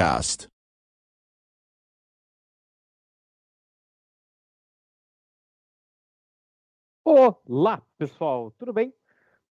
[0.00, 0.48] Pipecast.
[7.04, 8.94] Olá, pessoal, tudo bem?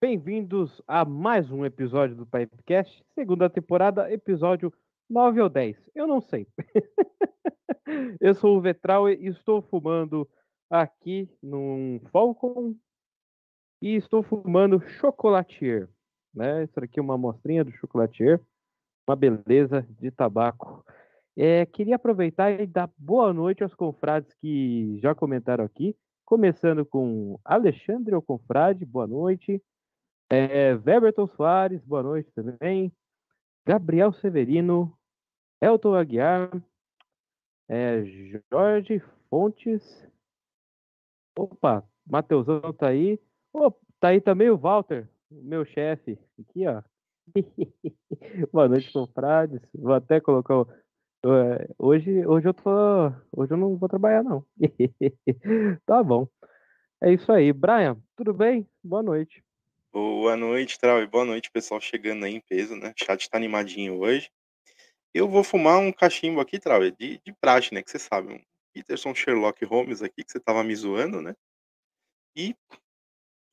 [0.00, 4.72] Bem-vindos a mais um episódio do Pipecast, segunda temporada, episódio
[5.10, 6.46] 9 ou 10, eu não sei.
[8.18, 10.26] eu sou o Vetral e estou fumando
[10.70, 12.74] aqui num Falcon
[13.82, 15.90] e estou fumando chocolatier,
[16.32, 16.64] né?
[16.64, 18.40] Isso aqui é uma amostrinha do chocolatier,
[19.08, 20.84] uma beleza de tabaco.
[21.34, 25.96] É, queria aproveitar e dar boa noite aos confrades que já comentaram aqui.
[26.26, 29.62] Começando com Alexandre o Confrade, boa noite.
[30.30, 32.92] É, Weberton Soares, boa noite também.
[33.66, 34.92] Gabriel Severino,
[35.60, 36.50] Elton Aguiar,
[37.66, 38.04] é,
[38.50, 40.06] Jorge Fontes.
[41.38, 43.18] Opa, Mateusão tá aí.
[43.54, 46.18] Oh, tá aí também o Walter, meu chefe.
[46.38, 46.82] Aqui, ó.
[48.52, 49.60] boa noite, confrades.
[49.74, 50.54] Vou até colocar
[51.24, 52.70] é, hoje, hoje eu tô.
[53.32, 54.44] Hoje eu não vou trabalhar, não.
[55.86, 56.28] tá bom.
[57.02, 57.52] É isso aí.
[57.52, 58.68] Brian, tudo bem?
[58.82, 59.42] Boa noite.
[59.92, 62.90] Boa noite, Trau, boa noite, pessoal chegando aí em peso, né?
[62.90, 64.30] O chat tá animadinho hoje.
[65.14, 67.82] Eu vou fumar um cachimbo aqui, Trau, de, de praxe, né?
[67.82, 68.40] Que você sabe, um
[68.74, 71.34] Peterson Sherlock Holmes aqui, que você tava me zoando, né?
[72.36, 72.54] E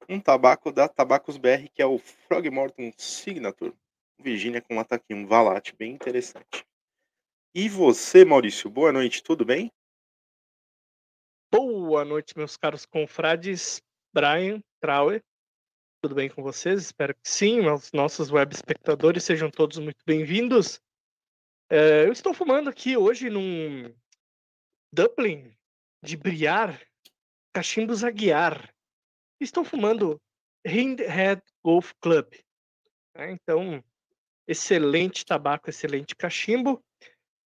[0.07, 3.74] um tabaco da Tabacos BR, que é o Frog Morton Signature.
[4.19, 6.66] Virgínia com um ataque, um valate bem interessante.
[7.54, 9.72] E você, Maurício, boa noite, tudo bem?
[11.52, 13.81] Boa noite, meus caros confrades.
[14.13, 15.24] Brian, Trauer,
[16.02, 16.81] tudo bem com vocês?
[16.81, 17.68] Espero que sim.
[17.68, 20.80] Os nossos web espectadores sejam todos muito bem-vindos.
[21.69, 23.94] É, eu estou fumando aqui hoje num
[24.94, 25.56] Dublin
[26.04, 26.80] de Briar,
[27.54, 28.75] cachimbos Aguiar.
[29.40, 30.20] Estou fumando
[30.66, 32.28] Hindhead Golf Club.
[33.16, 33.84] É, então,
[34.48, 36.84] excelente tabaco, excelente cachimbo.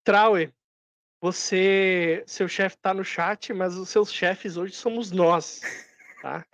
[0.03, 0.53] Trauer,
[1.21, 5.61] você, seu chefe está no chat, mas os seus chefes hoje somos nós,
[6.21, 6.45] tá?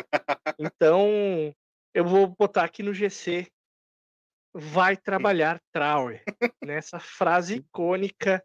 [0.58, 1.56] Então,
[1.94, 3.48] eu vou botar aqui no GC,
[4.54, 6.24] vai trabalhar Trauer,
[6.64, 8.44] nessa frase icônica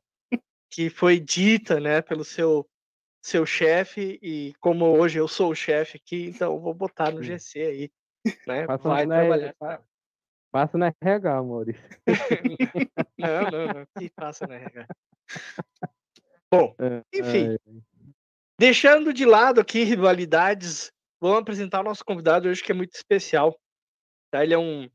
[0.71, 2.69] que foi dita, né, pelo seu
[3.23, 7.61] seu chefe e como hoje eu sou o chefe aqui, então vou botar no GC
[7.61, 7.91] aí,
[8.47, 8.67] né?
[8.67, 9.55] Passa vai na, trabalhar.
[9.59, 9.83] pa-
[10.51, 11.83] passa na RH, Maurício.
[13.19, 14.87] Não, não, não, que passa na RH.
[16.51, 16.75] Bom,
[17.15, 17.59] enfim,
[18.59, 20.91] deixando de lado aqui rivalidades,
[21.21, 23.59] vamos apresentar o nosso convidado hoje que é muito especial.
[24.31, 24.43] tá?
[24.43, 24.89] Ele é um,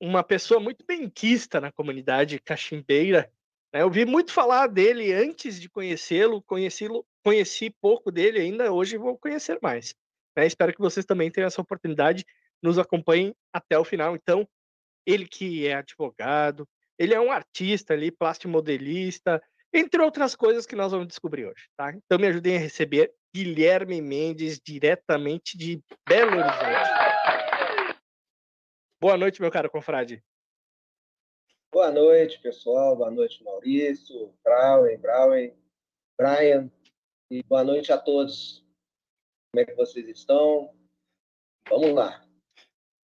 [0.00, 3.32] uma pessoa muito benquista na comunidade cachimbeira.
[3.72, 3.80] né?
[3.82, 9.18] Eu ouvi muito falar dele antes de conhecê-lo, conheci-lo, conheci pouco dele ainda, hoje vou
[9.18, 9.94] conhecer mais.
[10.36, 10.46] né?
[10.46, 12.24] Espero que vocês também tenham essa oportunidade,
[12.62, 14.14] nos acompanhem até o final.
[14.14, 14.48] Então,
[15.06, 16.68] ele que é advogado,
[16.98, 21.92] ele é um artista ali, plastimodelista, entre outras coisas que nós vamos descobrir hoje, tá?
[21.94, 26.90] Então me ajudem a receber Guilherme Mendes, diretamente de Belo Horizonte.
[29.00, 30.22] Boa noite, meu caro confrade.
[31.72, 32.96] Boa noite, pessoal.
[32.96, 35.54] Boa noite, Maurício, Brauen, Brauen,
[36.18, 36.70] Brian.
[37.30, 38.66] E boa noite a todos.
[39.52, 40.74] Como é que vocês estão?
[41.68, 42.26] Vamos lá.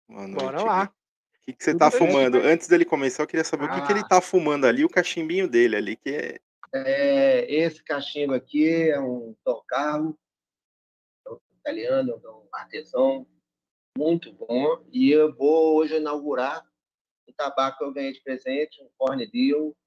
[0.09, 0.43] Boa noite.
[0.43, 0.85] Bora lá.
[0.85, 2.37] O que, que você Tudo tá bem, fumando?
[2.37, 4.07] Antes dele começar, eu queria saber o que, que ele Ah.
[4.07, 6.39] tá fumando ali, o cachimbinho dele ali, que é.
[6.73, 10.19] É, esse cachimbo aqui é um Dom Carlo,
[11.27, 13.25] um italiano, um artesão,
[13.97, 14.83] muito bom.
[14.91, 16.67] E eu vou hoje inaugurar
[17.29, 19.77] um tabaco que eu ganhei de presente, um Cornedil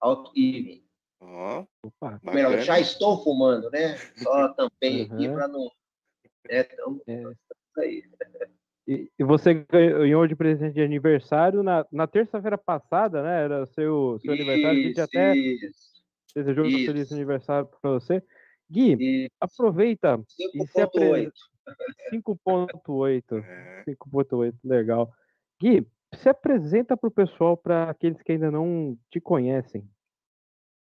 [0.00, 0.83] Alt Evening.
[1.20, 3.96] Ó, Opa, Melhor, já estou fumando, né?
[4.22, 5.34] Só tampei aqui Uhum.
[5.34, 5.70] para não.
[6.48, 7.22] É, então, É.
[7.22, 8.04] isso aí.
[8.86, 13.44] E, e você ganhou de presente de aniversário na, na terça-feira passada, né?
[13.44, 14.78] Era seu, seu aniversário.
[14.78, 15.94] A gente Isso, até isso.
[16.36, 16.86] Desejou um Isso.
[16.86, 18.22] feliz aniversário para você.
[18.70, 20.20] Gui, E aproveita
[20.54, 21.30] e se apre-
[22.10, 22.84] 5.8.
[22.84, 23.44] 5.8.
[23.46, 25.12] É, 5.8, legal.
[25.60, 29.88] Gui, se apresenta para o pessoal, para aqueles que ainda não te conhecem.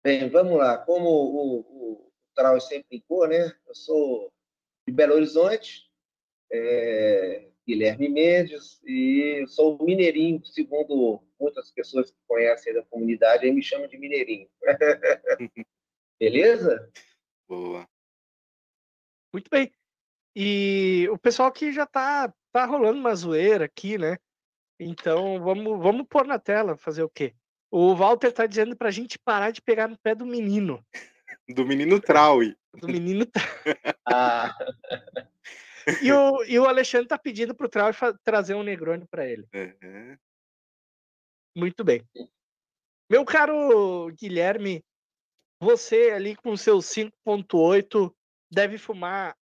[0.03, 0.80] Bem, vamos lá.
[0.80, 3.56] Como o, o Trau sempre indicou, né?
[3.68, 4.33] Eu sou
[4.88, 5.88] de Belo Horizonte,
[6.51, 13.51] é, Guilherme Mendes, e eu sou mineirinho, segundo muitas pessoas que conhecem da comunidade, aí
[13.51, 14.50] me chamam de mineirinho.
[16.20, 16.91] Beleza?
[17.48, 17.88] boa.
[19.34, 19.72] Muito bem.
[20.36, 24.17] E o pessoal aqui já tá, tá rolando uma zoeira aqui, né?
[24.79, 27.36] Então vamos, vamos pôr na tela, fazer o quê?
[27.72, 30.86] O Walter tá dizendo pra gente parar de pegar no pé do menino.
[31.50, 32.56] Do menino Traui.
[32.75, 33.40] Do menino tá-
[34.06, 34.54] Ah,
[36.01, 39.48] E o, e o Alexandre tá pedindo pro Trau fa- trazer um Negroni pra ele.
[39.54, 40.18] É,
[41.56, 42.04] Muito bem.
[43.10, 44.84] Meu caro Guilherme,
[45.62, 48.13] você ali com seus 5.8
[48.51, 49.36] deve fumar.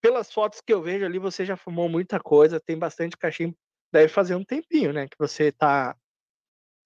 [0.00, 3.56] Pelas fotos que eu vejo ali, você já fumou muita coisa, tem bastante cachimbo.
[3.92, 5.06] Deve fazer um tempinho, né?
[5.06, 5.96] Que você tá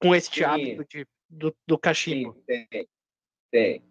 [0.00, 0.44] com este Sim.
[0.44, 2.34] hábito de, do, do cachimbo.
[2.48, 2.88] sim, tem.
[3.50, 3.82] Tem.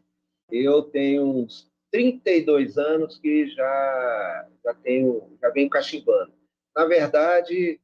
[0.51, 6.33] Eu tenho uns 32 anos que já, já tenho, já venho cachimbando.
[6.75, 7.79] Na verdade,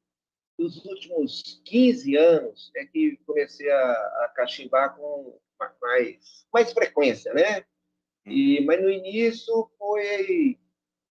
[0.59, 3.91] nos últimos 15 anos é que comecei a,
[4.25, 7.63] a cachimbar com ma- mais, mais frequência, né?
[8.25, 10.59] E, mas no início foi,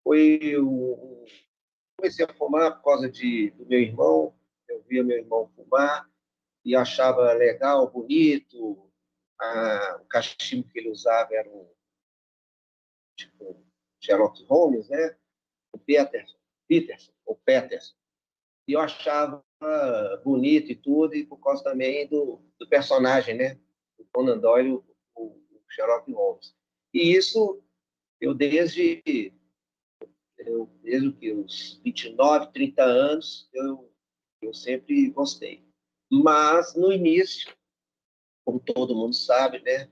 [0.03, 1.25] foi o,
[1.97, 4.33] comecei a fumar por causa de, do meu irmão.
[4.69, 6.09] Eu via meu irmão fumar
[6.63, 8.89] e achava legal, bonito.
[9.99, 11.67] O cachimbo que ele usava era um
[13.15, 13.65] tipo
[13.99, 15.17] Sherlock Holmes, né?
[15.73, 16.37] O Peterson,
[16.67, 17.95] Peterson, ou Peterson.
[18.67, 19.43] E eu achava
[20.23, 23.59] bonito e tudo, e por causa também do, do personagem, né?
[23.97, 26.55] Do Conan Doyle, o, o Sherlock Holmes.
[26.93, 27.63] E isso
[28.19, 29.01] eu desde
[30.37, 33.91] eu, desde que os 29, 30 anos, eu,
[34.41, 35.63] eu sempre gostei.
[36.11, 37.55] Mas no início,
[38.43, 39.89] como todo mundo sabe, né?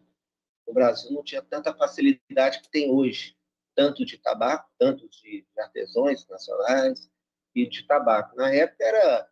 [0.65, 3.37] O Brasil não tinha tanta facilidade que tem hoje,
[3.73, 7.09] tanto de tabaco, tanto de artesãos nacionais
[7.55, 8.35] e de tabaco.
[8.35, 9.29] Na época era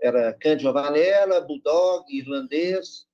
[0.00, 3.06] era Cândido Vanella, Bulldog, irlandês,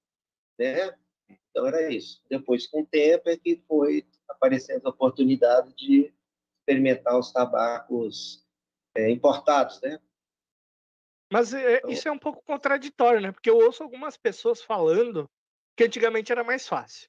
[0.56, 0.96] né?
[1.28, 2.22] Então era isso.
[2.30, 6.14] Depois, com o tempo, é que foi aparecendo a oportunidade de
[6.60, 8.46] experimentar os tabacos
[8.94, 10.00] é, importados, né?
[11.32, 13.32] Mas é, isso é um pouco contraditório, né?
[13.32, 15.28] Porque eu ouço algumas pessoas falando
[15.76, 17.08] que antigamente era mais fácil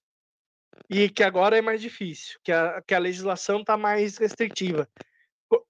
[0.90, 4.88] e que agora é mais difícil, que a, que a legislação está mais restritiva.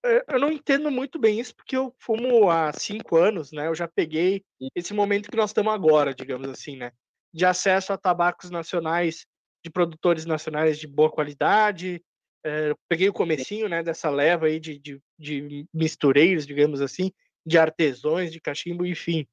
[0.03, 3.67] É, Eu não entendo muito bem isso, porque eu fumo há cinco anos, né?
[3.67, 4.43] Eu já peguei
[4.75, 6.91] esse momento que nós estamos agora, digamos assim, né?
[7.33, 9.25] De acesso a tabacos nacionais,
[9.63, 12.01] de produtores nacionais de boa qualidade.
[12.43, 13.83] É, eu peguei o comecinho, né?
[13.83, 17.11] Dessa leva aí de, de, de mistureiros, digamos assim,
[17.47, 19.25] de artesões, de cachimbo, enfim.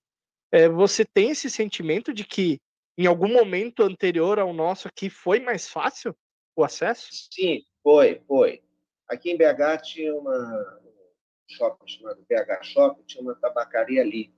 [0.52, 2.60] É, você tem esse sentimento de que
[2.96, 6.16] em algum momento anterior ao nosso aqui foi mais fácil
[6.54, 7.08] o acesso?
[7.10, 8.62] Sim, foi, foi.
[9.08, 14.32] Aqui em BH tinha uma, um shopping chamado BH Shopping, tinha uma tabacaria ali.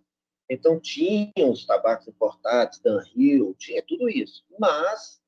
[0.48, 4.42] Então tinha os tabacos importados, Danhill, tinha tudo isso.
[4.58, 5.20] Mas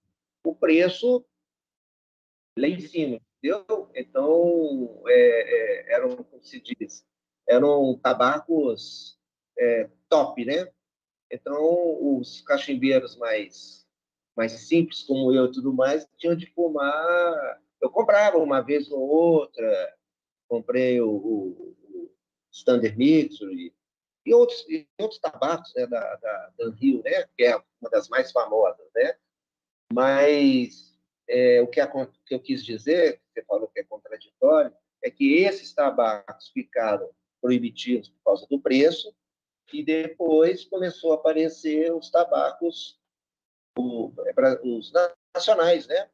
[0.43, 1.23] o preço
[2.59, 3.91] lá em cima, entendeu?
[3.95, 7.07] Então é, é, eram, como se diz,
[7.49, 9.19] eram tabacos
[9.59, 10.69] é, top, né?
[11.31, 13.87] Então os cachimbeiros mais
[14.37, 19.01] mais simples como eu e tudo mais tinham de fumar eu comprava uma vez ou
[19.01, 19.97] outra,
[20.49, 22.11] comprei o, o, o
[22.53, 23.73] Standard Mixer e,
[24.27, 28.33] e, outros, e outros tabacos né, da, da Danhill, né, que é uma das mais
[28.33, 29.17] famosas, né?
[29.93, 31.87] Mas é, o que, a,
[32.27, 37.09] que eu quis dizer, você falou que é contraditório, é que esses tabacos ficaram
[37.41, 39.15] proibitivos por causa do preço
[39.73, 42.99] e depois começou a aparecer os tabacos
[43.77, 44.13] o,
[44.65, 44.93] os
[45.35, 46.09] nacionais, né?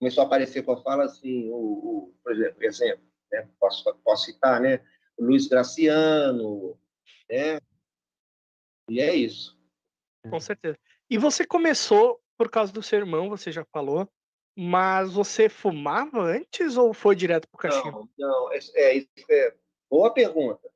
[0.00, 3.48] começou a aparecer, que eu falo assim, o, o, por exemplo, exemplo né?
[3.60, 4.82] posso, posso citar, né?
[5.16, 6.78] O Luiz Graciano,
[7.28, 7.60] né?
[8.88, 9.58] E é isso.
[10.28, 10.78] Com certeza.
[11.08, 14.08] E você começou por causa do seu irmão, você já falou,
[14.56, 18.08] mas você fumava antes ou foi direto pro cachimbo?
[18.18, 19.56] Não, não, é, é, é
[19.90, 20.70] boa pergunta.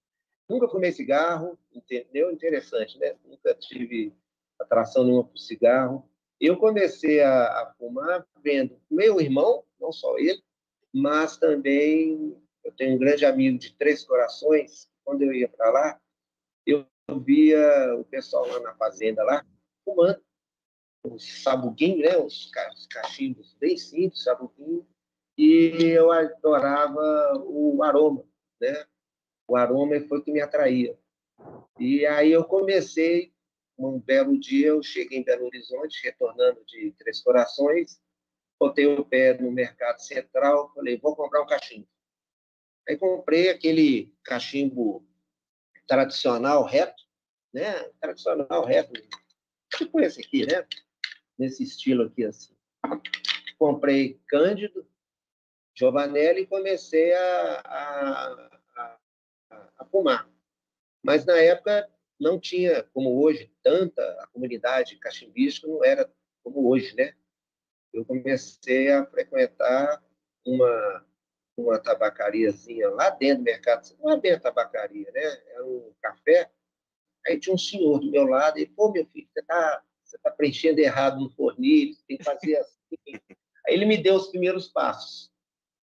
[0.48, 2.30] Nunca fumei cigarro, entendeu?
[2.30, 3.16] Interessante, né?
[3.24, 4.12] Nunca tive
[4.58, 6.08] atração nenhuma por cigarro.
[6.40, 10.42] Eu comecei a, a, fumar vendo meu irmão, não só ele,
[10.92, 14.90] mas também eu tenho um grande amigo de Três Corações.
[15.04, 16.00] Quando eu ia para lá,
[16.66, 16.86] eu
[17.24, 19.44] via o pessoal lá na fazenda lá
[19.84, 20.20] fumando.
[21.06, 22.16] os sabuguinhos, né?
[22.16, 24.86] Os, os cachimbos bem simples, sabuguinho,
[25.36, 28.24] e eu adorava o aroma,
[28.60, 28.86] né?
[29.46, 30.98] O aroma foi que me atraía.
[31.78, 33.32] E aí eu comecei,
[33.76, 38.00] um belo dia, eu cheguei em Belo Horizonte, retornando de Três Corações,
[38.58, 41.88] botei o pé no mercado central, falei, vou comprar um cachimbo.
[42.88, 45.06] Aí comprei aquele cachimbo
[45.86, 47.02] tradicional reto,
[47.52, 47.72] né?
[48.00, 48.92] Tradicional reto,
[49.76, 50.66] tipo esse aqui, né?
[51.38, 52.54] Nesse estilo aqui assim.
[53.58, 54.86] Comprei Cândido,
[55.74, 58.53] Giovanelli e comecei a, a,
[59.78, 60.28] a, fumar.
[61.02, 66.10] Mas na época não tinha, como hoje, tanta a comunidade cachimbística não era
[66.42, 67.14] como hoje, né?
[67.92, 70.02] Eu comecei a frequentar
[70.44, 71.04] uma
[71.56, 75.42] uma tabacariazinha lá dentro do mercado, não é bem a tabacaria, né?
[75.52, 76.50] Era um café.
[77.26, 80.30] Aí tinha um senhor do meu lado e pô, meu filho, você está você tá
[80.30, 82.96] preenchendo errado no fornilho, você tem que fazer assim.
[83.66, 85.32] Aí ele me deu os primeiros passos.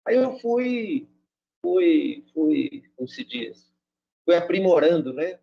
[0.06, 1.08] Aí eu fui,
[1.62, 3.70] fui, fui, como se diz,
[4.24, 5.38] fui aprimorando, né?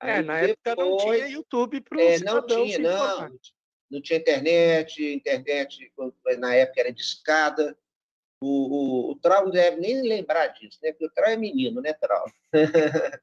[0.00, 3.38] É, Aí é, na depois, época não tinha YouTube para o é, não tinha, não,
[3.90, 5.92] não tinha internet, internet
[6.38, 7.76] na época era de escada.
[8.40, 10.92] O, o, o Trau não deve nem lembrar disso, né?
[10.92, 12.24] Porque o Trau é menino, né, Trau?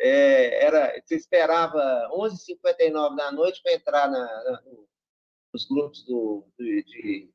[0.00, 4.62] é, era, você esperava 11h59 da noite para entrar na, na,
[5.54, 7.30] nos grupos do, do, de,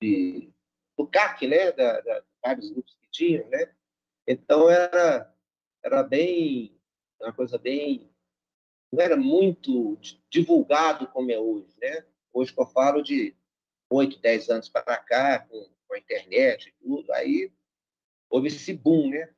[0.00, 0.52] de,
[0.96, 1.72] do CAC, né?
[1.72, 3.72] Da, da, vários grupos tinham, né?
[4.26, 5.34] Então era,
[5.82, 6.78] era bem,
[7.20, 8.10] uma coisa bem,
[8.92, 9.98] não era muito
[10.30, 12.04] divulgado como é hoje, né?
[12.32, 13.34] Hoje que eu falo de
[13.90, 17.52] 8, 10 anos para cá, com, com a internet e tudo, aí
[18.30, 19.32] houve esse boom, né?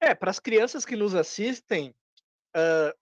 [0.00, 1.94] É, para as crianças que nos assistem,
[2.56, 2.98] uh,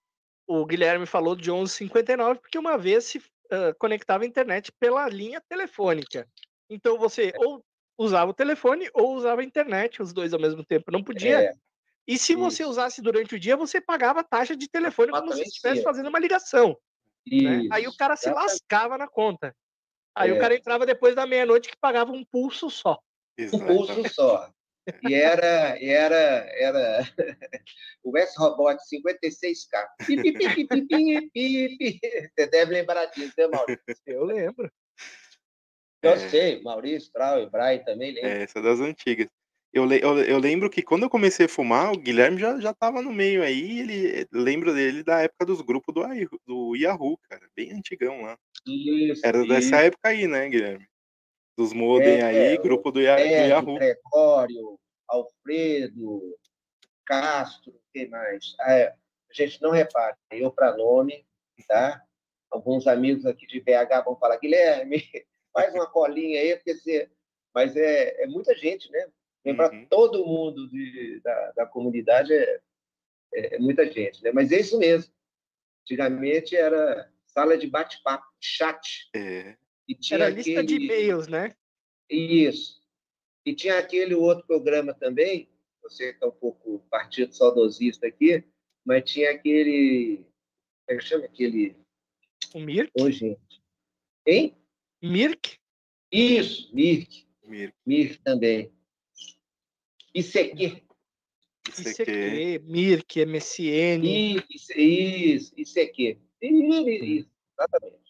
[0.48, 5.40] o Guilherme falou de 1159 porque uma vez se uh, conectava a internet pela linha
[5.48, 6.28] telefônica.
[6.68, 7.38] Então você é.
[7.38, 7.64] ou
[7.98, 10.92] usava o telefone ou usava a internet, os dois ao mesmo tempo.
[10.92, 11.40] Não podia.
[11.40, 11.52] É.
[12.06, 12.40] E se Isso.
[12.40, 16.08] você usasse durante o dia, você pagava a taxa de telefone como se estivesse fazendo
[16.08, 16.78] uma ligação.
[17.26, 17.68] Né?
[17.70, 19.54] Aí o cara se lascava na conta.
[20.14, 20.32] Aí é.
[20.32, 22.98] o cara entrava depois da meia-noite que pagava um pulso só.
[23.52, 24.50] Um pulso só.
[25.06, 27.00] E era, era, era
[28.02, 29.86] o S-Robot 56K.
[32.34, 33.82] Você deve lembrar disso, né, Maurício?
[34.06, 34.72] Eu lembro.
[36.02, 36.28] Eu é.
[36.28, 38.30] sei, Maurício, Trau e Brian também lembram.
[38.30, 39.28] É, essa é das antigas.
[39.72, 43.02] Eu, eu, eu, lembro que quando eu comecei a fumar, o Guilherme já, já tava
[43.02, 46.02] no meio aí, ele lembra dele da época dos grupos do,
[46.46, 48.38] do Yahoo, cara, bem antigão lá.
[48.66, 49.48] Isso, Era isso.
[49.48, 50.86] dessa época aí, né, Guilherme?
[51.56, 53.20] Dos modem é, aí, é, grupo do, Yahoo.
[53.20, 53.74] Yahoo.
[53.78, 56.22] Gregório, Alfredo,
[57.04, 58.54] Castro, quem mais?
[58.60, 61.26] Ah, é, a gente não repara, eu para nome,
[61.66, 62.02] tá?
[62.50, 65.04] Alguns amigos aqui de BH vão falar, Guilherme,
[65.58, 67.10] faz uma colinha aí, porque você...
[67.54, 69.08] mas é, é muita gente, né?
[69.44, 69.86] Lembrar uhum.
[69.86, 72.60] todo mundo de, da, da comunidade é,
[73.34, 74.30] é, é, muita gente, né?
[74.32, 75.12] Mas é isso mesmo.
[75.82, 79.08] Antigamente era sala de bate-papo, chat.
[79.14, 79.56] É.
[79.88, 81.56] E tinha era lista de e-mails, né?
[82.08, 82.82] Isso.
[83.44, 85.48] E tinha aquele outro programa também,
[85.82, 88.44] você está um pouco partido saudosista aqui,
[88.84, 90.26] mas tinha aquele.
[90.86, 91.76] Como é que chama aquele.
[92.54, 92.90] O Mirk?
[93.00, 93.62] Ô, gente.
[94.26, 94.54] Hein?
[95.02, 95.58] Mirk?
[96.10, 97.26] Isso, Mirk.
[97.44, 97.74] Mirk.
[97.86, 98.72] Mirk também.
[100.14, 100.82] ICQ.
[101.68, 104.02] ICQ, Mirk, MSN.
[104.04, 106.18] Isso, isso, ICQ.
[106.40, 108.08] Isso, exatamente.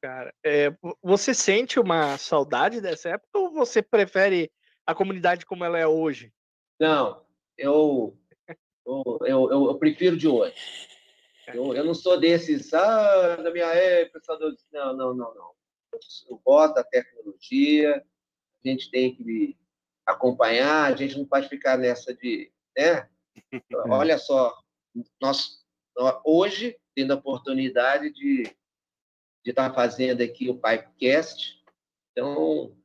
[0.00, 4.50] Cara, é, você sente uma saudade dessa época ou você prefere
[4.84, 6.32] a comunidade como ela é hoje?
[6.78, 7.24] Não,
[7.56, 8.18] eu,
[8.84, 10.56] eu, eu, eu prefiro de hoje.
[11.54, 14.20] Eu, eu não sou desses, ah, na minha época,
[14.72, 15.50] não, não, não, não.
[16.28, 18.04] Eu gosto da tecnologia,
[18.64, 19.56] a gente tem que
[20.06, 23.08] acompanhar, a gente não pode ficar nessa de, né?
[23.88, 24.56] Olha só,
[25.20, 25.64] nós,
[26.24, 28.44] hoje tendo a oportunidade de
[29.44, 31.60] de estar tá fazendo aqui o Pipecast,
[32.12, 32.76] então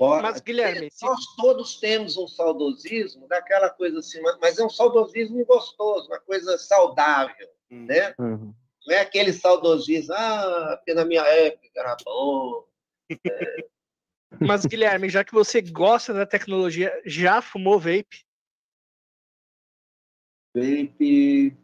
[0.00, 1.36] mas, Guilherme, nós se...
[1.36, 7.48] todos temos um saudosismo daquela coisa assim, mas é um saudosismo gostoso, uma coisa saudável,
[7.68, 7.84] uhum.
[7.84, 8.14] né?
[8.16, 8.54] Uhum.
[8.88, 12.64] Não é aquele saudosismo, ah, porque na minha época era bom.
[13.10, 13.68] É,
[14.40, 18.24] mas, Guilherme, já que você gosta da tecnologia, já fumou vape?
[20.56, 21.54] Vape.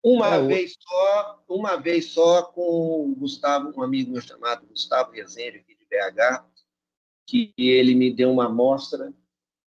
[0.00, 5.10] Uma é, vez só, uma vez só com o Gustavo, um amigo meu chamado Gustavo
[5.10, 6.46] Rezende, aqui de BH,
[7.26, 9.12] que ele me deu uma amostra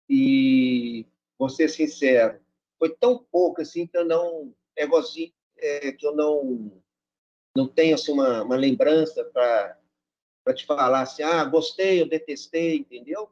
[0.06, 1.06] e,
[1.38, 2.38] vou ser sincero,
[2.78, 6.79] foi tão pouco assim que eu não, negocinho, é, que eu não,
[7.56, 9.76] não tenho assim, uma, uma lembrança para
[10.54, 13.30] te falar assim, ah, gostei, eu detestei, entendeu?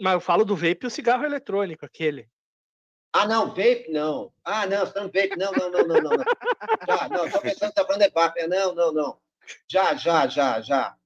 [0.00, 2.28] Mas eu falo do vape e o cigarro eletrônico, aquele.
[3.12, 4.32] Ah, não, vape não.
[4.44, 5.36] Ah, não, você tá no vape.
[5.36, 6.10] Não, não, não, não, não.
[6.10, 6.24] não.
[6.86, 8.46] Já, não, estou pensando que tá falando de vape.
[8.46, 9.20] Não, não, não.
[9.68, 10.96] Já, já, já, já.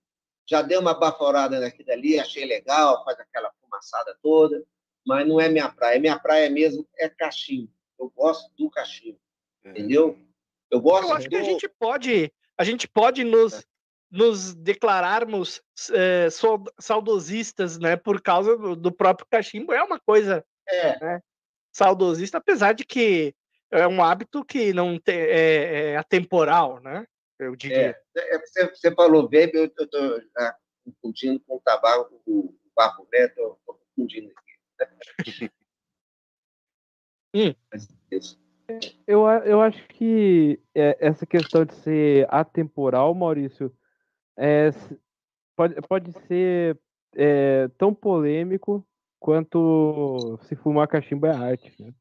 [0.46, 4.62] Já dei uma baforada daqui dali, achei legal, faz aquela fumaçada toda,
[5.06, 5.98] mas não é minha praia.
[5.98, 7.72] Minha praia mesmo é cachimbo.
[7.98, 9.18] Eu gosto do cachimbo,
[9.64, 9.70] É.
[9.70, 10.18] entendeu?
[10.74, 13.64] Eu gosto Eu acho que a gente pode, a gente pode nos,
[14.10, 17.96] nos declararmos é, sau- saudosistas, né?
[17.96, 19.72] Por causa do, do próprio cachimbo.
[19.72, 21.20] É uma coisa É,
[21.72, 23.32] saudosista, apesar de que
[23.70, 27.06] é um hábito que não tem, é, é atemporal, né?
[27.38, 27.96] Eu diria.
[28.16, 29.88] É, você, você falou vape, eu estou
[30.84, 35.50] confundindo com o tabaco, com o papo reto, estou confundindo aqui.
[37.37, 37.52] Hum.
[37.72, 38.43] Mas isso.
[39.07, 43.72] Eu, eu acho que é, essa questão de ser atemporal, Maurício,
[44.37, 44.70] é,
[45.55, 46.79] pode, pode ser
[47.14, 48.87] é, tão polêmico
[49.20, 51.74] quanto se fumar cachimbo é arte.
[51.83, 51.92] né?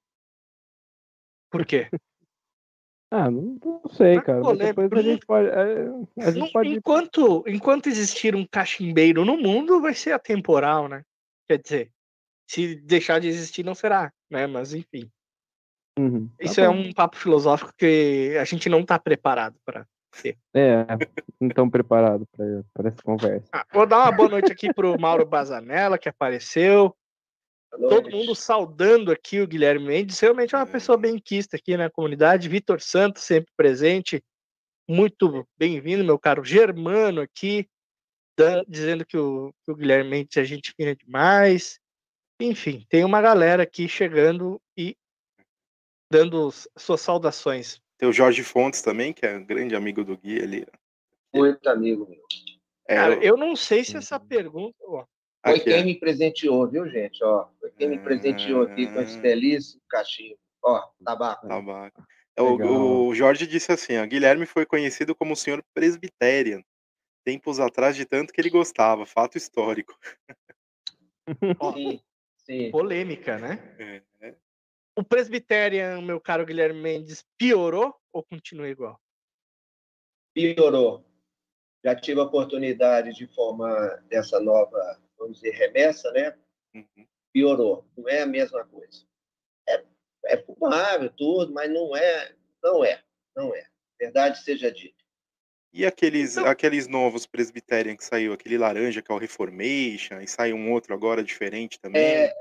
[1.49, 1.89] Por quê?
[3.15, 4.55] Ah, não, não sei, é cara.
[4.55, 5.47] Depois a gente pode.
[5.47, 11.05] é, a gente pode enquanto, enquanto existir um cachimbeiro no mundo, vai ser atemporal, né?
[11.47, 11.91] Quer dizer,
[12.47, 14.47] se deixar de existir, não será, né?
[14.47, 15.11] Mas enfim.
[15.97, 19.87] Uhum, tá Isso é um papo filosófico que a gente não está preparado para.
[20.53, 20.85] É,
[21.39, 22.27] não estão preparados
[22.73, 23.47] para essa conversa.
[23.51, 26.95] Ah, vou dar uma boa noite aqui pro Mauro Bazanella, que apareceu.
[27.75, 28.15] Boa Todo noite.
[28.15, 30.19] mundo saudando aqui o Guilherme Mendes.
[30.19, 32.47] Realmente é uma pessoa bem quista aqui na comunidade.
[32.47, 34.23] Vitor Santos, sempre presente.
[34.87, 37.67] Muito bem-vindo, meu caro Germano aqui,
[38.67, 41.79] dizendo que o, que o Guilherme Mendes é gente fina demais.
[42.39, 44.61] Enfim, tem uma galera aqui chegando
[46.13, 47.81] dando suas saudações.
[47.97, 50.67] Tem o Jorge Fontes também, que é um grande amigo do Gui ali.
[51.33, 52.21] Muito amigo meu.
[52.87, 54.75] É, Cara, eu- eu não sei se essa pergunta.
[54.83, 55.05] ó,
[55.43, 55.83] Foi aqui, quem é.
[55.83, 57.23] me presenteou, viu, gente?
[57.23, 59.21] Ó, foi quem me presenteou aqui com esse Ah.
[59.21, 60.37] belíssimo cachimbo.
[60.63, 61.47] Ó, tabaco.
[61.47, 62.03] Tabaco.
[62.35, 66.61] É, o, o Jorge disse assim: ó, Guilherme foi conhecido como o senhor Presbyterian,
[67.25, 69.97] tempos atrás de tanto que ele gostava, fato histórico.
[71.73, 71.99] Sim,
[72.45, 72.71] sim.
[72.71, 73.75] polêmica, né?
[73.79, 74.35] É, é.
[74.95, 78.99] O Presbyterian, meu caro Guilherme Mendes, piorou ou continua igual?
[80.33, 81.03] Piorou.
[81.83, 86.37] Já tive a oportunidade de formar dessa nova, vamos dizer, remessa, né?
[86.75, 87.07] Uhum.
[87.33, 87.85] Piorou.
[87.97, 89.05] Não é a mesma coisa.
[89.67, 89.83] É,
[90.25, 93.03] é fumável, tudo, mas não é, não é,
[93.35, 93.67] não é.
[93.99, 95.03] Verdade seja dita.
[95.73, 100.27] E aqueles, Então- aqueles novos Presbyterian que saiu, aquele laranja que é o Reformation, e
[100.27, 102.01] sai um outro agora diferente também.
[102.03, 102.33] É,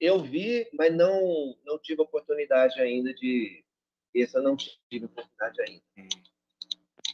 [0.00, 3.64] eu vi, mas não, não tive oportunidade ainda de.
[4.12, 5.82] Esse eu não tive oportunidade ainda.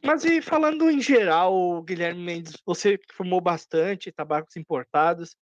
[0.03, 5.37] Mas e falando em geral, Guilherme Mendes, você fumou bastante tabacos importados,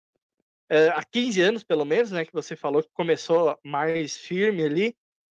[0.69, 4.95] é, há 15 anos pelo menos, né, que você falou que começou mais firme ali,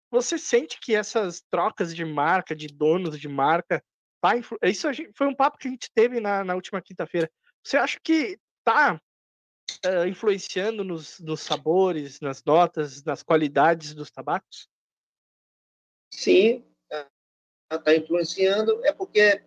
[0.10, 3.84] você sente que essas trocas de marca, de donos de marca,
[4.22, 7.30] tá influ- isso gente- foi um papo que a gente teve na, na última quinta-feira.
[7.64, 9.00] Você acha que tá
[9.84, 14.70] é, influenciando nos, nos sabores, nas notas, nas qualidades dos tabacos?
[16.12, 16.66] Sim,
[17.72, 19.42] está influenciando, é porque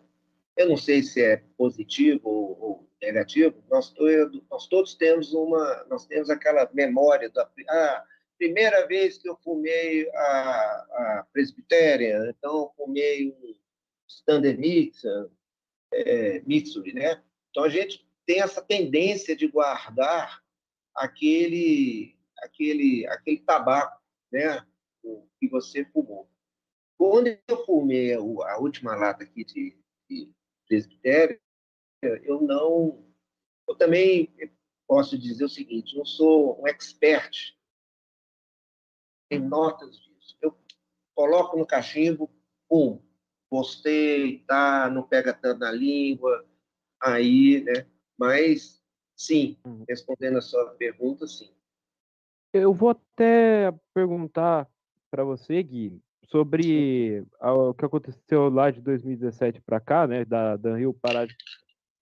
[0.57, 3.93] eu não sei se é positivo ou, ou negativo, nós,
[4.51, 8.05] nós todos temos uma, nós temos aquela memória da ah,
[8.39, 13.55] primeira vez que eu fumei a, a Presbyterian, então eu fumei um
[14.07, 15.03] Standard Mix,
[15.93, 17.23] é, Mitsuri, né?
[17.51, 20.43] Então a gente tem essa tendência de guardar
[20.95, 24.01] aquele, aquele, aquele tabaco,
[24.33, 24.67] né?
[25.39, 26.31] Que você fumou.
[26.97, 30.33] Quando eu fumei a última lata aqui de, de
[30.67, 31.39] presbitério,
[32.03, 33.07] eu não.
[33.69, 34.33] Eu também
[34.89, 37.55] posso dizer o seguinte: não sou um expert
[39.31, 40.39] em notas disso.
[40.41, 40.57] Eu
[41.15, 42.31] coloco no cachimbo,
[42.67, 42.99] pum,
[43.51, 46.49] gostei, tá, não pega tanto na língua,
[46.99, 47.92] aí, né?
[48.19, 48.83] Mas,
[49.17, 49.85] sim, Uhum.
[49.89, 51.51] respondendo a sua pergunta, sim.
[52.53, 54.69] Eu vou até perguntar
[55.11, 60.25] para você, Gui, sobre o que aconteceu lá de 2017 para cá, né?
[60.25, 61.35] Da Danhill parar de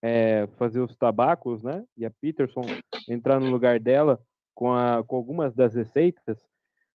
[0.03, 1.85] eh, fazer os tabacos, né?
[1.97, 2.63] E a Peterson
[3.09, 4.21] entrar no lugar dela
[4.55, 6.39] com, a, com algumas das receitas.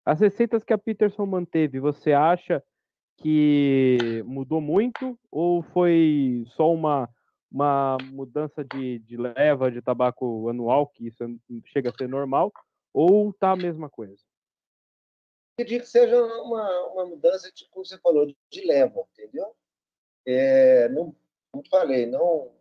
[0.06, 2.64] As receitas que a Peterson manteve, você acha
[3.18, 7.10] que mudou muito ou foi só uma,
[7.56, 11.28] uma mudança de, de leva de tabaco anual, que isso é-
[11.68, 12.52] chega a ser normal,
[12.94, 14.22] ou tá a mesma coisa?
[15.58, 19.56] acredito que seja uma, uma mudança, tipo, como você falou, de leva, entendeu?
[20.26, 21.16] é, não,
[21.50, 22.52] como falei, não,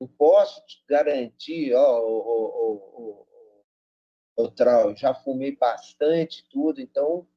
[0.00, 3.26] não, posso te garantir, ó, o,
[4.36, 7.28] o, Trau, já fumei bastante tudo, então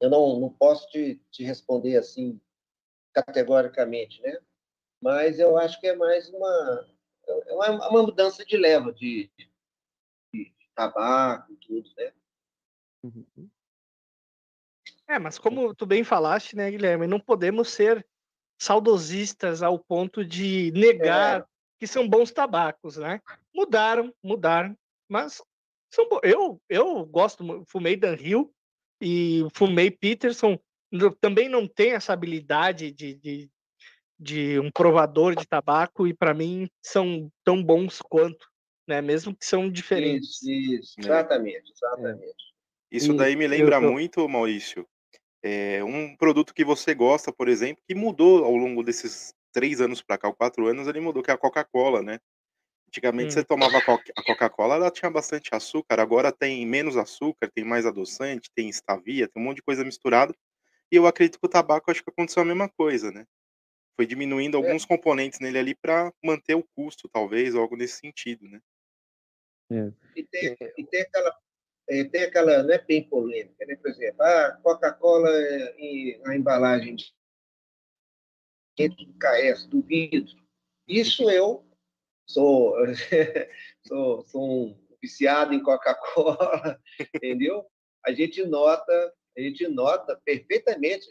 [0.00, 2.38] eu não, não posso te, te responder assim
[3.14, 4.38] categoricamente, né?
[5.00, 6.88] Mas eu acho que é mais uma,
[7.28, 9.50] é uma, uma mudança de leva de, de,
[10.32, 12.12] de tabaco e tudo, né?
[13.04, 13.50] Uhum.
[15.08, 18.04] É, mas como tu bem falaste, né, Guilherme, não podemos ser
[18.58, 21.44] saudosistas ao ponto de negar é.
[21.78, 23.20] que são bons tabacos, né?
[23.54, 24.76] Mudaram, mudaram,
[25.08, 25.42] mas
[25.92, 26.20] são bons.
[26.24, 28.52] Eu, eu gosto, fumei Dan Hill
[29.00, 30.58] e fumei Peterson.
[31.20, 33.50] Também não tem essa habilidade de, de,
[34.18, 38.46] de um provador de tabaco e para mim são tão bons quanto,
[38.88, 39.00] né?
[39.00, 40.42] Mesmo que são diferentes.
[40.42, 40.94] Isso, isso.
[40.98, 42.46] exatamente, exatamente.
[42.90, 43.82] Isso daí me lembra eu...
[43.82, 44.86] muito, Maurício,
[45.42, 50.02] é, um produto que você gosta, por exemplo, que mudou ao longo desses três anos
[50.02, 52.18] para cá, ou quatro anos, ele mudou, que é a Coca-Cola, né?
[52.88, 53.30] Antigamente hum.
[53.32, 58.50] você tomava a Coca-Cola, ela tinha bastante açúcar, agora tem menos açúcar, tem mais adoçante,
[58.54, 60.34] tem estavia, tem um monte de coisa misturada.
[60.90, 63.24] E eu acredito que o tabaco acho que aconteceu a mesma coisa, né?
[63.96, 64.60] Foi diminuindo é.
[64.60, 64.86] alguns é.
[64.86, 68.60] componentes nele ali para manter o custo, talvez, ou algo nesse sentido, né?
[69.72, 69.92] É.
[70.14, 71.36] E, tem, e tem aquela
[71.88, 73.76] é, tem aquela, não é bem polêmica, né?
[73.76, 75.30] por exemplo, a Coca-Cola
[75.78, 76.96] e a embalagem
[78.76, 80.34] dentro do KS, do vidro.
[80.88, 81.64] Isso eu
[82.26, 82.74] sou,
[83.86, 86.80] sou, sou um viciado em Coca-Cola,
[87.14, 87.64] entendeu?
[88.04, 91.06] A gente nota, a gente nota perfeitamente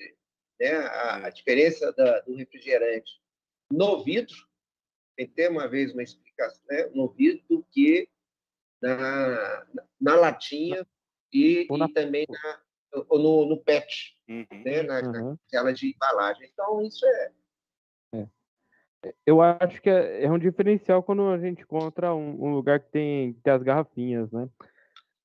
[0.59, 3.19] né, a, a diferença da, do refrigerante
[3.71, 4.35] no vidro,
[5.15, 8.07] tem que ter uma vez uma explicação, né, no vidro do que
[8.81, 9.65] na,
[9.99, 10.85] na latinha
[11.33, 11.85] e, na...
[11.85, 12.61] e também na,
[13.11, 14.45] no, no PET, uhum.
[14.63, 14.83] né?
[14.83, 15.31] na, uhum.
[15.31, 16.49] na tela de embalagem.
[16.51, 17.31] Então, isso é...
[18.15, 18.27] é.
[19.25, 22.89] Eu acho que é, é, um diferencial quando a gente encontra um, um lugar que
[22.89, 24.49] tem, que tem as garrafinhas, né?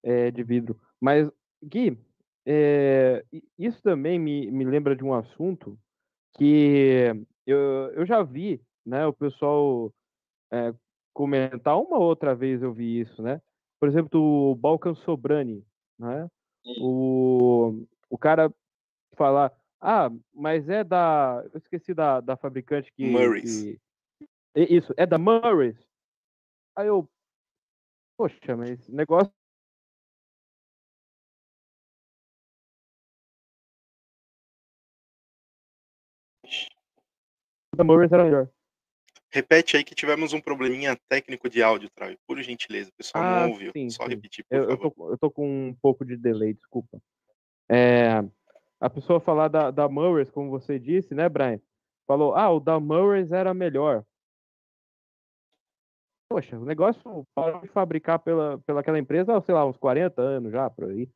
[0.02, 0.80] É, de vidro.
[1.00, 1.30] Mas,
[1.62, 1.98] Gui,
[2.52, 3.24] é,
[3.56, 5.78] isso também me, me lembra de um assunto
[6.36, 7.04] que
[7.46, 7.58] eu,
[7.94, 9.06] eu já vi, né?
[9.06, 9.92] O pessoal
[10.52, 10.74] é,
[11.14, 13.40] comentar uma outra vez eu vi isso, né?
[13.78, 15.64] Por exemplo, do Balkan Sobrani,
[15.96, 16.28] né?
[16.80, 18.52] O, o cara
[19.14, 23.62] falar, ah, mas é da, eu esqueci da, da fabricante que, Murray's.
[23.62, 23.78] Que,
[24.56, 25.78] isso, é da Murray's.
[26.74, 27.08] Aí eu,
[28.18, 29.32] poxa, mas negócio
[37.80, 38.48] da Murray's era melhor.
[39.32, 42.90] Repete aí que tivemos um probleminha técnico de áudio, Trau, por gentileza.
[42.90, 43.72] O pessoal ah, não ouviu.
[43.72, 44.10] Sim, Só sim.
[44.10, 44.84] repetir, por eu, favor.
[44.84, 47.00] Eu tô, eu tô, com um pouco de delay, desculpa.
[47.70, 48.24] É,
[48.80, 51.60] a pessoa falar da, da Murray's, como você disse, né, Brian?
[52.06, 54.04] Falou, ah, o da Murray's era melhor.
[56.28, 60.52] Poxa, o negócio parou de fabricar pela, pela aquela empresa, sei lá, uns 40 anos
[60.52, 61.08] já, por aí.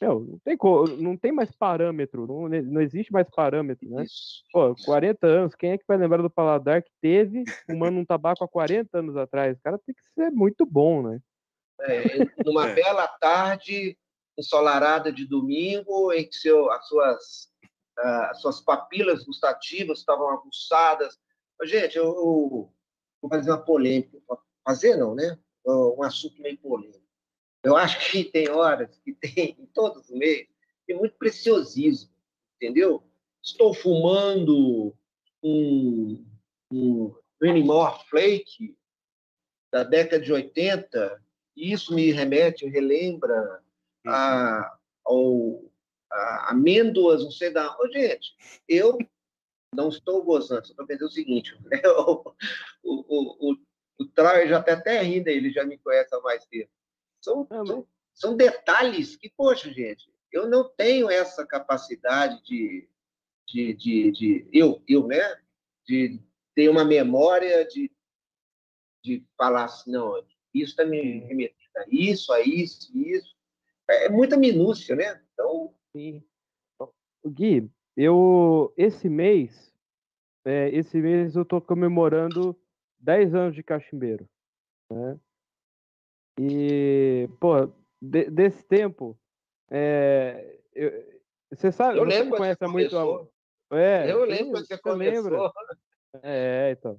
[0.00, 0.58] Meu, não tem,
[0.98, 4.04] não tem mais parâmetro, não, não existe mais parâmetro, né?
[4.52, 8.44] Pô, 40 anos, quem é que vai lembrar do paladar que teve fumando um tabaco
[8.44, 9.58] há 40 anos atrás?
[9.58, 11.20] O cara tem que ser muito bom, né?
[11.82, 12.74] É, numa é.
[12.74, 13.96] bela tarde,
[14.38, 17.48] ensolarada de domingo, em que seu, as, suas,
[17.98, 21.18] uh, as suas papilas gustativas estavam aguçadas.
[21.64, 22.72] Gente, eu, eu
[23.20, 24.18] vou fazer uma polêmica.
[24.64, 25.38] Fazer não, né?
[25.66, 26.99] Um assunto meio polêmico.
[27.62, 30.48] Eu acho que tem horas que tem, em todos os meios,
[30.86, 32.10] tem muito preciosismo,
[32.56, 33.02] entendeu?
[33.42, 34.94] Estou fumando
[35.42, 36.24] um,
[36.72, 38.76] um Renimore Flake
[39.70, 41.22] da década de 80,
[41.56, 43.62] e isso me remete, relembra
[44.06, 45.64] a, ao,
[46.10, 48.00] a amêndoas, não sei da onde.
[48.00, 48.34] Gente,
[48.68, 48.98] eu
[49.74, 51.80] não estou gozando, só estou pensando o seguinte: né?
[51.86, 52.34] o,
[52.82, 53.56] o, o,
[53.98, 56.70] o Trau já está até rindo, ele já me conhece há mais tempo.
[57.20, 62.88] São, é, são, são detalhes que, poxa, gente, eu não tenho essa capacidade de,
[63.48, 65.40] de, de, de eu, eu, né?
[65.86, 66.20] De
[66.54, 67.90] ter uma memória de,
[69.02, 70.16] de falar assim, não,
[70.54, 73.36] isso está me remetendo a isso, a isso, isso.
[73.88, 75.22] É, é muita minúcia, né?
[75.32, 75.74] Então.
[75.92, 76.22] Sim.
[77.26, 79.72] Gui, eu esse mês,
[80.44, 82.58] é, esse mês eu estou comemorando
[82.98, 84.28] 10 anos de cachimbeiro.
[84.90, 85.18] Né?
[86.42, 89.14] E, pô, de, desse tempo,
[89.70, 90.90] é, eu,
[91.52, 93.76] você sabe, eu você lembro conhece muito a...
[93.76, 95.52] é, eu lembro que você, você lembra.
[96.22, 96.98] É, então.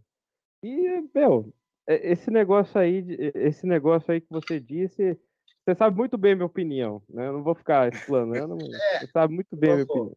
[0.62, 1.52] E, meu,
[1.88, 5.20] esse negócio aí, esse negócio aí que você disse,
[5.66, 7.28] você sabe muito bem a minha opinião, né?
[7.28, 10.16] Eu não vou ficar explanando, mas é, você sabe muito bem a minha opinião.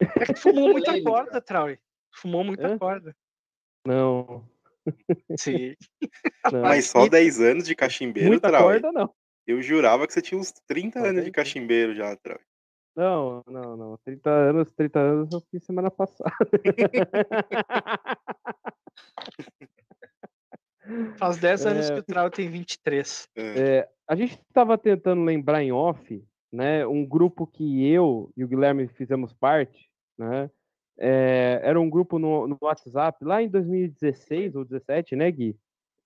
[0.00, 1.78] É que fumou muita corda, Trauy.
[2.12, 2.76] Fumou muita Hã?
[2.76, 3.14] corda.
[3.86, 4.44] Não,
[5.36, 5.74] Sim.
[6.52, 6.62] não.
[6.62, 8.62] Mas só 10 anos de cachimbeiro, Muita Trau.
[8.64, 9.12] corda, não.
[9.46, 11.34] Eu jurava que você tinha uns 30 Só anos de 10 anos.
[11.34, 12.38] cachimbeiro já, Trau.
[12.94, 13.98] Não, não, não.
[14.04, 16.30] 30 anos, 30 anos eu fiz semana passada.
[21.16, 21.94] Faz 10 anos É.
[21.94, 23.28] que o Trau tem 23.
[23.36, 23.42] É.
[23.78, 26.86] É, a gente estava tentando lembrar em off, né?
[26.86, 30.50] Um grupo que eu e o Guilherme fizemos parte, né?
[30.98, 35.56] É, era um grupo no, no WhatsApp lá em 2016 ou 17, né, Gui?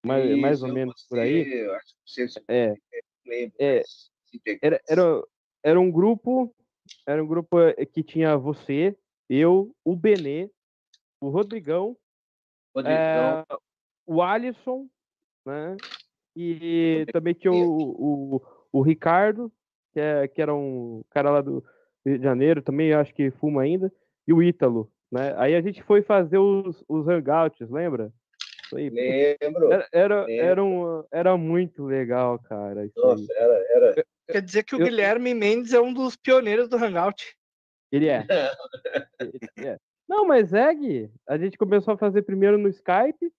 [0.05, 1.53] Mais, mais ou Isso, menos por aí.
[1.53, 2.75] eu acho que você É,
[3.27, 3.83] lembra, É,
[4.63, 5.23] era, era,
[5.63, 6.55] era um grupo,
[7.07, 8.97] era um grupo eh, que tinha você,
[9.29, 10.51] eu, o Benê,
[11.21, 11.97] o Rodrigão,
[12.75, 13.57] Rodrigão, é,
[14.07, 14.89] o Alisson,
[15.45, 15.77] né?
[16.37, 19.51] E também tinha o, o, o Ricardo,
[19.93, 21.65] que, é, que era um cara lá do
[22.05, 23.91] Rio de Janeiro, também acho que fuma ainda,
[24.27, 25.35] e o Ítalo, né?
[25.37, 28.13] Aí a gente foi fazer os, os hangouts, lembra?
[28.75, 29.73] Aí, lembro.
[29.73, 30.45] era, era, lembro.
[30.45, 32.91] era, um, era muito legal, cara.
[32.97, 34.07] Nossa, era, era.
[34.29, 37.37] Quer dizer que o Eu- Guilherme Mendes é um dos pioneiros do Hangout.
[37.93, 38.27] Ele é.
[39.21, 39.33] Ele
[39.75, 39.79] é.
[40.09, 41.11] Não, mas é, Gui.
[41.29, 43.33] A gente começou a fazer primeiro no Skype,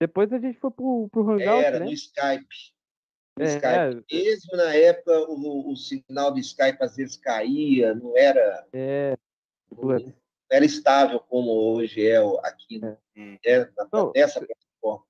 [0.00, 1.86] depois a gente foi pro, pro Hangout, Era né?
[1.86, 2.46] no Skype.
[3.36, 4.04] No É, Skype.
[4.12, 9.16] Mesmo na época, o, o sinal do Skype às vezes caía, não era, É.
[9.76, 10.12] não
[10.52, 12.96] era estável como hoje é o- aqui É.
[13.16, 13.38] Né,
[14.16, 15.04] nessa plataforma.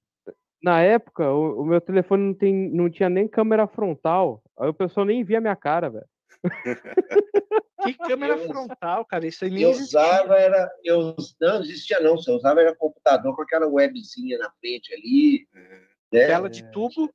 [0.63, 4.43] na época, o, o meu telefone não, tem, não tinha nem câmera frontal.
[4.59, 6.07] Aí o pessoal nem via minha cara, velho.
[7.83, 9.27] Que câmera Eu- frontal, cara.
[9.27, 9.99] Isso aí nem Eu existia.
[10.01, 10.71] usava, era.
[10.85, 12.17] Eu, não, não existia não.
[12.19, 15.49] Você usava era computador com aquela webzinha na frente ali.
[15.55, 15.61] É.
[16.13, 16.27] Né?
[16.27, 17.11] Tela de tubo.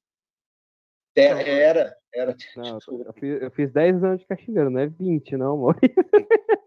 [1.16, 1.98] Era, era.
[2.14, 5.78] era Não, eu fiz, eu fiz 10 anos de cachineiro, não é 20, não, amor.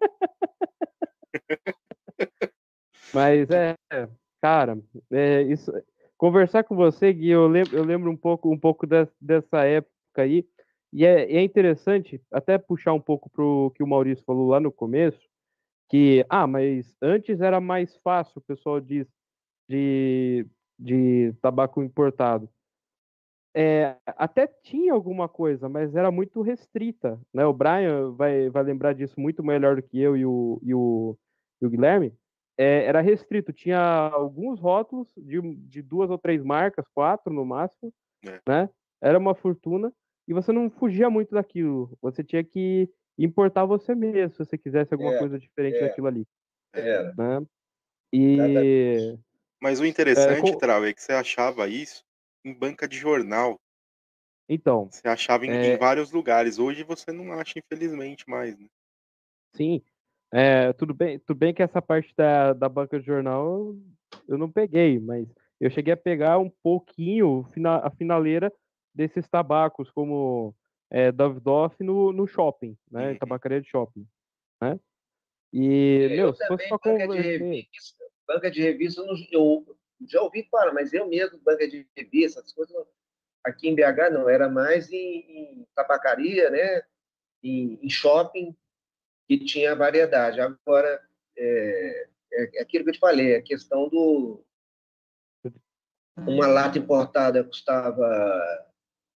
[3.13, 3.75] Mas é,
[4.43, 4.79] cara,
[5.11, 5.73] é, isso,
[6.17, 9.93] conversar com você, Gui, eu lembro, eu lembro um pouco, um pouco des- dessa época
[10.17, 10.47] aí,
[10.93, 14.73] e é, é interessante até puxar um pouco pro que o Maurício falou lá no
[14.73, 15.21] começo,
[15.91, 19.07] que, ah, mas antes era mais fácil, o pessoal diz,
[19.69, 20.47] de,
[20.79, 22.49] de tabaco importado.
[23.55, 27.45] É, até tinha alguma coisa, mas era muito restrita, né?
[27.47, 31.19] O Brian vai, vai lembrar disso muito melhor do que eu e o, e o,
[31.61, 32.15] e o Guilherme.
[32.59, 37.93] É, era restrito, tinha alguns rótulos de, de duas ou três marcas, quatro no máximo,
[38.27, 38.41] É.
[38.49, 38.69] né?
[39.01, 39.93] Era uma fortuna
[40.27, 41.97] e você não fugia muito daquilo.
[42.03, 45.89] Você tinha que importar você mesmo, se você quisesse alguma É, coisa diferente é.
[45.89, 46.27] daquilo ali,
[46.75, 47.15] era.
[47.17, 47.47] né?
[48.13, 49.17] E
[49.61, 52.05] Mas o interessante, com- Trau, é que você achava isso
[52.45, 53.57] em banca de jornal.
[54.49, 55.75] então, Você achava em, É.
[55.75, 56.59] em vários lugares.
[56.59, 58.59] Hoje você não acha, infelizmente, mais.
[58.59, 58.67] Né?
[59.55, 59.83] Sim.
[60.33, 63.75] É, tudo bem, tudo bem que essa parte da, da banca de jornal
[64.27, 65.27] eu- não peguei, mas
[65.59, 67.47] eu cheguei a pegar um pouquinho
[67.83, 68.53] a finaleira
[68.95, 70.55] desses tabacos, como
[70.91, 73.13] é, Davidoff no, no shopping, né?
[73.13, 73.19] Uhum.
[73.19, 74.07] Tabacaria de shopping,
[74.61, 74.79] né?
[75.53, 77.39] E, Eu meu, se fosse pra banca de converter...
[77.39, 78.05] revista.
[78.27, 82.77] Banca de revista, eu, já ouvi falar, mas eu mesmo, banca de revista, essas coisas,
[83.43, 85.21] aqui em BH não, era mais em,
[85.61, 86.83] em tabacaria, né?
[87.43, 88.55] Em, em shopping,
[89.29, 90.41] que tinha variedade.
[90.41, 91.01] Agora,
[91.37, 94.43] é, é aquilo que eu te falei, a questão do.
[96.27, 98.67] Uma lata importada custava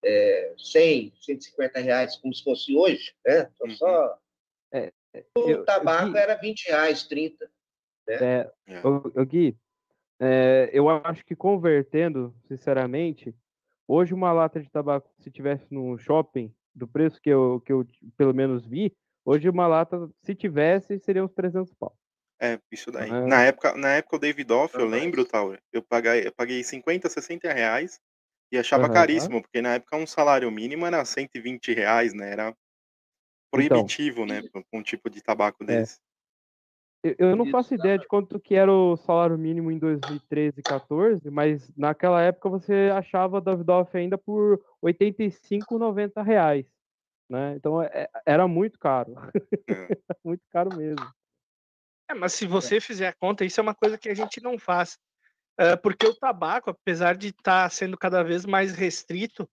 [0.04, 3.50] é, 100, 150 reais, como se fosse hoje, né?
[3.56, 3.74] Só, Uhum.
[3.76, 4.18] só
[4.72, 4.92] É,
[5.36, 7.50] o eu- eu tabaco vi- era 20 reais, 30.
[8.08, 8.86] É, É.
[8.86, 9.56] ô- ô, Gui,
[10.20, 13.34] é, eu acho que convertendo, sinceramente,
[13.86, 17.86] hoje uma lata de tabaco, se tivesse no shopping, do preço que eu, que eu
[18.16, 21.96] pelo menos vi, hoje uma lata, se tivesse, seria uns 300 pau.
[22.40, 23.08] É, isso daí.
[23.10, 26.62] Na época, na época o Davidoff, eu Ah, mas- lembro, tal, eu paguei, eu paguei
[26.64, 28.00] 50, 60 reais
[28.50, 28.94] e achava Aham.
[28.94, 32.32] caríssimo, porque na época um salário mínimo era 120 reais, né?
[32.32, 32.54] Era
[33.50, 34.42] proibitivo, né?
[34.42, 35.66] pra Um tipo de tabaco É.
[35.66, 36.00] desse.
[37.04, 40.62] Eu, eu não faço ideia de quanto que era o salário mínimo em 2013 e
[40.62, 46.64] 14, mas naquela época você achava Davidoff ainda por 85, 90 reais,
[47.32, 47.54] né?
[47.56, 49.32] Então é- era muito caro, É.
[50.22, 51.10] muito caro mesmo.
[52.10, 54.58] É, mas se você fizer a conta, isso é uma coisa que a gente não
[54.58, 54.98] faz.
[55.58, 59.48] É, porque o tabaco, apesar de estar sendo cada vez mais restrito,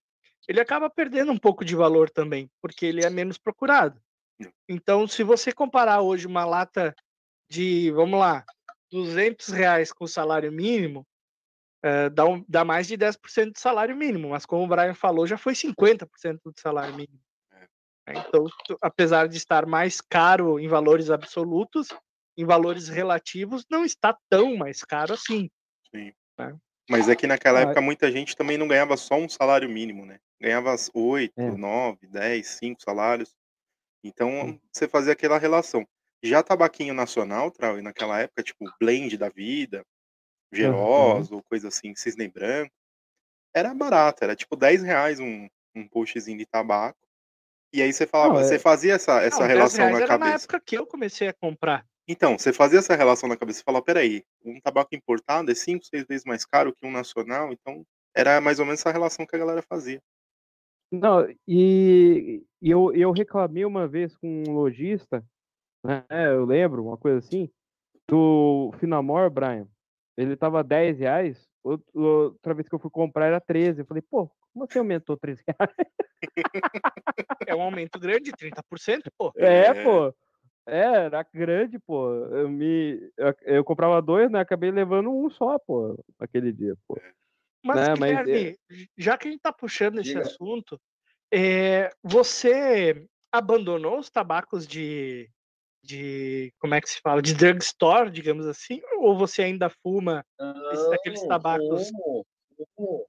[0.46, 4.00] ele acaba perdendo um pouco de valor também, porque ele é menos procurado.
[4.40, 4.50] Hum.
[4.68, 6.94] Então, se você comparar hoje uma lata
[7.50, 8.44] de, vamos lá,
[8.90, 11.06] 200 reais com o salário mínimo,
[11.82, 15.26] é, dá, um- dá mais de 10% do salário mínimo, mas como o Brian falou,
[15.26, 17.20] já foi 50% do salário mínimo.
[18.10, 18.18] É.
[18.18, 18.46] Então,
[18.82, 21.88] apesar de estar mais caro em valores absolutos,
[22.36, 25.48] em valores relativos, não está tão mais caro assim.
[25.94, 26.12] Sim.
[26.36, 26.56] Tá.
[26.88, 30.04] Mas é que naquela Ah, época muita gente também não ganhava só um salário mínimo,
[30.04, 30.18] né?
[30.40, 31.50] Ganhava 8, É.
[31.50, 33.34] 9, 10, 5 salários.
[34.02, 35.86] Então você fazia aquela relação.
[36.22, 39.84] Já tabaquinho nacional, Trau, naquela época, tipo blend da vida,
[40.52, 42.72] Gerosa ou coisa assim, cisne branco,
[43.54, 46.98] era barato, era tipo 10 reais um, um postzinho de tabaco.
[47.72, 50.00] E aí você falava, Não, é- você fazia essa, essa Não, 10 relação na era
[50.00, 50.44] na cabeça.
[50.44, 51.84] época que eu comecei a comprar.
[52.08, 55.84] Então, você fazia essa relação na cabeça e falava, peraí, um tabaco importado é 5,
[55.84, 57.84] 6 vezes mais caro que um nacional, então
[58.16, 60.00] era mais ou menos essa relação que a galera fazia.
[60.92, 65.24] Não, e, e eu, eu reclamei uma vez com um lojista,
[65.84, 66.04] né?
[66.10, 67.48] Eu lembro, uma coisa assim,
[68.08, 69.68] do Finamor, Brian.
[70.16, 73.82] Ele tava 10 reais, out- outra vez que eu fui comprar era 13.
[73.82, 75.74] Eu falei, pô, como você aumentou 13 reais?
[77.46, 79.32] É um aumento grande, 30%, pô.
[79.36, 79.84] É, É.
[79.84, 80.14] pô.
[80.66, 82.12] É, era grande, pô.
[82.26, 83.10] Eu me.
[83.16, 84.40] Eu, eu comprava dois, né?
[84.40, 87.00] Acabei levando um só, pô, aquele dia, pô.
[87.64, 88.58] Mas, Né, mas é- Guilherme,
[88.96, 90.22] já que a gente tá puxando esse Diga.
[90.22, 90.80] assunto,
[91.32, 95.28] é, você abandonou os tabacos de,
[95.82, 96.52] de.
[96.58, 97.20] Como é que se fala?
[97.22, 98.80] De drugstore, digamos assim?
[98.98, 100.24] Ou você ainda fuma?
[100.72, 101.88] Esses- aqueles Não, tabacos.
[101.90, 102.26] Fumo,
[102.76, 103.06] fumo.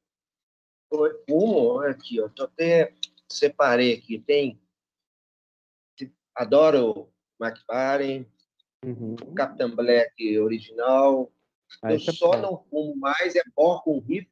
[0.92, 2.30] Olha aqui, ó.
[2.30, 2.94] Tô até
[3.30, 4.20] separei aqui.
[4.20, 4.60] Tem.
[6.36, 8.26] Adoro McLaren,
[8.84, 9.16] Uhum.
[9.36, 11.32] Captain Black original.
[11.84, 14.32] Aí eu você só não fumo mais é Bocon Hip.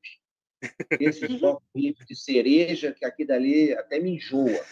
[0.99, 4.65] Esse Bocon Hip de cereja, que aqui dali até me enjoa.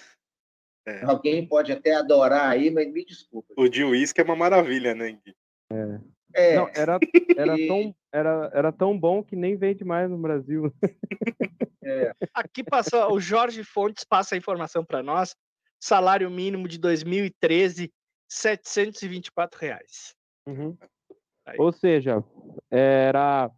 [0.85, 1.03] É.
[1.05, 3.53] Alguém pode até adorar aí, mas me desculpa.
[3.57, 5.35] O de uísque é uma maravilha, né, Gui?
[5.71, 5.99] É,
[6.34, 6.99] Não, era,
[7.38, 10.73] era, E- tão, era, era tão bom que nem vende mais no Brasil.
[11.84, 12.13] é.
[12.34, 15.36] Aqui passa, o Jorge Fontes passa a informação para nós.
[15.80, 17.93] Salário mínimo de 2013,
[18.28, 20.15] 724 reais.
[20.47, 20.75] Uhum.
[21.57, 22.23] Ou seja,
[22.69, 23.49] era,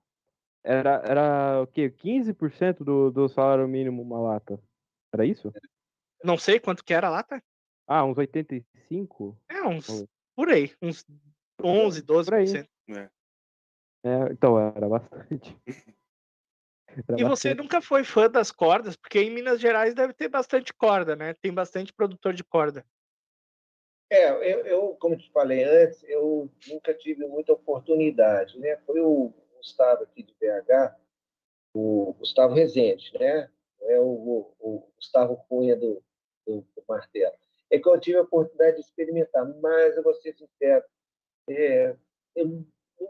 [0.63, 1.89] era, era o quê?
[1.89, 4.61] 15% do, do salário mínimo uma lata.
[5.13, 5.51] Era isso?
[6.23, 7.41] Não sei quanto que era a lata.
[7.87, 9.35] Ah, uns 85?
[9.49, 10.05] É uns
[10.35, 11.05] por aí, uns
[11.63, 12.69] 11, 12%.
[14.03, 15.57] É, então, era bastante.
[17.07, 17.55] Era E você bastante.
[17.55, 21.35] nunca foi fã das cordas, porque em Minas Gerais deve ter bastante corda, né?
[21.35, 22.83] Tem bastante produtor de corda.
[24.09, 28.75] É, eu, eu, como te falei antes, eu nunca tive muita oportunidade, né?
[28.77, 30.95] Foi o Gustavo aqui de BH,
[31.75, 33.49] o Gustavo Rezende, né?
[33.81, 36.01] É o, o, o Gustavo Cunha do,
[36.45, 37.35] do, do Martelo.
[37.69, 40.83] É que eu tive a oportunidade de experimentar, mas eu vou ser sincero,
[41.49, 41.95] é,
[42.35, 42.65] eu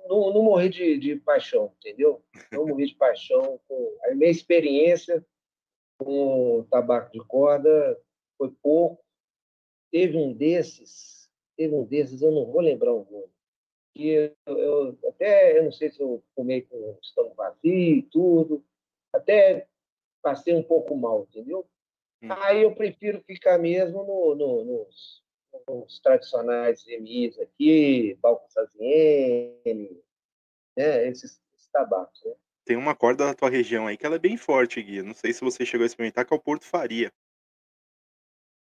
[0.08, 2.24] não, não morri de, de paixão, entendeu?
[2.52, 3.60] Não morri de paixão.
[3.68, 5.26] Com, a minha experiência
[5.98, 8.00] com tabaco de corda
[8.38, 9.04] foi pouco
[9.92, 13.32] teve um desses, teve um desses, eu não vou lembrar o nome,
[13.94, 18.04] que eu, eu até, eu não sei se eu fumei com o estômago vazio e
[18.04, 18.64] tudo,
[19.14, 19.68] até
[20.22, 21.66] passei um pouco mal, entendeu?
[22.22, 22.28] Hum.
[22.32, 25.24] Aí eu prefiro ficar mesmo no, no, nos,
[25.68, 30.02] nos tradicionais MIs aqui, Balco Saziene,
[30.78, 32.34] né, esses, esses tabacos, né?
[32.66, 35.02] Tem uma corda da tua região aí que ela é bem forte, Gui.
[35.02, 37.12] Não sei se você chegou a experimentar, que é o Porto Faria.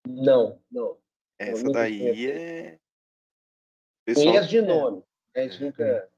[0.07, 0.97] Não, não.
[1.38, 2.79] Essa daí é.
[4.05, 5.03] Pessoal, Conheço de nome,
[5.35, 6.09] mas nunca...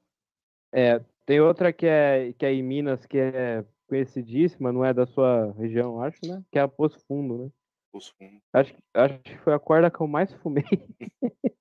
[0.71, 5.07] É, tem outra que é, que é em Minas, que é conhecidíssima, não é da
[5.07, 6.43] sua região, acho, né?
[6.51, 7.51] Que é a Poço Fundo, né?
[7.93, 8.41] Os fundos.
[8.53, 10.63] Acho, que- acho que foi a corda que eu mais fumei.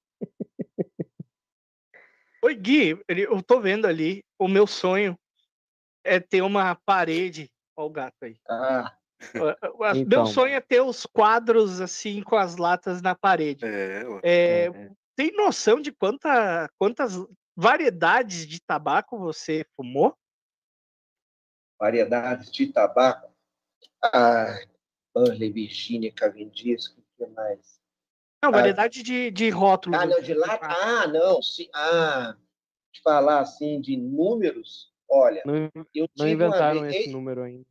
[2.42, 5.18] Oi, Gui, eu tô vendo ali, o meu sonho
[6.04, 7.50] é ter uma parede.
[7.76, 8.36] Olha o gato aí.
[8.48, 8.96] Ah,
[9.34, 10.26] Meu Então.
[10.26, 13.64] sonho é ter os quadros assim com as latas na parede.
[13.64, 17.14] É, ela- É, É, Tem noção de quanta, quantas
[17.56, 20.16] variedades de tabaco você fumou?
[21.80, 23.32] variedades de tabaco.
[24.02, 24.60] Ah,
[25.18, 27.80] Burley, Virginia, Cavendish, o que mais?
[28.42, 28.52] Não, Ah.
[28.52, 29.98] variedade de, de rótulos.
[29.98, 30.66] Ah, não, de lata?
[30.66, 31.68] Ah, não, sim.
[31.74, 32.36] Ah,
[32.92, 36.94] de falar assim de números, olha, não, eu não tive uma inventaram vez.
[36.96, 37.66] esse número ainda.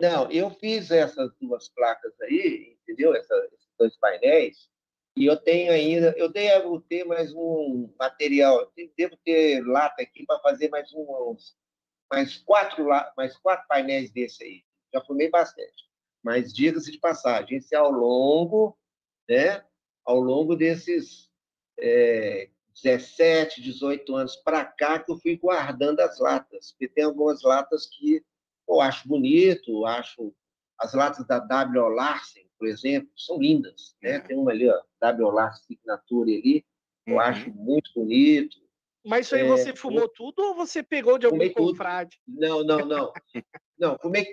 [0.00, 3.14] Não, eu fiz essas duas placas aí, entendeu?
[3.14, 4.68] Essa- esses dois painéis,
[5.16, 10.40] e eu tenho ainda, eu devo ter mais um material, devo ter lata aqui para
[10.40, 11.56] fazer mais uns,
[12.10, 12.86] mais quatro,
[13.16, 14.64] mais quatro painéis desse aí.
[14.92, 15.90] Já fumei bastante.
[16.22, 18.78] Mas diga-se de passagem, esse é ao longo,
[19.28, 19.64] né?
[20.04, 21.30] Ao longo desses
[21.78, 22.48] é,
[22.82, 27.86] 17, 18 anos para cá que eu fui guardando as latas, porque tem algumas latas
[27.86, 28.24] que
[28.68, 30.34] eu acho bonito, acho
[30.78, 31.88] as latas da W.
[31.88, 34.12] Larsen, por exemplo, são lindas, né?
[34.16, 34.20] É.
[34.20, 35.30] Tem uma ali, ó, W.
[35.30, 36.64] Larsen Signature ali,
[37.06, 37.20] eu Uhum.
[37.20, 38.56] acho muito bonito.
[39.04, 41.70] Mas isso aí É, você fumou tudo ou você pegou de algum tudo.
[41.70, 42.20] confrade?
[42.26, 43.12] Não, não, não.
[43.78, 44.24] Não, fumei,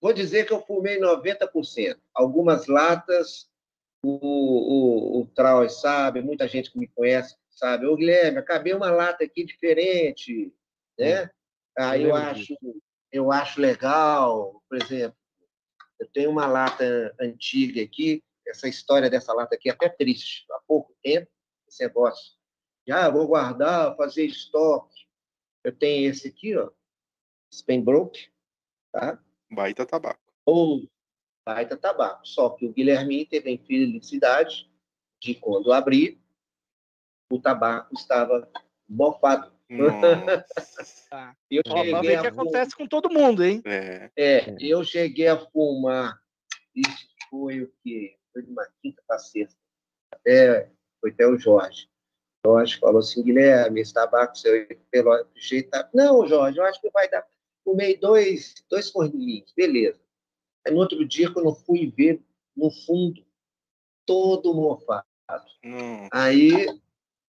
[0.00, 1.98] vou dizer que eu fumei 90%.
[2.14, 3.48] Algumas latas,
[4.02, 7.86] o, o, o Trau sabe, muita gente que me conhece sabe.
[7.86, 10.52] Ô, Guilherme, acabei uma lata aqui diferente,
[10.98, 11.30] né?
[11.78, 12.56] Aí eu acho,
[13.12, 15.16] eu acho legal, por exemplo,
[15.98, 20.46] eu tenho uma lata antiga aqui, essa história dessa lata aqui é até triste.
[20.52, 21.28] Há pouco tempo,
[21.68, 22.36] esse negócio.
[22.86, 25.06] Já vou guardar, fazer estoque.
[25.64, 26.70] Eu tenho esse aqui, ó,
[27.52, 28.30] Spenbrook,
[28.92, 29.22] tá?
[29.50, 30.20] Baita tabaco.
[30.44, 30.88] ou
[31.46, 32.26] baita tabaco.
[32.26, 34.68] Só que o Guilherme teve a infelicidade
[35.22, 36.20] de, quando abrir,
[37.30, 38.50] o tabaco estava.
[39.68, 40.44] Nossa.
[41.50, 43.62] Eu Ó, cheguei ver o a que acontece com todo mundo, hein?
[43.64, 46.20] É, É, eu cheguei a fumar.
[46.74, 48.16] Isso foi o quê?
[48.32, 49.58] Foi de uma quinta para sexta.
[50.12, 50.70] Até,
[51.00, 51.88] foi até o Jorge.
[52.44, 55.88] O Jorge falou assim, Guilherme, esse tabaco seu pelo jeito tá...
[55.92, 57.26] Não, Jorge, eu acho que vai dar...
[57.66, 60.00] Fumei dois, dois forninhos, beleza.
[60.64, 62.22] Aí no outro dia, quando eu fui ver,
[62.56, 63.26] no fundo,
[64.06, 65.04] todo mofado.
[65.64, 66.08] não.
[66.12, 66.52] Aí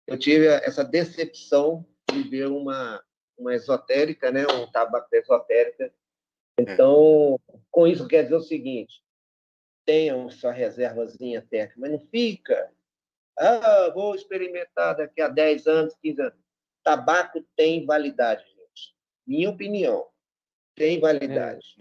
[0.07, 2.99] eu tive essa decepção de ver uma,
[3.38, 4.41] uma esotérica, né?
[4.47, 5.93] um tabaco esotérica.
[6.59, 9.03] Então, com isso quer dizer o seguinte,
[9.86, 12.71] tenham sua reservazinha técnica, mas não fica,
[13.38, 16.39] ah, vou experimentar daqui a 10 anos, 15 anos.
[16.84, 18.95] Tabaco tem validade, gente.
[19.27, 20.07] Minha opinião,
[20.76, 21.76] tem validade.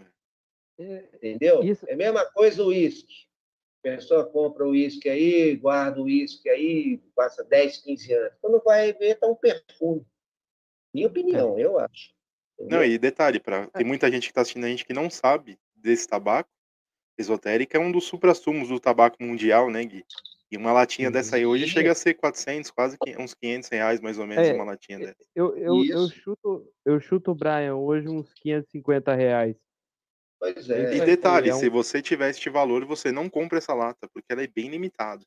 [0.79, 1.63] É, Entendeu?
[1.63, 3.27] Isso- É a mesma coisa o uísque.
[3.81, 8.33] A pessoa compra o uísque aí, guarda o uísque aí, passa 10, 15 anos.
[8.41, 10.07] Quando vai ver, tá um perfume.
[10.95, 12.13] Minha opinião, eu acho.
[12.59, 12.79] Entendeu?
[12.79, 15.59] Não, e detalhe, pra, tem muita gente que tá assistindo a gente que não sabe
[15.75, 16.49] desse tabaco.
[17.19, 20.05] Esotérica é um dos suprassumos do tabaco mundial, né, Gui?
[20.53, 21.13] E uma latinha Uhum.
[21.13, 24.53] dessa aí hoje chega a ser 400, quase uns 500 reais, mais ou menos, É,
[24.53, 25.17] uma latinha dessa.
[25.35, 29.57] Eu, eu, eu, chuto, eu chuto, Brian, hoje uns 550 reais.
[30.39, 30.99] Pois E é.
[30.99, 34.31] É, detalhe, é um- se você tiver este valor, você não compra essa lata, porque
[34.31, 35.25] ela é bem limitada.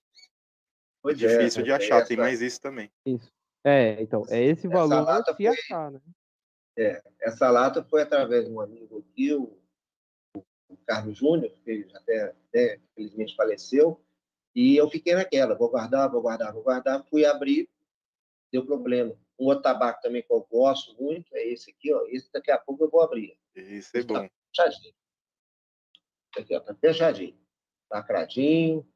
[1.01, 2.91] Pois é, Difícil de achar, essa- tem mais isso também.
[3.03, 3.32] Isso.
[3.63, 6.01] É, então, é esse Essa valor lata se foi- achar, né?
[7.19, 9.57] Essa lata foi através de um amigo aqui, o,
[10.69, 14.05] o Carlos Júnior, que já até, até infelizmente faleceu,
[14.56, 17.03] e eu fiquei naquela, vou guardar, vou guardar, vou guardar.
[17.10, 17.70] Fui abrir,
[18.51, 19.14] deu problema.
[19.38, 22.06] Um outro tabaco também que eu gosto muito é esse aqui, ó.
[22.08, 23.38] Esse daqui a pouco eu vou abrir.
[23.53, 24.30] Isso é bom.
[24.56, 24.93] Fechadinho.
[26.38, 27.38] Aqui, ó, tá fechadinho.
[27.91, 28.88] Lacradinho.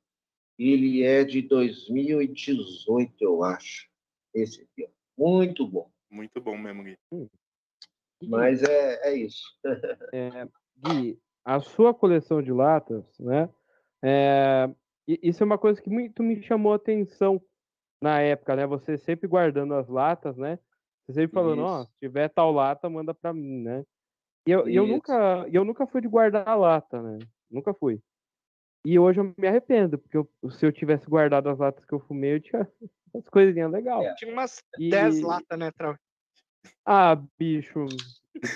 [0.57, 3.89] Ele é de 2018, eu acho.
[4.33, 4.89] Esse aqui, ó.
[5.17, 5.91] Muito bom.
[6.09, 6.97] Muito bom mesmo, Gui.
[7.11, 7.29] Gui,
[8.29, 9.59] Mas é, é isso.
[10.13, 10.47] é,
[10.77, 13.49] Gui, a sua coleção de latas, né?
[14.01, 14.69] é,
[15.21, 17.41] isso é uma coisa que muito me chamou a atenção
[18.01, 18.65] na época, né?
[18.67, 20.59] Você sempre guardando as latas, né?
[21.05, 21.91] Você sempre falando, ó, Isso.
[21.91, 23.83] se tiver tal lata, manda pra mim, né?
[24.47, 27.19] E eu, e eu nunca, e eu nunca fui de guardar a lata, né?
[27.49, 27.99] Nunca fui.
[28.85, 31.99] E hoje eu me arrependo, porque eu- se eu tivesse guardado as latas que eu
[31.99, 32.61] fumei, eu tinha
[33.13, 34.05] umas coisinhas legais.
[34.05, 34.15] É.
[34.15, 35.95] Tinha umas E- 10 latas, né, Trau?
[36.85, 37.85] Ah, bicho,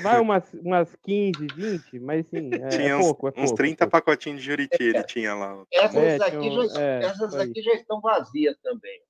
[0.02, 3.56] vai umas, umas 15, 20, mas sim, é, tinha é uns, pouco, é uns pouco.
[3.56, 3.92] 30 é pouco.
[3.92, 5.64] pacotinhos de Juriti, ele tinha lá.
[5.72, 9.02] Essas, É, aqui, tinha um- já, é, essas aqui já estão vazias também.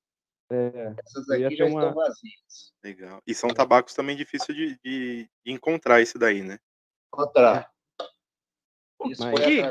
[0.52, 2.74] É, Essas aqui já uma- estão vazias.
[2.84, 3.22] Legal.
[3.26, 6.60] E são tabacos também difíceis de, de, de encontrar esse daí, né?
[9.06, 9.62] Isso Mas- Gui,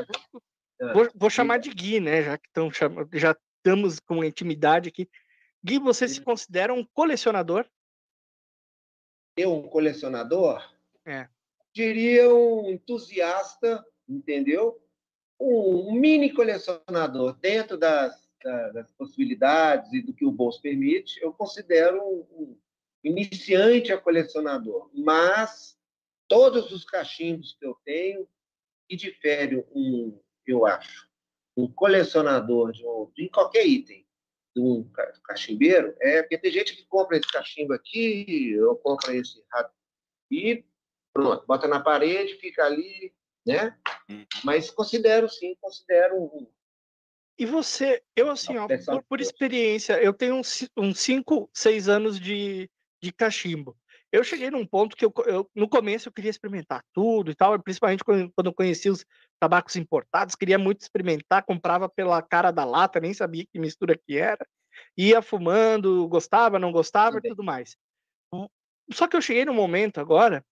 [0.93, 2.23] Vou, vou chamar de Gui, né?
[2.23, 2.69] Já que tão
[3.13, 5.09] já estamos com intimidade aqui.
[5.63, 7.65] Gui, você se considera um colecionador?
[9.35, 10.61] Eu, um colecionador,
[11.05, 11.27] É.
[11.73, 14.79] diria um entusiasta, entendeu?
[15.39, 21.19] Um, mini colecionador dentro das, da- das possibilidades e do que o bolso permite.
[21.21, 22.57] Eu considero um, um
[23.03, 25.77] iniciante a colecionador, mas
[26.27, 28.27] todos os cachimbos que eu tenho
[28.87, 31.09] que difere um, eu acho,
[31.57, 34.02] um colecionador de, um, de qualquer item
[34.55, 39.43] um ca- cachimbeiro é porque tem gente que compra esse cachimbo aqui, eu compro esse
[39.51, 39.73] rato
[40.29, 40.63] e
[41.13, 43.13] pronto, bota na parede, fica ali,
[43.45, 43.77] né?
[44.09, 44.25] Uhum.
[44.43, 46.47] Mas considero sim, considero um.
[47.37, 51.89] E você, eu assim, ó, por, por experiência, eu tenho uns, ci- uns cinco, seis
[51.89, 52.69] anos de,
[53.01, 53.75] de cachimbo.
[54.13, 57.59] Eu cheguei num ponto que eu, eu- no começo eu queria experimentar tudo e tal,
[57.63, 59.03] principalmente quando, quando eu conheci os
[59.39, 64.15] tabacos importados, queria muito experimentar, comprava pela cara da lata, nem sabia que mistura que
[64.15, 64.45] era,
[64.95, 67.75] ia fumando, gostava, não gostava e tudo mais.
[68.91, 70.45] Só que eu cheguei num momento agora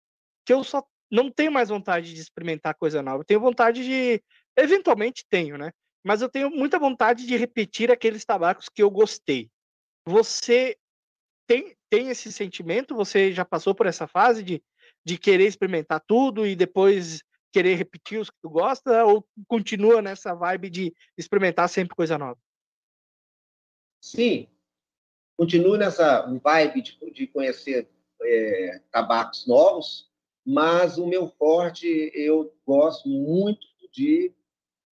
[0.46, 4.24] que eu só não tenho mais vontade de experimentar coisa nova, eu tenho vontade de,
[4.58, 5.72] eventualmente tenho, né?
[6.04, 9.52] Mas eu tenho muita vontade de repetir aqueles tabacos que eu gostei.
[10.08, 10.78] Você
[11.52, 12.96] tem, tem esse sentimento?
[12.96, 14.64] Você já passou por essa fase de,
[15.06, 17.22] de querer experimentar tudo e depois
[17.52, 19.04] querer repetir os que tu gosta?
[19.04, 22.40] Ou continua nessa vibe de experimentar sempre coisa nova?
[24.00, 24.48] Sim,
[25.36, 27.90] continuo nessa vibe de, de conhecer
[28.22, 30.10] é, tabacos novos,
[30.46, 34.34] mas o meu forte, eu gosto muito de.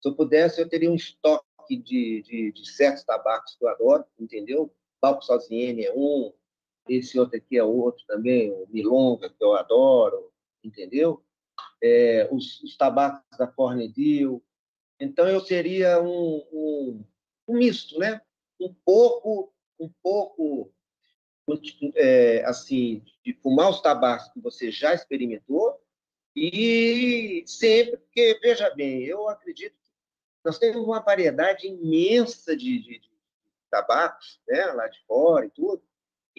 [0.02, 4.04] Se eu pudesse, eu teria um estoque de, de, de certos tabacos que eu adoro,
[4.18, 4.70] entendeu?
[5.00, 6.32] Palco Sozinho é um,
[6.90, 10.32] esse outro aqui é outro também, o Milonga, que eu adoro,
[10.62, 11.24] entendeu?
[11.82, 14.42] É, os, os, tabacos da Cornedil.
[14.98, 17.04] Então, eu seria um, um,
[17.48, 18.20] um misto, né?
[18.60, 20.72] Um pouco, um pouco
[21.94, 25.80] é, assim, de fumar os tabacos que você já experimentou
[26.34, 29.90] e sempre, porque, veja bem, eu acredito que
[30.44, 33.10] nós temos uma variedade imensa de, de, de
[33.70, 35.82] tabacos, né, lá de fora e tudo,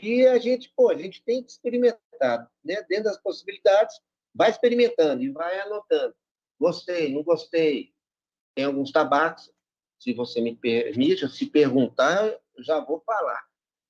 [0.01, 3.99] e a gente, pô, a gente tem que experimentar, né, dentro das possibilidades,
[4.33, 6.15] vai experimentando e vai anotando.
[6.59, 7.93] Gostei, não gostei.
[8.55, 9.51] Tem alguns tabacos,
[9.99, 13.45] se você me permite, se perguntar, já vou falar.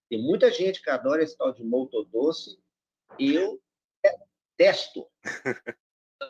[0.09, 2.59] Tem muita gente que adora esse tal de molto doce.
[3.17, 3.61] Eu
[4.57, 5.07] detesto.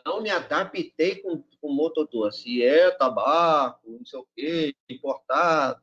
[0.06, 2.62] Não me adaptei com, com molto doce.
[2.62, 5.82] É tabaco, não sei o quê, importado.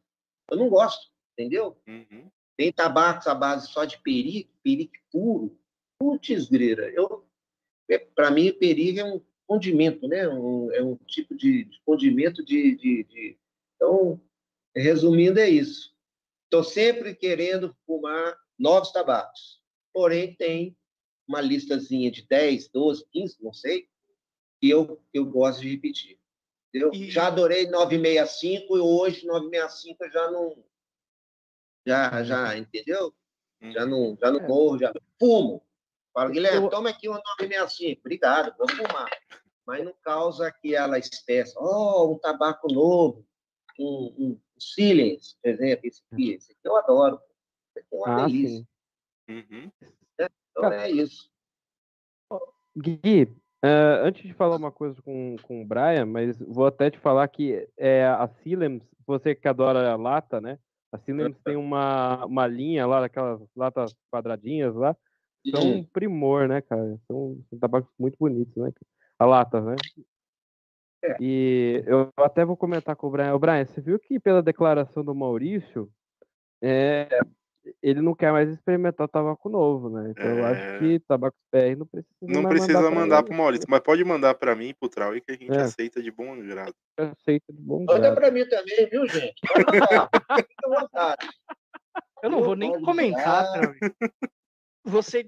[0.50, 1.80] Eu não gosto, entendeu?
[1.88, 2.32] Uhum.
[2.60, 5.58] Tem tabacos à base só de perique, perique puro.
[5.98, 6.90] Putz, grira.
[6.90, 7.26] Eu,
[7.90, 10.28] é, Para mim, perique é um condimento, né?
[10.28, 13.38] Um, é um tipo de, de condimento de, de, de...
[13.78, 14.22] Então,
[14.76, 15.96] resumindo, é isso.
[16.44, 19.64] Estou sempre querendo fumar novos tabacos.
[19.94, 20.76] Porém, tem
[21.26, 23.88] uma listazinha de 10, 12, 15, não sei,
[24.60, 26.20] que eu, eu gosto de repetir.
[26.74, 27.10] Eu e...
[27.10, 30.69] já adorei 965 e hoje 965 eu já não.
[31.86, 33.14] Já, já, entendeu?
[33.62, 34.48] Já não, já não é.
[34.48, 35.62] morro, já fumo.
[36.14, 36.70] Fala, Guilherme, eu...
[36.70, 38.02] toma aqui uma 965.
[38.02, 39.10] Obrigado, vou fumar.
[39.66, 41.54] Mas não causa aquela espécie.
[41.58, 43.26] Oh, um tabaco novo,
[43.80, 47.22] um, um, Silence, por exemplo, esse aqui, esse aqui eu adoro.
[47.70, 48.68] Esse aqui é uma ah, delícia.
[49.30, 49.72] Uhum.
[50.20, 51.30] É, então é isso.
[52.76, 53.24] Gui,
[53.64, 57.28] uh, antes de falar uma coisa com, com o Brian, mas vou até te falar
[57.28, 60.60] que é, a Silems, você que adora a lata, né?
[60.92, 64.96] A Silems tem uma, uma linha lá, aquelas latas quadradinhas lá,
[65.50, 67.00] são um primor, né, cara?
[67.08, 68.72] São, são tabacos muito bonitos, né?
[69.18, 69.76] A lata, né?
[71.04, 71.16] É.
[71.20, 73.34] E eu até vou comentar com o Brian.
[73.34, 75.90] O Brian, você viu que pela declaração do Maurício,
[76.62, 77.08] é,
[77.82, 80.12] ele não quer mais experimentar tabaco novo, né?
[80.12, 80.40] Então é...
[80.40, 80.80] eu acho é.
[80.80, 84.36] que tabaco PR não precisa Não precisa mandar, mandar para o Maurício, mas pode mandar
[84.36, 85.62] para mim, pro Trau, que a gente é.
[85.62, 86.74] aceita de bom grado.
[86.98, 88.02] Aceita de bom grado.
[88.02, 89.42] Manda para mim também, viu, gente?
[92.24, 93.74] eu não vou nem comentar, Trau.
[94.86, 95.28] Você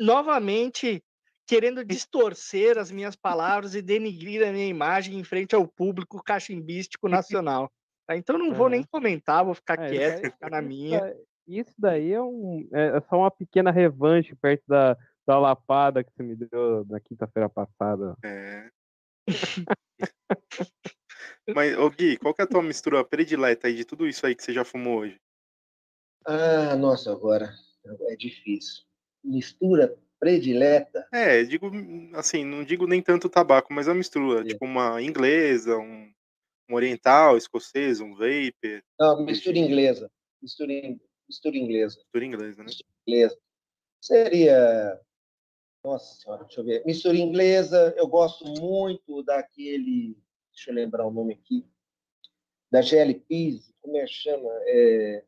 [0.00, 1.02] novamente
[1.46, 7.08] querendo distorcer as minhas palavras e denigrir a minha imagem em frente ao público cachimbístico
[7.08, 7.70] nacional.
[8.06, 8.16] Tá?
[8.16, 11.14] Então não vou nem comentar, vou ficar é, quieto, ficar na minha.
[11.46, 16.10] Isso daí é, um, é, é só uma pequena revanche perto da, da lapada que
[16.12, 18.16] você me deu na quinta-feira passada.
[18.24, 18.68] É.
[21.54, 24.34] Mas, ô Gui, qual que é a tua mistura predileta aí de tudo isso aí
[24.34, 25.20] que você já fumou hoje?
[26.24, 27.52] Ah, nossa, agora
[28.08, 28.84] é difícil.
[29.24, 31.06] Mistura predileta?
[31.12, 31.70] É, digo
[32.14, 34.44] assim, não digo nem tanto tabaco, mas uma mistura, é.
[34.44, 36.12] tipo uma inglesa, um,
[36.70, 38.82] um, oriental, escocês, um vapor.
[38.98, 40.08] Não, mistura inglesa.
[40.40, 40.72] Mistura,
[41.32, 41.96] mistura inglesa.
[41.98, 42.64] Mistura inglesa, né?
[42.66, 43.38] Mistura inglesa.
[44.00, 45.00] Seria.
[45.84, 46.84] Nossa senhora, deixa eu ver.
[46.84, 50.16] Mistura inglesa, eu gosto muito daquele.
[50.54, 51.66] Deixa eu lembrar o nome aqui.
[52.70, 53.22] Da GL
[53.80, 54.50] como é que chama?
[54.66, 55.24] É...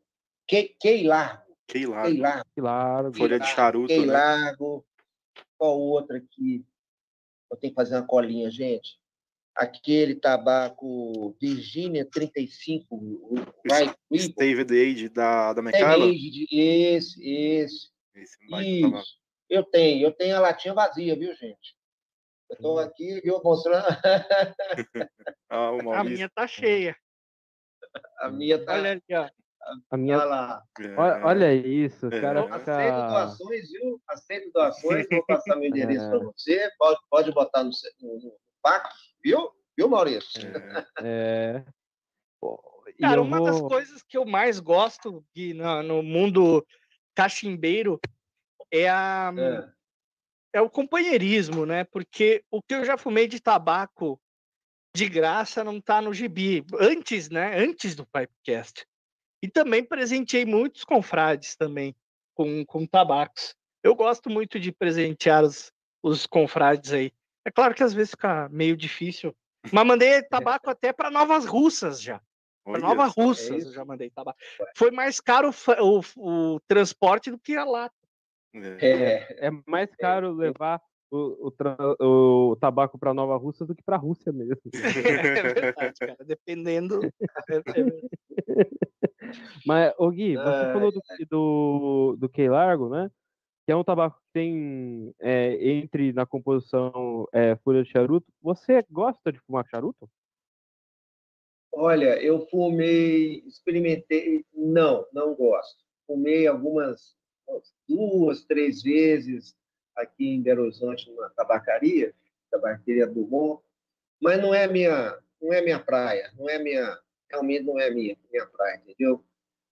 [0.46, 1.56] Key Key Largo.
[1.66, 3.16] Key Largo.
[3.16, 3.88] Folha de charuto.
[3.88, 4.12] Key né?
[4.12, 4.86] Largo.
[5.58, 6.64] Qual outra aqui?
[7.50, 8.98] Eu tenho que fazer uma colinha, gente.
[9.54, 13.34] Aquele tabaco Virginia 35,
[13.68, 13.94] vai
[14.36, 15.62] David Age da, da?
[15.62, 17.88] Age, esse, esse.
[18.14, 19.24] esse Isso.
[19.48, 21.76] Eu tenho, eu tenho a latinha vazia, viu, gente?
[22.50, 22.78] Eu estou hum.
[22.78, 23.86] aqui, viu, mostrando.
[25.50, 26.96] ah, a minha tá cheia.
[28.18, 28.74] A minha tá.
[28.74, 29.28] Olha aqui, ó.
[29.90, 30.18] A minha...
[30.18, 30.62] Olha, lá.
[30.80, 31.24] É.
[31.24, 32.20] Olha isso, é.
[32.20, 32.42] cara.
[32.42, 32.56] Fica...
[32.56, 34.02] Aceito doações, viu?
[34.08, 36.10] Aceito doações, vou passar meu endereço é.
[36.10, 36.70] para você.
[36.78, 38.32] Pode, pode botar no, no, no
[38.62, 38.88] PAC,
[39.24, 39.50] viu?
[39.76, 40.40] Viu, Maurício?
[40.46, 40.86] É.
[41.02, 41.64] é.
[43.00, 43.46] Cara, uma vou...
[43.46, 46.64] das coisas que eu mais gosto de, no, no mundo
[47.14, 48.00] cachimbeiro
[48.70, 49.32] é a.
[50.52, 50.58] É.
[50.58, 51.84] é o companheirismo, né?
[51.84, 54.20] Porque o que eu já fumei de tabaco
[54.94, 56.64] de graça não tá no gibi.
[56.78, 57.58] Antes, né?
[57.58, 58.86] Antes do Pipecast.
[59.42, 61.96] E também presenteei muitos confrades também.
[62.34, 63.54] com, com tabacos.
[63.82, 65.72] Eu gosto muito de presentear os,
[66.02, 67.12] os confrades aí.
[67.44, 69.34] É claro que às vezes fica meio difícil.
[69.72, 72.20] Mas mandei tabaco até para Novas Russas já.
[72.64, 73.72] Para Nova eu isso.
[73.72, 74.38] já mandei tabaco.
[74.74, 77.94] Foi mais caro o o, o transporte do que a lata.
[78.54, 78.78] É.
[78.80, 80.80] É, É mais caro levar
[81.10, 84.56] o, o, o tabaco para Nova Rússia do que para a Rússia mesmo.
[85.36, 86.16] É verdade, cara.
[86.24, 87.00] Dependendo.
[87.48, 88.24] é- é-
[89.66, 93.10] Mas, ô Gui, você falou do, do, do Key Largo, né?
[93.66, 98.26] Que é um tabaco que tem é, entre na composição é, folha de charuto.
[98.42, 100.08] Você gosta de fumar charuto?
[101.76, 105.84] olha, eu fumei, experimentei, não, não gosto.
[106.06, 107.16] Fumei algumas,
[107.88, 109.54] duas, três vezes
[109.96, 112.14] aqui em Belo Horizonte, numa tabacaria,
[112.50, 113.60] tabacaria do Bom,
[114.20, 116.98] mas não é minha, não é minha praia, não é minha,
[117.30, 119.24] realmente não é minha, minha praia, entendeu?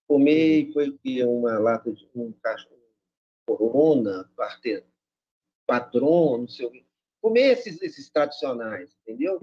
[0.07, 1.25] Fumei, foi o quê?
[1.25, 2.82] uma lata de um cachorro,
[3.47, 4.85] Corona, parte-
[5.67, 6.85] Patron, não sei o quê.
[7.21, 9.39] Fumei esses, esses tradicionais, entendeu?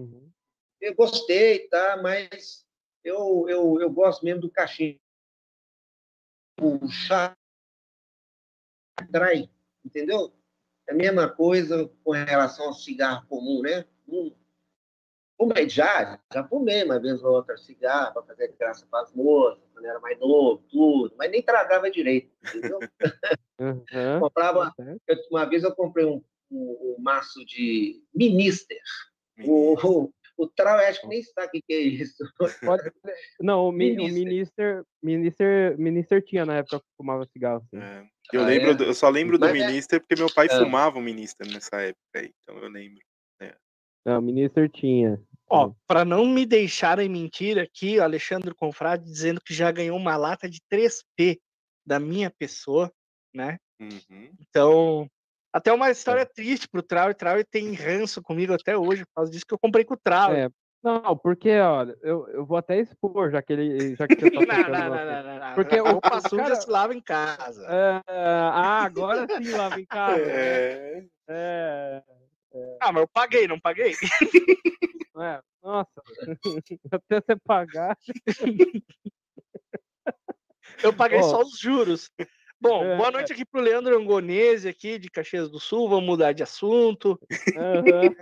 [0.81, 1.97] eu gostei, tá?
[2.01, 2.65] Mas
[3.03, 4.99] eu, eu, eu gosto mesmo do cachimbo.
[6.61, 7.35] O chá
[8.97, 9.49] atrai,
[9.83, 10.33] entendeu?
[10.87, 13.85] É a mesma coisa com relação ao cigarro comum, né?
[14.07, 14.33] Hum.
[15.39, 19.63] Fumei já, já fumei uma vez ou outra cigarro para fazer graça para as moças,
[19.73, 22.79] quando era mais novo, tudo, mas nem tragava direito, entendeu?
[23.57, 23.85] Aham,
[24.19, 24.73] Comprava,
[25.07, 26.21] eu- uma vez eu comprei um,
[26.51, 28.81] um, um maço de Minister.
[29.45, 32.17] O, o, o Trau, acho que nem sabe o que é isso.
[32.77, 32.91] Pode-
[33.39, 34.13] Não, o, mi, o Minister.
[34.25, 37.65] minister, minister, minister tinha na época que fumava cigarro.
[37.73, 37.79] sim.
[37.79, 38.05] É.
[38.33, 38.73] Eu, Ah, lembro é?
[38.73, 40.59] do- eu só lembro do Mas é- Minister porque meu pai Ah.
[40.59, 42.99] fumava o Minister nessa época aí, então eu lembro.
[44.05, 45.21] Não, o minister tinha.
[45.49, 50.15] Ó, para não me deixarem mentir aqui, o Alexandre Confrade dizendo que já ganhou uma
[50.15, 51.39] lata de 3P
[51.85, 52.91] da minha pessoa,
[53.33, 53.57] né?
[53.81, 54.31] Uhum.
[54.39, 55.07] Então,
[55.51, 59.31] até uma história triste pro Trau, e Trau tem ranço comigo até hoje, por causa
[59.31, 60.33] disso que eu comprei com o Trau.
[60.33, 60.49] É,
[60.83, 63.95] Não, porque, olha, eu, eu vou até expor, já que ele.
[63.95, 64.39] Já que você tá
[64.69, 65.55] Não, não, não, não, não.
[65.55, 67.65] Porque o- roupa o suja cara- se lava em casa.
[67.67, 70.25] É, ah, agora sim lava em casa.
[70.25, 71.07] né?
[71.27, 72.03] É,
[72.53, 73.93] É, Ah, mas eu paguei, não paguei?
[75.19, 76.01] é, nossa,
[76.91, 77.97] até você pagar.
[80.83, 81.23] Eu paguei Ó.
[81.23, 82.09] só os juros.
[82.61, 85.89] Bom, É, boa noite aqui pro Leandro Angonese aqui de Caxias do Sul.
[85.89, 87.19] Vamos mudar de assunto.
[87.57, 88.15] aham.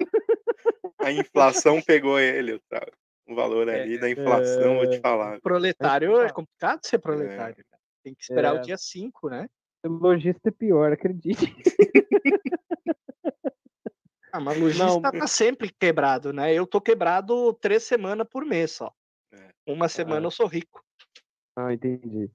[0.99, 2.83] a inflação pegou ele, tá?
[3.27, 4.99] O valor É, ali da inflação, vou te é.
[5.01, 5.39] falar.
[5.41, 7.55] Proletário é complicado ser proletário.
[7.69, 7.81] cara.
[8.03, 8.59] Tem que esperar É.
[8.59, 9.47] o dia 5, né?
[9.85, 11.53] Lojista é pior, acredite.
[14.37, 15.01] Ah, mas lojista Não.
[15.01, 16.53] tá sempre quebrado, né?
[16.53, 18.93] Eu tô quebrado três semanas por mês só.
[19.33, 19.49] É.
[19.65, 20.83] Uma semana eu sou rico.
[21.55, 22.29] Ah, entendi.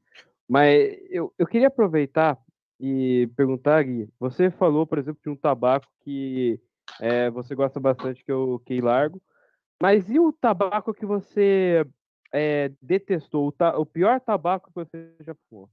[0.48, 2.36] Mas eu, eu queria aproveitar
[2.80, 6.60] e perguntar, Gui, você falou, por exemplo, de um tabaco que
[7.00, 9.22] é, você gosta bastante, que é o Key Largo,
[9.80, 11.86] mas e o tabaco que você
[12.32, 15.70] é, detestou, o, ta- o pior tabaco que você já fumou?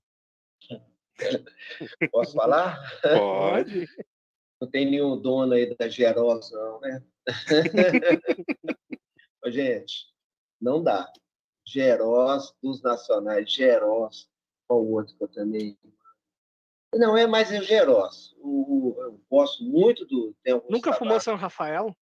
[2.12, 2.80] Posso falar?
[3.02, 3.90] Pode.
[4.62, 7.02] Não tem nenhum dono aí da Geros, não, né?
[9.48, 10.08] Gente,
[10.62, 11.12] não dá.
[11.66, 14.28] Geros dos nacionais, Geros,
[14.68, 15.78] qual o outro que eu também.
[16.94, 18.36] Não, é mais o Geros.
[18.40, 20.36] O, o- eu gosto muito do.
[20.70, 21.20] Nunca fumou.
[21.20, 21.96] São Rafael?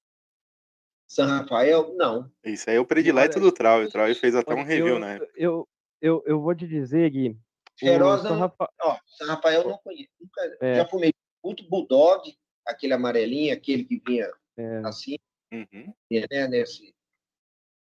[1.09, 1.95] São Rafael?
[1.95, 2.31] Não.
[2.45, 3.83] Isso aí é o predileto do Trau.
[3.83, 5.19] O Trau fez até um review, eu, né?
[5.37, 5.69] Eu,
[6.01, 7.37] eu, eu vou te dizer, Gui, o
[7.77, 8.39] Geros São.
[8.39, 10.11] Rafa- Ó, São Rafael eu não conheço.
[10.21, 10.77] Nunca, É.
[10.77, 11.13] Já fumei
[11.45, 12.37] muito Bulldog,
[12.67, 15.17] aquele amarelinho, aquele que vinha é, assim,
[15.53, 15.93] Uhum.
[16.11, 16.49] né?
[16.49, 16.95] Nesse.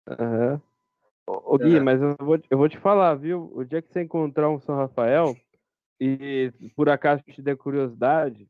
[0.08, 0.60] Aham.
[1.26, 1.80] Ô, Gui, É.
[1.80, 3.50] mas eu vou, te- eu vou te falar, viu?
[3.54, 5.36] O dia que você encontrar um São Rafael
[6.00, 8.48] e por acaso te der curiosidade,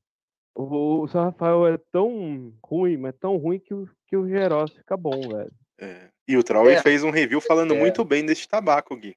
[0.54, 4.72] o, o São Rafael é tão ruim, mas tão ruim que o, que o Geros
[4.72, 5.52] fica bom, velho.
[5.78, 6.08] É.
[6.26, 6.80] E o Trau É.
[6.80, 7.78] fez um review falando É.
[7.78, 9.14] muito bem desse tabaco, Gui.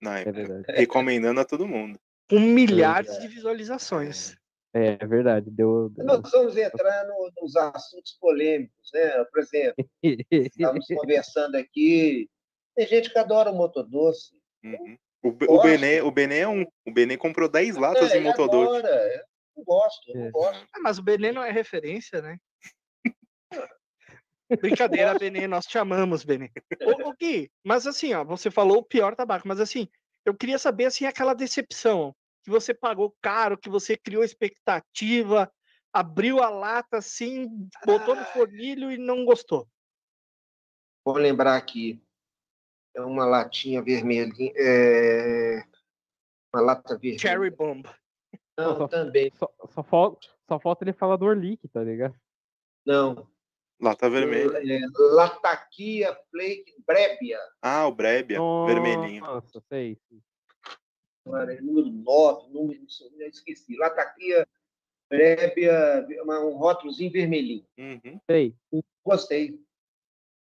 [0.00, 0.32] Na É época.
[0.46, 0.78] verdade.
[0.78, 1.98] Recomendando a todo mundo.
[2.30, 3.20] Com milhares é.
[3.20, 4.36] de visualizações.
[4.74, 5.50] É, é verdade.
[5.50, 5.88] Deu.
[5.90, 9.24] deu- Nós vamos entrar no- nos assuntos polêmicos, né?
[9.24, 9.88] Por exemplo,
[10.30, 12.28] estamos conversando aqui.
[12.74, 14.34] Tem gente que adora o motodoce.
[14.62, 14.98] Uhum.
[15.22, 15.62] O, o.
[15.62, 16.62] Benê, o Benê é um.
[16.86, 18.78] O Benê comprou 10 latas É, de motodoce.
[18.78, 19.14] agora?
[19.14, 19.22] Eu
[19.56, 20.24] não gosto, eu É.
[20.24, 20.66] não gosto.
[20.74, 22.36] Ah, mas o Benê não é referência, né?
[24.60, 26.50] Brincadeira, Benê, nós te amamos, Benê.
[26.82, 29.88] Ô, ô Gui, mas assim, ó, você falou o pior tabaco, mas assim,
[30.24, 32.14] eu queria saber, assim, aquela decepção
[32.46, 35.52] que você pagou caro, que você criou expectativa,
[35.92, 39.68] abriu a lata assim, botou no fornilho e não gostou.
[41.04, 42.00] Vou lembrar aqui.
[42.94, 44.52] É uma latinha vermelhinha.
[44.56, 45.64] é,
[46.54, 47.18] Uma lata vermelha.
[47.18, 47.84] Cherry Bomb.
[48.56, 49.32] Não, Só- também.
[49.34, 52.14] Só, só, falta, só falta ele falar do Orlick, tá ligado?
[52.86, 53.28] Não.
[53.80, 54.56] Lata vermelha.
[54.58, 57.40] É, Lataquia Flake Brébia.
[57.60, 59.24] Ah, o Brébia, vermelhinho.
[59.24, 59.98] Nossa, sei.
[61.26, 62.80] Agora, é número 9, número,
[63.18, 63.76] eu esqueci.
[63.76, 64.46] Lataquia
[65.10, 67.66] Brébia, uma- um rótulozinho vermelhinho.
[67.76, 68.20] Uhum.
[68.30, 68.54] Sei.
[69.04, 69.60] Gostei.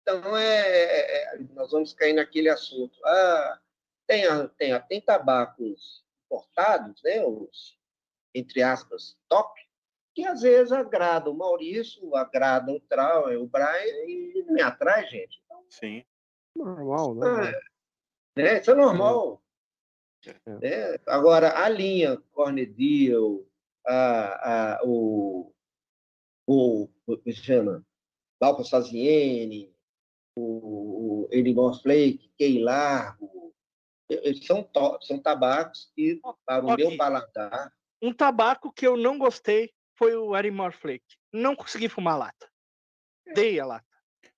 [0.02, 2.98] Então, é, é, nós vamos cair naquele assunto.
[3.06, 3.60] Ah,
[4.08, 4.24] tem,
[4.58, 7.78] tem, tem tabacos importados, né, os,
[8.34, 9.62] entre aspas, top,
[10.16, 15.06] que às vezes agradam o Maurício, agradam o Trau, o Brian, e não me atrai,
[15.08, 15.42] gente.
[15.70, 16.04] Sim.
[16.56, 17.52] Normal, né?
[18.36, 18.60] Né?
[18.60, 19.42] Isso é normal.
[20.26, 20.34] É.
[20.60, 21.00] Né?
[21.08, 23.48] Agora, a linha Cornedil,
[23.86, 25.54] a, a, o,
[26.48, 27.86] o, o que se chama?
[28.40, 29.74] Balpa Saziene,
[30.38, 33.54] o, o Elimor Flake, Key Largo,
[34.10, 39.18] eles são, to- são tabacos que, para o meu paladar, Um tabaco que eu não
[39.18, 41.18] gostei foi o Arimor Flake.
[41.32, 42.52] Não consegui fumar a lata.
[43.36, 43.86] Dei a lata.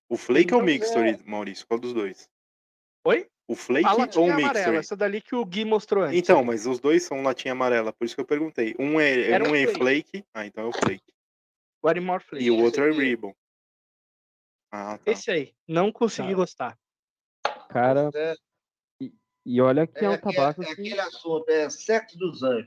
[0.08, 1.66] O Flake ou o Então, Mixtory, Maurício?
[1.66, 2.28] Qual dos dois?
[3.06, 3.28] Oi?
[3.46, 4.76] O Flake A ou latinha o amarela, Mixtory?
[4.78, 6.16] essa dali que o Gui mostrou antes.
[6.18, 8.74] Então, mas os dois são latinha amarela, por isso que eu perguntei.
[8.78, 9.78] Um é, Era um é Flake.
[9.78, 10.24] Flake.
[10.32, 11.12] Ah, então é o Flake.
[11.82, 12.44] O Arimor Flake.
[12.44, 12.90] E o outro é.
[12.90, 13.34] Ribbon.
[14.72, 15.10] Ah, tá.
[15.12, 15.54] Esse aí.
[15.68, 16.34] Não consegui Tá.
[16.34, 16.78] gostar.
[17.68, 18.34] Cara, é,
[19.44, 20.72] e olha que é, um aquele- tabaco é que.
[20.72, 22.64] aquele assunto, é sexo dos anjos.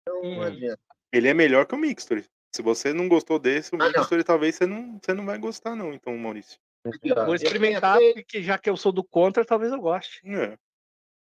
[0.00, 0.42] Então, não Hum.
[0.42, 0.80] adianta.
[1.12, 2.24] Ele é melhor que o Mixtory.
[2.54, 3.92] Se você não gostou desse, o Ah, não.
[4.00, 6.58] Mixtory talvez você não, você não vai gostar, não, então, Maurício.
[6.84, 10.20] Vou eu tenho experimentar, até- porque já que eu sou do contra, talvez eu goste.
[10.26, 10.58] É.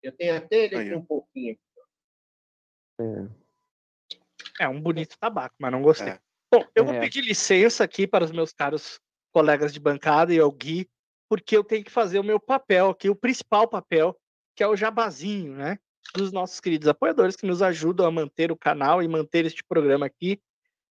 [0.03, 1.59] Eu tenho até ele aqui um pouquinho.
[4.61, 6.09] É um bonito tabaco, mas não gostei.
[6.09, 6.21] É.
[6.53, 7.01] Bom, eu vou É.
[7.01, 9.01] pedir licença aqui para os meus caros
[9.33, 10.89] colegas de bancada e ao Gui,
[11.29, 14.19] porque eu tenho que fazer o meu papel aqui, o principal papel,
[14.57, 15.79] que é o jabazinho, né?
[16.15, 20.07] Dos nossos queridos apoiadores que nos ajudam a manter o canal e manter este programa
[20.07, 20.41] aqui.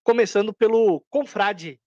[0.03, 1.79] Começando pelo Confrade.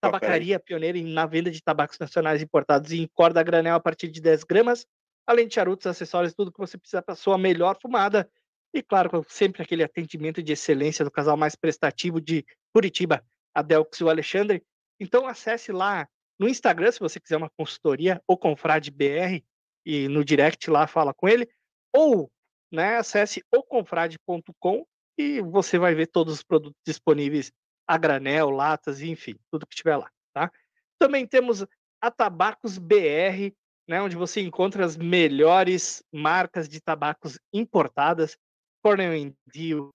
[0.00, 4.08] Tabacaria pioneira em- na venda de tabacos nacionais importados em corda a granel a partir
[4.08, 4.86] de 10 gramas,
[5.26, 8.28] além de charutos, acessórios, tudo que você precisa para sua melhor fumada.
[8.72, 13.24] E claro, com sempre aquele atendimento de excelência do casal mais prestativo de Curitiba,
[13.54, 14.62] Adelx e o Alexandre.
[14.98, 16.08] Então acesse lá
[16.38, 19.44] no Instagram, se você quiser uma consultoria, ou Confrade BR,
[19.86, 21.48] e no direct lá fala com ele,
[21.94, 22.30] ou
[22.72, 24.84] né, acesse oconfrade.com
[25.16, 27.52] e você vai ver todos os produtos disponíveis
[27.86, 30.50] a granel, latas, enfim, tudo que tiver lá, tá?
[30.98, 31.66] Também temos
[32.00, 33.52] a Tabacos BR,
[33.88, 38.36] né, onde você encontra as melhores marcas de tabacos importadas,
[38.82, 39.90] Cornell Deal,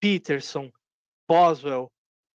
[0.00, 0.70] Peterson,
[1.28, 1.90] Boswell,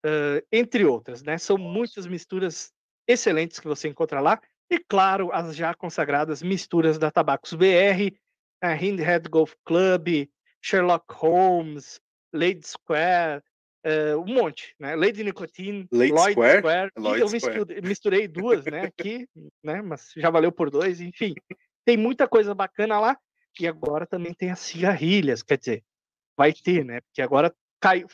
[0.05, 1.37] eh, entre outras, né?
[1.37, 2.71] São muitas misturas
[3.07, 4.41] excelentes que você encontra lá.
[4.69, 8.15] E claro, as já consagradas misturas da Tabacos BR,
[8.61, 10.29] a Hindhead Golf Club,
[10.61, 11.99] Sherlock Holmes,
[12.33, 13.43] Lady Square,
[13.83, 14.95] eh, um monte, né?
[14.95, 16.59] Lady Nicotine, Lady Lloyd Square?
[16.59, 16.91] Square.
[16.97, 17.81] Lloyd eu Square.
[17.81, 18.81] misturei, duas, né?
[18.81, 19.27] Aqui,
[19.63, 19.81] né?
[19.81, 21.33] Mas já valeu por dois, enfim.
[21.85, 23.17] Tem muita coisa bacana lá.
[23.59, 25.83] E agora também tem as cigarrilhas, quer dizer,
[26.37, 27.01] vai ter, né?
[27.01, 28.07] Porque agora caiu,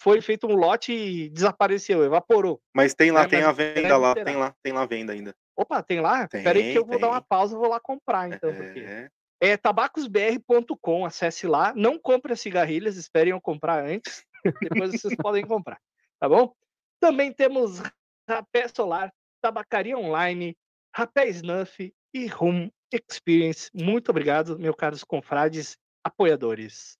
[0.00, 2.60] foi feito um lote e desapareceu, evaporou.
[2.74, 5.34] Mas tem lá, É, tem a venda lá, tem lá, tem lá venda ainda.
[5.56, 6.26] Opa, tem lá?
[6.26, 7.26] Tem, Espera aí que eu vou dar uma tem.
[7.28, 8.52] pausa, vou lá comprar então.
[8.54, 8.80] Porque...
[8.80, 9.08] É.
[9.40, 11.72] É tabacosbr.com, acesse lá.
[11.76, 14.24] Não compre as cigarrilhas, esperem eu comprar antes.
[14.62, 15.80] Depois vocês podem comprar,
[16.18, 16.54] tá bom?
[17.00, 17.80] Também temos
[18.28, 20.56] Rapé Solar, Tabacaria Online,
[20.94, 23.70] Rapé Snuff e Room Experience.
[23.74, 26.98] Muito obrigado, meus caros confrades apoiadores.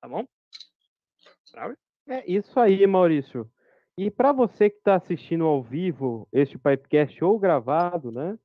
[0.00, 0.26] Tá bom?
[2.06, 3.50] É isso aí, Maurício.
[3.98, 8.38] E para você que está assistindo ao vivo este podcast ou gravado, né?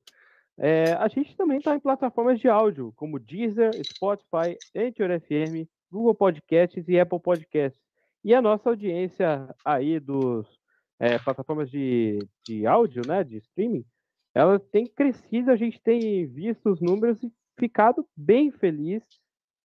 [0.57, 6.15] é, a gente também está em plataformas de áudio, como Deezer, Spotify, Anchor FM, Google
[6.15, 7.84] Podcasts e Apple Podcasts.
[8.25, 10.47] E a nossa audiência aí dos
[10.99, 13.85] é, plataformas de, de áudio, né, de streaming,
[14.33, 19.03] ela tem crescido, a gente tem visto os números e ficado bem feliz,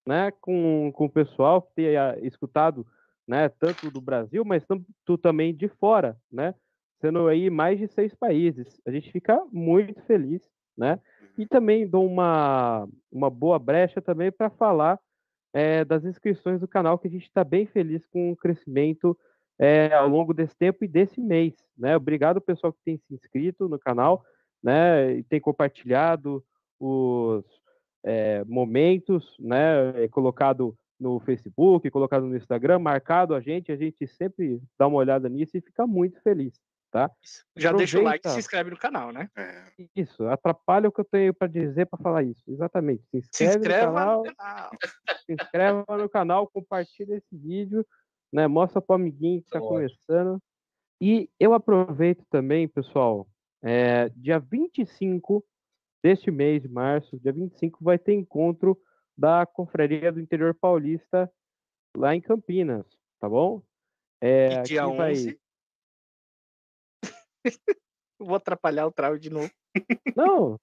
[0.07, 2.87] né, com, com o pessoal ah, escutado
[3.27, 6.55] né, tanto do Brasil, mas tanto também de fora, né,
[7.01, 8.79] sendo aí mais de seis países.
[8.87, 10.43] A gente fica muito feliz,
[10.77, 11.01] né,
[11.39, 15.01] e também dou uma, uma boa brecha também para falar
[15.53, 19.17] é, das inscrições do canal, que a gente está bem feliz com o crescimento
[19.59, 23.69] é, ao longo desse tempo e desse mês, né, obrigado pessoal que tem se inscrito
[23.69, 24.25] no canal,
[24.63, 26.43] né, e tem compartilhado
[26.79, 27.45] os
[28.03, 34.61] é, momentos, né, colocado no Facebook, colocado no Instagram, marcado a gente, a gente sempre
[34.79, 36.55] dá uma olhada nisso e fica muito feliz,
[36.91, 37.11] tá?
[37.57, 38.31] Já deixa o like e Aproveita.
[38.31, 39.29] se inscreve no canal, né?
[39.37, 39.65] É,
[39.95, 42.43] Isso, atrapalha o que eu tenho para dizer para falar isso.
[42.49, 43.03] Exatamente.
[43.11, 44.71] Se Se inscreve inscreva no canal, no canal.
[45.27, 47.87] se inscreva no canal, compartilha esse vídeo,
[48.33, 48.47] né?
[48.47, 50.43] Mostra pro amiguinho que está Tá começando.
[51.01, 53.27] E eu aproveito também, pessoal,
[53.63, 55.43] é, dia 25
[56.03, 58.79] deste mês de março, dia 25, vai ter encontro
[59.17, 61.31] da Confraria do Interior Paulista
[61.97, 62.87] lá em Campinas,
[63.21, 63.63] tá bom?
[64.21, 65.41] É, E dia aqui vai- 11.
[68.19, 69.51] Vou atrapalhar o trau de novo.
[70.15, 70.59] Não,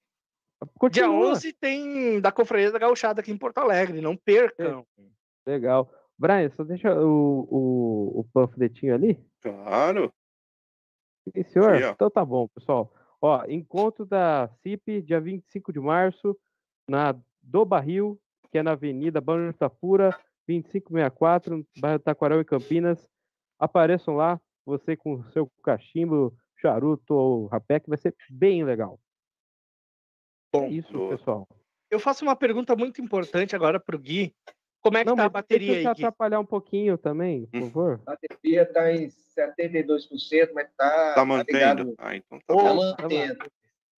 [0.64, 1.32] Dia continua.
[1.32, 4.02] 11 tem da Confraria da Gauchada aqui em Porto Alegre.
[4.02, 4.86] Não percam.
[5.46, 5.92] Legal.
[6.18, 9.24] Brian, só deixa o, o, o panfletinho ali.
[9.42, 10.12] claro.
[11.36, 11.76] Sim, senhor?
[11.82, 12.92] Então tá bom, pessoal.
[13.22, 16.38] Ó, encontro da CIP, dia 25 de março,
[16.90, 18.20] na do Barril,
[18.52, 20.10] que é na Avenida de Itapura,
[20.48, 23.10] 2564, no bairro Taquarão, em Campinas.
[23.60, 29.00] Apareçam lá, você com o seu cachimbo, charuto ou rapé, que vai ser bem legal.
[30.54, 31.18] Bom, é isso, boa.
[31.18, 31.48] pessoal.
[31.92, 34.34] eu faço uma pergunta muito importante agora pro Gui.
[34.82, 36.04] Como é que Não, tá a bateria deixa aí, Gui?
[36.06, 38.02] atrapalhar um pouquinho também, por favor.
[38.06, 41.54] A bateria está em 72%, mas está Tá mantendo?
[41.84, 41.96] ligado.
[41.98, 42.96] Ah, então tá bom.
[42.96, 43.52] Tá mantendo.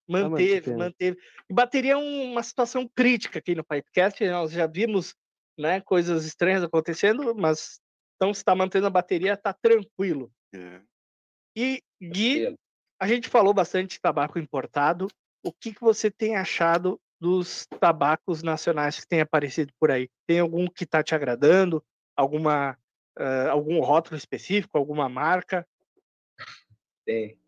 [0.07, 0.78] Manteve, mantendo.
[0.78, 1.18] manteve.
[1.49, 4.26] E bateria é um- uma situação crítica aqui no Pipecast.
[4.28, 5.16] Nós já vimos
[5.57, 7.80] né, coisas estranhas acontecendo, mas
[8.16, 10.32] então se está mantendo a bateria, tá tranquilo.
[10.55, 10.82] É.
[11.56, 12.58] E Gui,
[13.00, 15.08] a gente falou bastante de tabaco importado.
[15.43, 20.10] O que, que você tem achado dos tabacos nacionais que têm aparecido por aí?
[20.28, 21.84] Tem algum que está te agradando?
[22.16, 22.78] Alguma,
[23.18, 24.78] ah, algum rótulo específico?
[24.78, 25.68] Alguma marca?
[27.06, 27.39] Tem.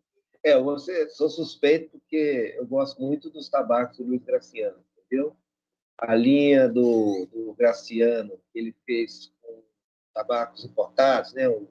[0.44, 4.84] É, eu vou ser- sou suspeito porque eu gosto muito dos tabacos do Luiz Graciano,
[4.98, 5.36] entendeu?
[5.96, 9.62] A linha do, do Graciano, que ele fez com
[10.12, 11.48] tabacos importados, né?
[11.48, 11.68] O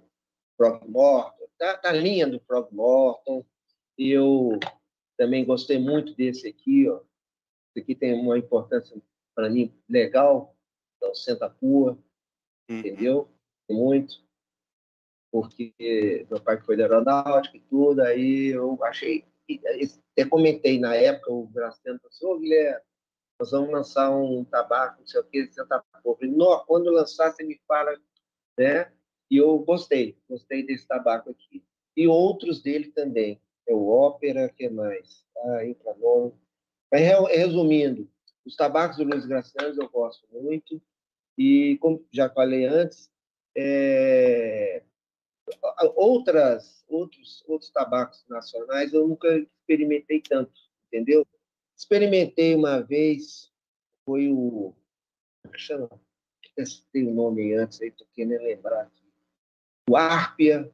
[0.56, 3.46] Frog Morton, tá, tá a linha do Frog Morton.
[3.96, 4.60] E eu
[5.16, 7.02] também gostei muito desse aqui, ó.
[7.70, 9.00] Esse aqui tem uma importância
[9.36, 10.56] para mim legal,
[11.02, 11.98] é o Senta Pua,
[12.70, 12.80] Uhum.
[12.80, 13.30] entendeu?
[13.70, 14.24] Muito.
[15.32, 15.74] Porque
[16.30, 19.26] meu pai foi da aeronáutica e tudo, aí eu achei.
[20.14, 22.82] Até comentei na época, o Graciano falou assim: Ô Guilherme,
[23.40, 26.14] nós vamos lançar um tabaco, não sei o que, Senta Pua.
[26.14, 27.98] Eu falei, não, quando lançar, você me fala,
[28.58, 28.92] né?
[29.32, 31.64] E eu gostei, gostei desse tabaco aqui.
[31.96, 33.40] E outros dele também.
[33.66, 35.26] É o Ópera, que mais?
[35.38, 36.32] Ah, Infranon.
[36.92, 38.10] Mas, re- resumindo,
[38.46, 40.82] os tabacos do Luiz Graciano eu gosto muito.
[41.38, 43.10] E, como já falei antes,
[43.56, 44.84] é,
[45.96, 50.52] outras, outros, outros tabacos nacionais eu nunca experimentei tanto,
[50.88, 51.26] entendeu?
[51.78, 53.50] Experimentei uma vez,
[54.06, 54.76] foi o.
[55.42, 55.90] como é que chama?
[56.94, 58.92] O nome antes, aí estou querendo lembrar.
[59.96, 60.10] Aqui.
[60.10, 60.72] O Árpia,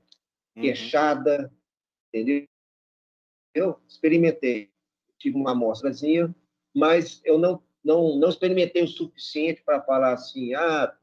[0.55, 0.63] Uhum.
[0.63, 1.53] queixada,
[2.07, 2.47] entendeu?
[3.53, 4.71] Eu experimentei,
[5.17, 6.33] tive uma amostrazinha,
[6.75, 10.95] mas eu não, não, não experimentei o suficiente para falar assim, ah,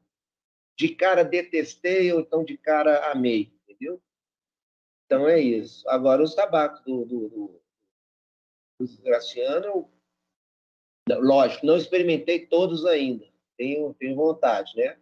[0.77, 4.01] de cara detestei ou então de cara amei, entendeu?
[5.05, 5.87] Então é isso.
[5.89, 7.61] Agora, os tabacos do, do, do,
[8.85, 13.25] do Graciano, eu- lógico, não experimentei todos ainda,
[13.57, 14.97] tenho, tenho vontade, né?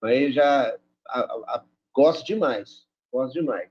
[0.00, 3.70] Mas já a- a- gosto demais, gosto demais.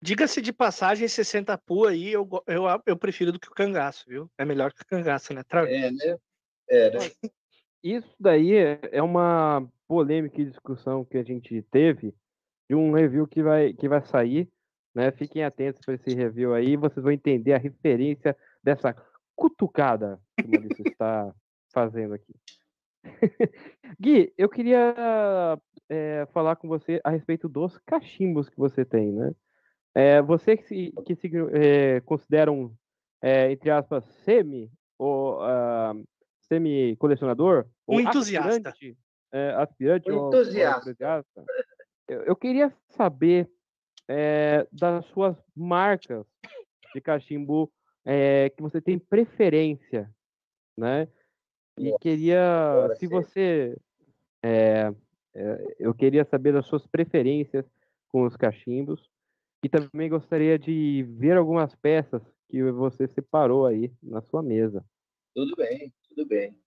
[0.00, 4.30] Diga-se de passagem, 60 pu aí eu, eu, eu prefiro do que o cangaço, viu?
[4.38, 5.42] É melhor que o cangaço, né?
[5.42, 6.18] Tra- É, né?
[6.68, 6.98] É, né?
[7.82, 12.14] Isso daí é é uma polêmica e discussão que a gente teve
[12.68, 14.48] de um review que vai, que vai sair,
[14.94, 15.10] né?
[15.10, 18.94] Fiquem atentos para esse review aí, vocês vão entender a referência dessa
[19.34, 21.34] cutucada que o Maurício está
[21.72, 22.34] fazendo aqui.
[23.98, 25.58] Gui, eu queria
[25.88, 29.32] eh, falar com você a respeito dos cachimbos que você tem, né?
[29.94, 32.74] Eh, você que se, que se eh, considera um,
[33.50, 35.94] entre aspas, semi ou ah,
[36.42, 37.66] semi-colecionador?
[37.86, 38.68] Um ou entusiasta.
[38.68, 38.98] Aspirante,
[39.32, 40.90] é, aspirante Um ou- ou entusiasta.
[40.90, 41.44] entusiasta.
[42.08, 43.50] Eu, eu queria saber
[44.08, 46.26] é, das suas marcas
[46.94, 47.70] de cachimbo
[48.04, 50.10] é, que você tem preferência,
[50.76, 51.08] né?
[51.78, 53.06] E Nossa, queria, agora se sim.
[53.08, 53.76] você,
[54.42, 54.94] é, é,
[55.78, 57.64] eu queria saber das suas preferências
[58.08, 59.10] com os cachimbos
[59.62, 64.84] e também gostaria de ver algumas peças que você separou aí na sua mesa.
[65.34, 66.58] Tudo bem, tudo bem.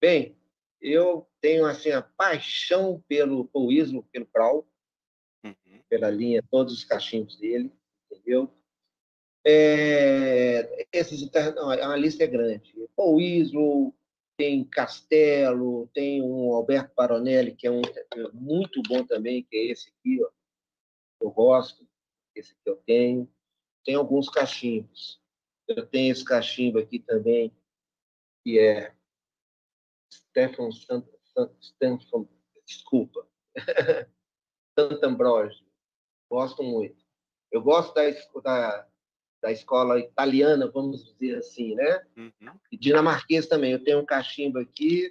[0.00, 0.36] Bem,
[0.80, 4.66] eu tenho assim a paixão pelo Paul Islo, pelo Prau,
[5.44, 5.80] Uhum.
[5.88, 7.72] pela linha, todos os cachimbos dele,
[8.10, 8.50] entendeu?
[9.46, 12.74] É, esses, não, a lista é grande.
[12.96, 13.94] Paul Islo,
[14.36, 17.80] tem Castelo, tem um Alberto Paronelli, que é um
[18.34, 20.30] muito bom também, que é esse aqui, ó.
[21.20, 21.88] Eu gosto,
[22.34, 23.30] esse que eu tenho.
[23.84, 25.20] tem alguns cachimbos.
[25.66, 27.52] Eu tenho esse cachimbo aqui também,
[28.44, 28.94] que é
[30.12, 32.28] Stefan Stanford,
[32.66, 33.26] desculpa,
[34.78, 35.66] Santo Ambrósio.
[36.30, 37.04] Gosto muito.
[37.50, 38.10] Eu gosto da,
[38.42, 38.88] da,
[39.42, 42.06] da escola italiana, vamos dizer assim, né?
[42.16, 42.58] Uhum.
[42.70, 43.72] E dinamarquês também.
[43.72, 45.10] Eu tenho um cachimbo aqui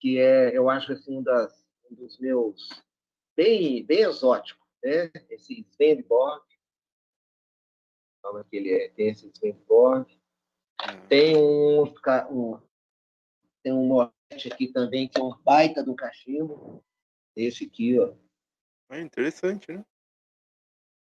[0.00, 2.82] que é, eu acho assim, um, das, um dos meus
[3.36, 5.10] bem, bem exótico, né?
[5.28, 6.42] Esse Svenborg.
[8.22, 10.10] Fala que ele é, tem esse Svenborg.
[10.82, 10.96] É.
[11.06, 11.84] Tem um,
[12.30, 12.60] um
[13.62, 14.12] tem um mote
[14.50, 16.82] aqui também que é um baita do cachimbo.
[17.36, 18.14] Esse aqui, ó.
[18.90, 19.84] É interessante, né?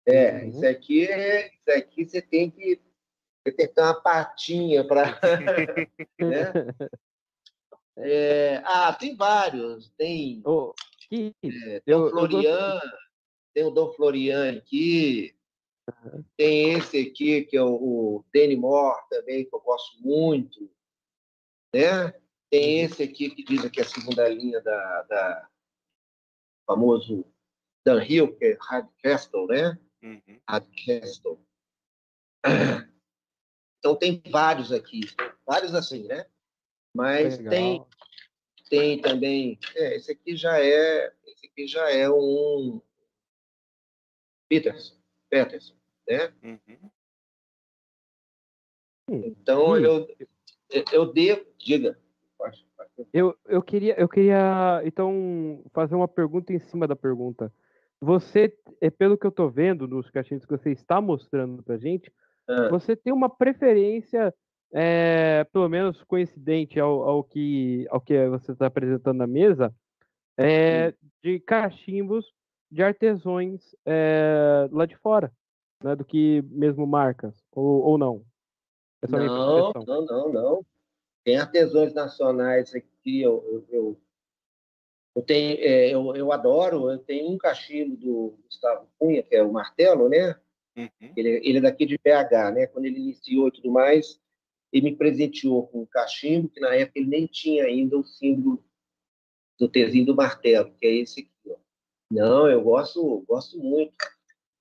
[0.08, 0.50] É, Uhum.
[0.50, 2.80] isso aqui, isso aqui você tem que
[3.44, 5.20] você tem que ter uma patinha para.
[6.20, 6.54] né?
[7.98, 9.90] É, ah, tem vários.
[9.98, 10.74] Tem Ô,
[11.10, 12.80] que- é, tem eu- o eu Florian,
[13.54, 15.36] tem o Dom Florian aqui.
[16.36, 20.70] Tem esse aqui, que é o, o Danny Moore também, que eu gosto muito.
[21.74, 22.12] Né?
[22.50, 25.50] Tem esse aqui que diz que é a segunda linha da, da
[26.66, 27.24] famoso
[27.86, 29.80] Dan Hill, que é Hard Castle, né?
[30.06, 30.40] Uhum.
[30.86, 31.40] Castle.
[33.80, 35.02] Então tem vários aqui,
[35.46, 36.26] vários assim, né?
[36.94, 37.52] Mas legal.
[37.52, 37.86] tem
[38.70, 42.82] tem também, é, esse aqui já é, esse aqui já é um
[44.50, 44.96] Peterson,
[45.30, 45.76] Peterson,
[46.08, 46.34] né?
[46.44, 46.92] Uhum.
[49.08, 49.86] Então Ih.
[49.86, 50.08] eu
[50.92, 52.00] eu devo, diga.
[53.14, 57.54] Eu, eu queria, eu queria então fazer uma pergunta em cima da pergunta.
[58.02, 62.12] Você, é, pelo que eu tô vendo nos caixinhos que você está mostrando pra gente,
[62.48, 62.70] Ah.
[62.70, 64.34] você tem uma preferência,
[64.72, 69.74] é, pelo menos coincidente ao, ao que ao que você está apresentando na mesa,
[70.38, 70.94] é,
[71.24, 72.26] de cachimbos
[72.70, 75.32] de artesões é, lá de fora,
[75.84, 78.24] né, do que mesmo marcas ou, ou não.
[79.02, 80.66] É Não, não, não, não.
[81.24, 84.02] Tem artesãos nacionais aqui, eu, eu, eu,
[85.16, 89.42] eu tenho, é, eu, eu adoro, eu tenho um cachimbo do Gustavo Cunha, que é
[89.42, 90.38] o Martelo, né?
[90.78, 91.14] Uhum.
[91.16, 92.68] Ele, ele é daqui de BH, né?
[92.68, 94.20] Quando ele iniciou e tudo mais,
[94.74, 98.62] ele me presenteou com um cachimbo, que na época ele nem tinha ainda o símbolo
[99.58, 101.56] do Tezinho do Martelo, que é esse aqui, ó.
[102.12, 103.96] Não, eu gosto, gosto muito.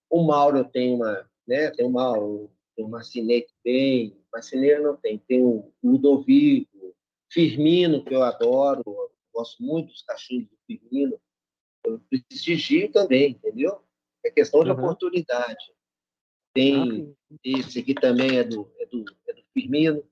[0.08, 1.72] O Mauro eu tenho uma, né?
[1.72, 6.94] Tem o Mauro, tem o Marcinete bem, Marcineiro não tem, tem o Ludovico,
[7.30, 8.82] Firmino, que eu adoro,
[9.34, 11.20] gosto muito dos cachimbos do Firmino.
[11.84, 13.84] Eu prestigio também, entendeu?
[14.24, 14.78] É questão de Uhum.
[14.78, 15.64] oportunidade.
[15.70, 17.16] Ah, Tem sim.
[17.44, 20.02] esse aqui também é do, é do, é do Firmino.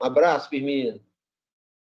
[0.00, 1.04] Um abraço, Firmino.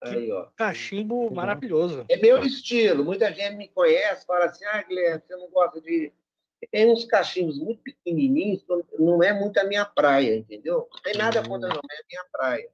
[0.02, 0.46] Aí, ó.
[0.56, 1.34] Cachimbo Legal.
[1.34, 2.04] maravilhoso.
[2.08, 3.04] É meu estilo.
[3.04, 6.12] Muita gente me conhece, fala assim, ah, Guilherme, você não gosta de...
[6.70, 10.88] Tem uns cachimbos muito pequenininhos, que não é muito a minha praia, entendeu?
[10.90, 12.70] Não tem nada contra, não, é a minha praia.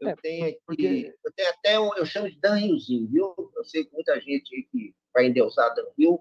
[0.00, 3.52] Eu É, tenho aqui, porque- eu tenho até um, eu chamo de Dan Riozinho, viu?
[3.56, 6.20] Eu sei que muita gente que vai endeusar Dan Rio,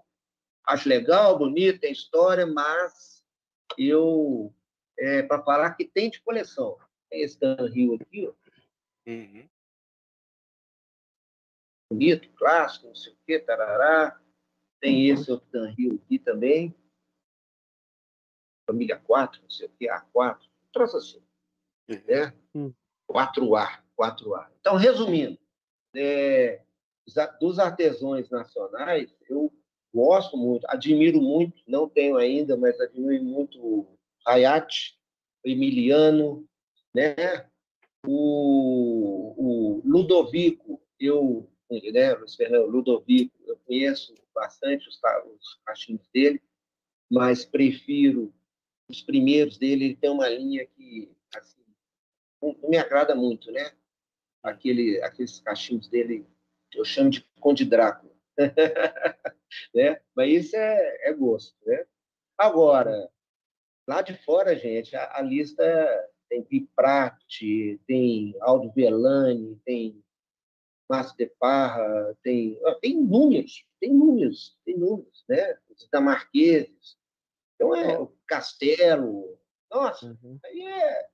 [0.65, 3.23] acho legal, bonito, tem história, mas
[3.78, 4.53] eu,
[4.97, 6.78] é, para falar que tem de coleção.
[7.09, 8.34] Tem esse Dan Rio aqui, ó,
[9.07, 9.47] Uhum.
[11.91, 14.19] bonito, clássico, não sei o quê, tarará.
[14.80, 16.73] Tem esse outro Dan Rio aqui também.
[18.67, 20.39] Família 4, não sei o quê, A4.
[20.71, 21.23] Troço assim,
[21.88, 22.34] né?
[22.53, 22.73] Hum.
[23.16, 24.47] 4A, 4A.
[24.59, 25.39] Então, resumindo,
[25.95, 26.61] é,
[27.39, 29.49] dos artesãos nacionais, eu
[29.93, 33.88] gosto muito, admiro muito, não tenho ainda, mas admiro muito
[34.26, 34.97] Hayat,
[35.45, 36.45] Emiliano,
[36.93, 37.16] né?
[38.05, 46.41] o, o Ludovico, eu, né, Luiz Fernando Ludovico, eu conheço bastante os, os cachimbos dele,
[47.09, 48.34] mas prefiro
[48.89, 49.86] os primeiros dele.
[49.86, 51.14] Ele tem uma linha que
[52.67, 53.71] me agrada muito, né?
[54.43, 56.27] Aquele, aqueles cachimbos dele,
[56.73, 58.13] eu chamo de Conde Drácula.
[59.73, 60.01] né?
[60.15, 61.85] Mas isso é, é gosto, né?
[62.37, 63.09] Agora,
[63.87, 65.63] lá de fora, gente, a, a lista
[66.29, 70.03] tem Piprati, tem Aldo Velani, tem
[70.89, 75.57] Márcio de Parra, tem, tem números, tem números, tem números, né?
[75.69, 76.97] Os dinamarqueses.
[77.55, 79.39] Então, é o Castelo.
[79.71, 80.39] Nossa, Uhum.
[80.45, 81.09] aí é.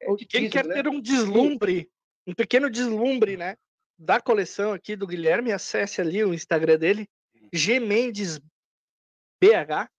[0.00, 0.74] É Quem quer né?
[0.74, 1.90] ter um deslumbre,
[2.26, 3.56] um pequeno deslumbre, né?
[3.98, 7.08] Da coleção aqui do Guilherme, acesse ali o Instagram dele,
[7.52, 8.40] GMendesBH,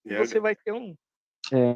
[0.06, 0.18] e BH.
[0.18, 0.96] você vai ter um.
[1.54, 1.76] É,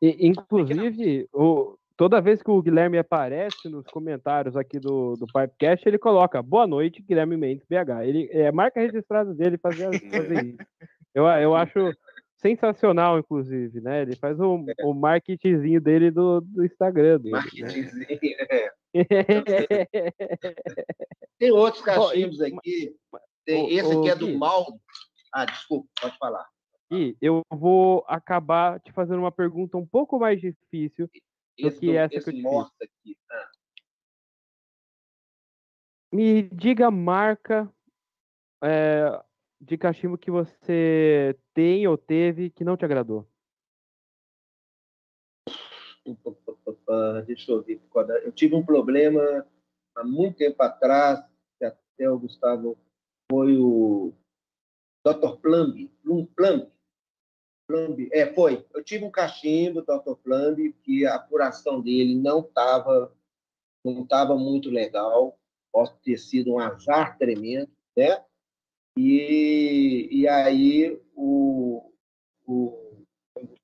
[0.00, 5.86] e, inclusive, o, toda vez que o Guilherme aparece nos comentários aqui do, do Pipecast,
[5.86, 8.04] ele coloca boa noite, Guilherme Mendes BH.
[8.04, 10.58] Ele, é a marca registrada dele fazer, fazer isso.
[11.14, 11.94] Eu, eu acho
[12.42, 14.02] sensacional, inclusive, né?
[14.02, 17.34] Ele faz o, o marketingzinho dele do, do Instagram dele.
[17.34, 17.40] né?
[17.40, 18.72] Marketingzinho, é.
[21.38, 22.94] Tem outros cachimbos aqui.
[23.46, 24.36] Tem ô, esse aqui é do.
[24.36, 24.78] Maldo.
[25.32, 26.46] Ah, desculpa, pode falar.
[26.90, 31.08] E eu vou acabar te fazendo uma pergunta um pouco mais difícil.
[31.56, 32.70] Esse, que do, essa que eu te fiz.
[32.82, 33.16] aqui.
[33.30, 33.48] Ah,
[36.12, 37.72] Me diga a marca
[38.62, 39.22] é,
[39.62, 43.24] de cachimbo que você tem ou teve que não te agradou.
[47.26, 47.80] deixa eu ver.
[48.24, 49.46] Eu tive um problema
[49.94, 51.24] há muito tempo atrás,
[51.58, 52.76] que até o Gustavo
[53.30, 54.12] foi o
[55.06, 55.36] Dr.
[55.40, 55.88] Plumb.
[56.02, 56.68] Plum- Plumb.
[57.68, 58.08] Plumb.
[58.12, 58.66] É, foi.
[58.74, 60.16] Eu tive um cachimbo, Dr.
[60.24, 63.14] Plumb, que a apuração dele não estava
[63.84, 65.38] não tava muito legal.
[65.72, 68.24] Pode ter sido um azar tremendo, né?
[68.96, 71.92] E, e aí o,
[72.46, 73.04] o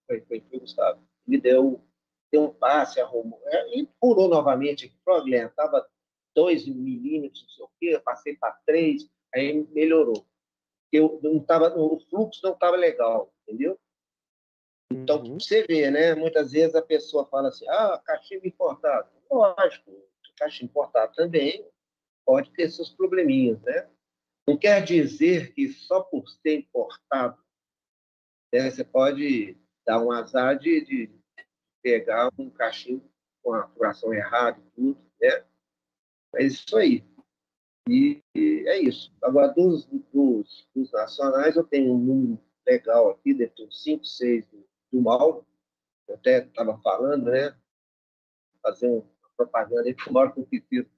[0.07, 1.03] foi, foi, foi o Gustavo.
[1.27, 1.85] Ele deu
[2.31, 5.89] deu um passe, arrumou, é, e curou novamente aqui, problema, estava
[6.35, 10.27] 2 milímetros, não sei o quê, eu passei para 3, aí melhorou.
[10.93, 13.79] Eu não tava, o fluxo não estava legal, entendeu?
[14.93, 15.39] Então, Uhum.
[15.39, 16.15] você vê, né?
[16.15, 19.09] Muitas vezes a pessoa fala assim, ah, cachimbo importado.
[19.31, 19.91] Lógico,
[20.39, 21.67] cachimbo importado também
[22.25, 23.89] pode ter seus probleminhas, né?
[24.49, 27.39] Não quer dizer que só por ser importado,
[28.51, 31.11] né, você pode dar um azar de, de
[31.83, 33.13] pegar um cachimbo
[33.43, 35.45] com a apuração errada e tudo, né?
[36.37, 37.05] É isso aí.
[37.87, 39.15] E, e é isso.
[39.21, 44.03] Agora, dos, dos, dos nacionais, eu tenho um número legal aqui, deve ter uns 5,
[44.03, 45.47] 6 do, do Mauro.
[46.09, 47.55] Eu até estava falando, né?
[48.63, 49.05] Fazer uma
[49.37, 50.89] propaganda aí que o Mauro Confiteiro,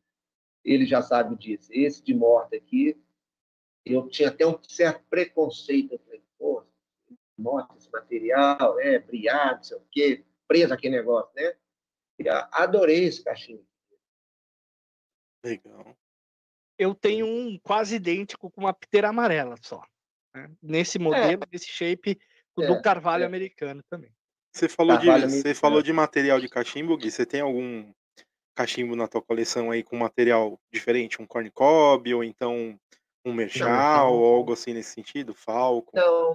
[0.65, 1.69] ele já sabe disso.
[1.73, 2.97] Esse de morte aqui,
[3.85, 5.93] eu tinha até um certo preconceito.
[5.95, 6.65] Eu falei, pô,
[7.39, 11.55] morte esse material, é, briar, não sei o quê, preso aquele negócio, né?
[12.19, 13.65] E a- adorei esse cachimbo.
[15.45, 15.97] Legal.
[16.79, 19.83] Eu tenho um quase idêntico com uma piteira amarela só.
[20.35, 20.51] né?
[20.63, 22.19] Nesse modelo, nesse shape,
[22.57, 23.27] o do É, Carvalho é.
[23.27, 24.13] americano também.
[24.55, 27.11] Você falou, de, você falou de material de cachimbo, Gui.
[27.11, 27.93] Você tem algum
[28.55, 31.23] cachimbo na tua coleção aí com material diferente?
[31.23, 32.79] Um corn cob ou então
[33.25, 35.35] um merchal ou algo assim nesse sentido?
[35.35, 35.93] Falco?
[35.95, 36.35] Não,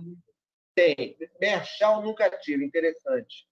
[0.75, 1.17] tem.
[1.39, 3.47] Merchal nunca tive, interessante.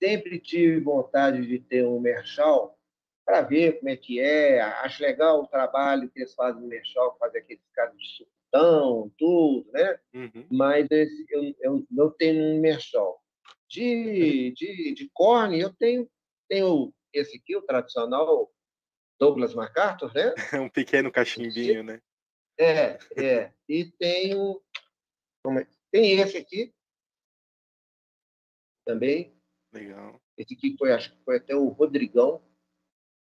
[0.00, 2.78] Sempre tive vontade de ter um Merchal
[3.24, 4.60] para ver como é que é.
[4.60, 9.68] Acho legal o trabalho que eles fazem no Merchal, fazer aqueles caras de sultão, tudo,
[9.72, 9.98] né?
[10.14, 10.46] Uhum.
[10.50, 13.20] Mas eu, eu não tenho um Merchal.
[13.68, 16.08] De, de, de corne, eu tenho,
[16.48, 18.50] tenho esse aqui, o tradicional
[19.18, 20.34] Douglas MacArthur, né?
[20.62, 22.00] um pequeno cachimbinho, né?
[22.58, 23.52] É, é.
[23.68, 24.60] E tenho.
[25.42, 26.74] como é- Tem esse aqui.
[28.84, 29.32] Também.
[29.72, 30.20] Legal.
[30.36, 32.42] Esse aqui foi, acho que foi até o Rodrigão.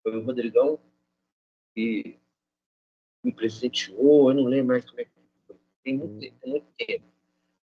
[0.03, 0.79] Foi o Rodrigão
[1.75, 2.21] que
[3.25, 4.31] me presenteou.
[4.31, 5.11] Eu não lembro mais como é que
[5.47, 5.57] foi.
[5.83, 7.05] Tem muito, tempo, tem muito tempo.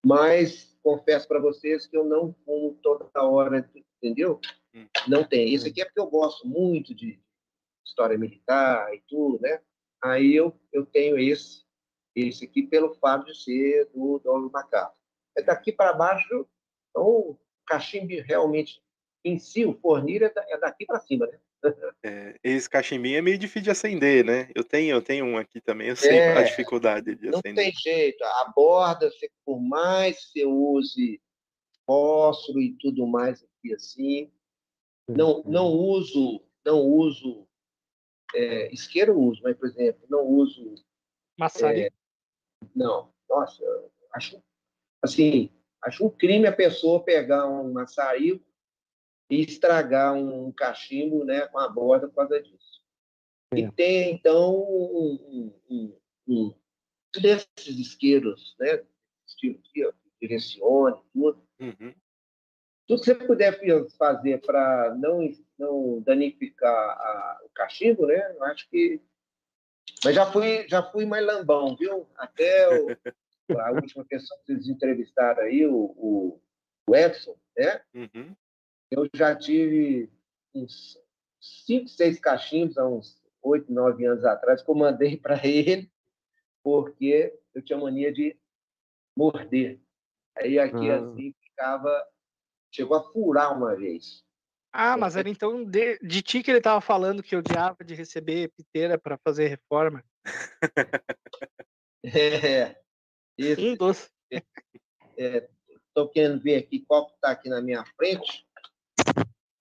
[0.06, 4.40] Mas confesso para vocês que eu não fumo toda hora, entendeu?
[4.74, 4.88] Hum.
[5.08, 5.54] Não tem.
[5.54, 7.22] Esse aqui é porque eu gosto muito de
[7.86, 9.62] história militar e tudo, né?
[10.04, 11.64] Aí eu, eu tenho esse,
[12.16, 14.98] esse aqui pelo fato de ser do Dono Macaco.
[15.38, 16.48] É daqui para baixo,
[16.90, 18.82] então o cachimbo realmente
[19.24, 21.40] em si, o fornir é da- é daqui para cima, né?
[22.04, 24.50] É, esse cachimbinho é meio difícil de acender, né?
[24.56, 26.38] Eu tenho, eu tenho um aqui também, eu sei É.
[26.40, 27.64] a dificuldade de Não acender.
[27.66, 28.24] tem jeito.
[28.24, 29.12] A borda,
[29.46, 31.22] por mais que você use
[31.86, 34.32] fósforo e tudo mais aqui assim,
[35.08, 37.48] não, não uso, não uso
[38.36, 40.76] é, isqueiro eu uso, mas por exemplo, não uso
[41.38, 41.96] Maçarico.
[42.76, 43.64] Não, nossa,
[44.14, 44.44] acho
[45.02, 45.50] assim,
[45.84, 48.46] acho um crime a pessoa pegar um maçarico
[49.30, 52.82] e estragar um cachimbo, né, com a borda por causa disso.
[53.56, 53.72] E É.
[53.72, 55.98] tem então um, um, um,
[56.28, 56.54] um
[57.20, 57.48] desses
[57.80, 58.84] isqueiros, né,
[59.26, 61.94] estilo aqui, ó, direcione tudo, Uhum.
[62.88, 63.60] tudo que você puder
[63.98, 65.24] fazer para não
[65.62, 68.36] não danificar a- o cachimbo, né?
[68.36, 69.00] Eu acho que
[70.04, 72.08] mas já fui já fui mais lambão, viu?
[72.18, 72.88] Até o-
[73.62, 76.42] a última pessoa que vocês entrevistaram aí, o, o,
[76.88, 77.82] o Edson, né?
[77.94, 78.36] Uhum.
[78.90, 80.10] Eu já tive
[80.54, 80.98] uns
[81.40, 85.90] cinco, seis cachimbos há uns oito, nove anos atrás que eu mandei para ele
[86.64, 88.38] porque eu tinha mania de
[89.18, 89.80] morder.
[90.38, 90.98] Aí aqui Ah.
[90.98, 92.08] assim ficava
[92.72, 94.24] chegou a furar uma vez.
[94.74, 98.52] Ah, mas era então de, de ti que ele tava falando que odiava de receber
[98.56, 100.04] piteira para fazer reforma.
[102.04, 102.82] É,
[103.38, 104.12] esse, Um dos.
[105.88, 108.44] estou querendo ver aqui qual que está aqui na minha frente.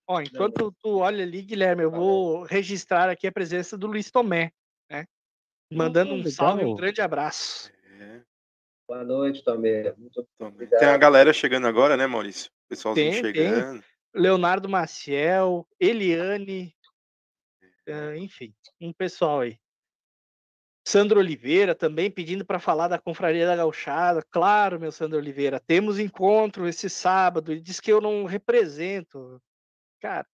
[0.09, 4.53] Ó, enquanto tu olha ali, Guilherme, eu vou registrar aqui a presença do Luiz Tomé,
[4.91, 5.07] né?
[5.70, 6.32] Mandando um legal.
[6.32, 7.70] salve, um grande abraço.
[7.85, 8.23] É,
[8.89, 9.93] Boa noite, Tomé.
[9.99, 10.27] Muito.
[10.41, 10.81] Obrigado.
[10.81, 12.51] Tem a galera chegando agora, né, Maurício?
[12.51, 13.82] O pessoalzinho Tem, tem.
[14.15, 16.74] Leonardo Maciel, Eliane,
[17.89, 19.59] ah, enfim, um pessoal aí.
[20.87, 24.24] Sandro Oliveira também pedindo para falar da Confraria da Gauchada.
[24.31, 27.53] Claro, meu Sandro Oliveira, temos encontro esse sábado.
[27.53, 29.41] Ele diz que eu não represento.
[30.01, 30.27] Cara,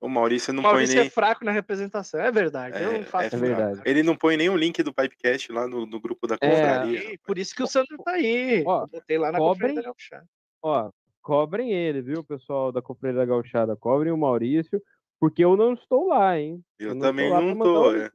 [0.00, 1.06] O Maurício não o põe Maurício nem.
[1.06, 2.20] é fraco na representação.
[2.20, 3.82] É verdade, eu É, não faço é É verdade.
[3.84, 7.12] Ele não põe nem o link do Pipecast lá no, no grupo da É, confraria.
[7.12, 8.62] E por isso que o Sandro tá aí.
[8.64, 10.26] Ó, Eu botei lá na cobrem- Confraria da Gauchada.
[10.62, 10.90] Ó,
[11.28, 13.76] cobrem ele, viu, pessoal da Confraria da Gauchada?
[13.76, 14.82] Cobrem o Maurício,
[15.20, 16.64] porque eu não estou lá, hein?
[16.78, 18.10] Eu não também estou lá não o é.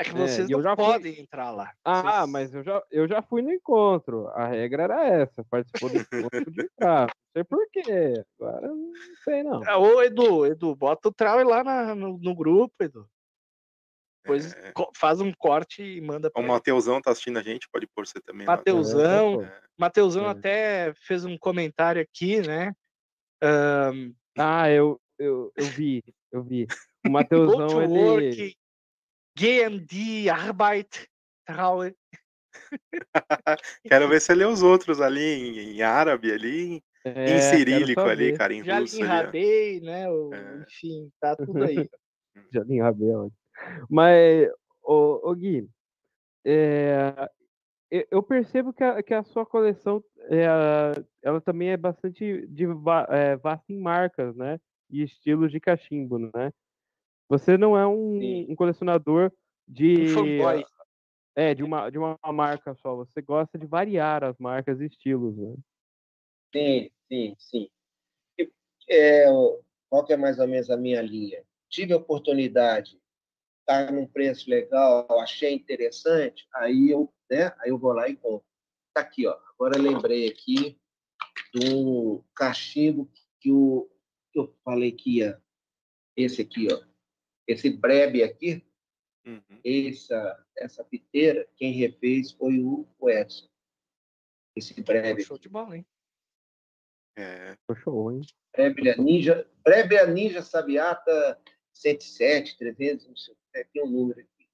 [0.00, 1.72] É que É, vocês eu não já fui- podem entrar lá.
[1.82, 4.28] Ah, Vocês- mas eu já, eu já fui no encontro.
[4.28, 5.42] A regra era essa.
[5.50, 7.06] Participou do encontro de entrar.
[7.06, 8.22] Não sei por quê.
[8.38, 8.92] Agora não
[9.24, 9.60] sei, não.
[9.66, 13.08] Ah, Ô, Edu, Edu, bota o Trau lá na- no, no grupo, Edu.
[14.28, 14.72] Depois É.
[14.72, 16.50] co- faz um corte e manda O pra ele.
[16.52, 18.46] Mateusão tá assistindo a gente, pode pôr você também.
[18.46, 19.42] Mateusão.
[19.42, 20.30] É, Mateusão É.
[20.30, 22.72] até fez um comentário aqui, né?
[23.42, 26.02] Ahn, Ah, eu, eu, eu vi.
[26.30, 26.66] Eu vi.
[27.06, 27.92] O Mateusão, ele.
[27.92, 28.56] work,
[29.36, 31.08] GMD, Arbeit,
[31.46, 31.94] Traue.
[33.84, 38.00] Quero ver você lê os outros ali em, em árabe, ali, em- É, em cirílico
[38.00, 39.06] ali, cara, em Já russo ó.
[39.06, 40.10] Rabei, né?
[40.10, 40.64] o- É.
[40.66, 41.88] Enfim, tá tudo aí.
[42.52, 43.32] Jardim Rabel.
[43.88, 44.48] Mas,
[44.82, 45.68] ô, ô Gui,
[46.44, 47.30] é,
[47.90, 50.44] eu- percebo que a, que a sua coleção é,
[51.22, 52.64] ela também é bastante de,
[53.10, 54.60] é, vasta em marcas, né?
[54.90, 56.52] E estilos de cachimbo, né?
[57.28, 59.30] Você não é um, um colecionador
[59.66, 60.64] de, Um
[61.36, 62.96] é, de, uma, de uma marca só.
[62.96, 65.54] Você gosta de variar as marcas e estilos, né?
[66.54, 67.68] Sim, sim, sim.
[68.90, 69.26] É,
[69.90, 71.44] qual que é mais ou menos a minha linha?
[71.68, 72.98] Tive a oportunidade,
[73.68, 78.46] está num preço legal, achei interessante, aí eu, né, aí eu vou lá e compro.
[78.94, 79.38] Tá aqui, ó.
[79.54, 80.80] Agora eu lembrei aqui
[81.54, 83.90] um cachimbo que, o,
[84.32, 85.42] que eu falei que ia.
[86.16, 86.82] Esse aqui, ó.
[87.46, 88.64] Esse brebe aqui,
[89.26, 89.60] Uhum.
[89.62, 93.46] essa, essa piteira, quem refez foi o, o Edson.
[94.56, 95.86] Esse brebe Show de bola, hein?
[97.18, 98.22] É, show, hein?
[98.56, 101.38] Brébia Ninja, Brébia Ninja Sabiata
[101.74, 104.48] 107, 300, não sei, é, tem um número aqui.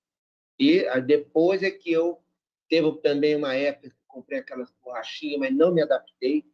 [0.59, 2.22] E aí, depois é que eu
[2.68, 6.44] teve também uma época que comprei aquelas borrachinhas, mas não me adaptei,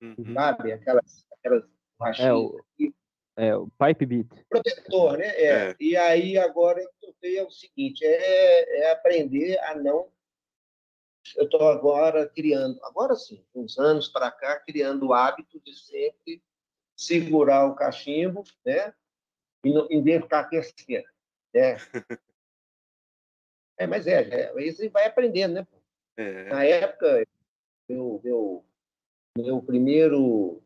[0.00, 0.34] uhum.
[0.34, 0.72] sabe?
[0.72, 1.64] Aquelas, aquelas
[1.98, 2.94] borrachinhas É, o- aqui.
[3.34, 4.28] É, o Pipe Beat.
[4.48, 5.28] protetor, né?
[5.28, 5.70] É.
[5.70, 5.76] É.
[5.80, 10.10] E aí agora eu sei é o seguinte, é, é aprender a não
[11.36, 16.42] eu estou agora criando, agora sim, uns anos para cá, criando o hábito de sempre
[16.96, 18.92] segurar o cachimbo, né?
[19.64, 21.08] E não e não ficar terceira,
[21.54, 21.76] né?
[23.78, 25.66] É, mas é, é, você vai aprendendo, né?
[26.16, 27.26] É, Na época,
[27.88, 28.64] meu, meu,
[29.36, 30.62] meu primeiro,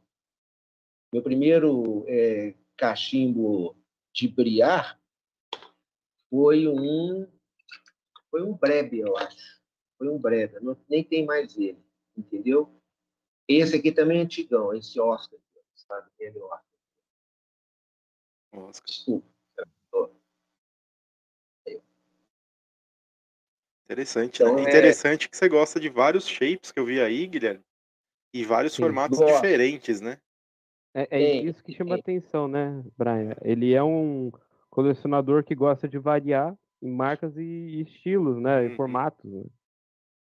[1.12, 3.74] meu primeiro é, cachimbo
[4.12, 5.00] de briar
[6.28, 7.26] foi um,
[8.30, 9.62] foi um brebe, eu acho.
[9.96, 11.82] Foi um brebe, não, nem tem mais ele,
[12.14, 12.70] entendeu?
[13.48, 15.38] Esse aqui também é antigão, esse Oscar,
[15.74, 16.10] sabe?
[16.18, 16.64] Ele, Oscar,
[18.52, 18.86] Oscar.
[18.86, 19.35] desculpa.
[23.86, 24.62] Interessante, Então, né?
[24.62, 27.62] é- Interessante que você gosta de vários shapes que eu vi aí, Guilherme.
[28.34, 28.82] E vários Sim.
[28.82, 29.32] formatos Gosto.
[29.34, 30.18] diferentes, né?
[30.94, 32.16] É, é Tem, isso que chama tem.
[32.16, 33.36] atenção, né, Brian?
[33.42, 34.30] Ele é um
[34.68, 38.60] colecionador que gosta de variar em marcas e estilos, né?
[38.62, 38.66] Uhum.
[38.72, 39.24] E formatos.
[39.32, 39.44] né?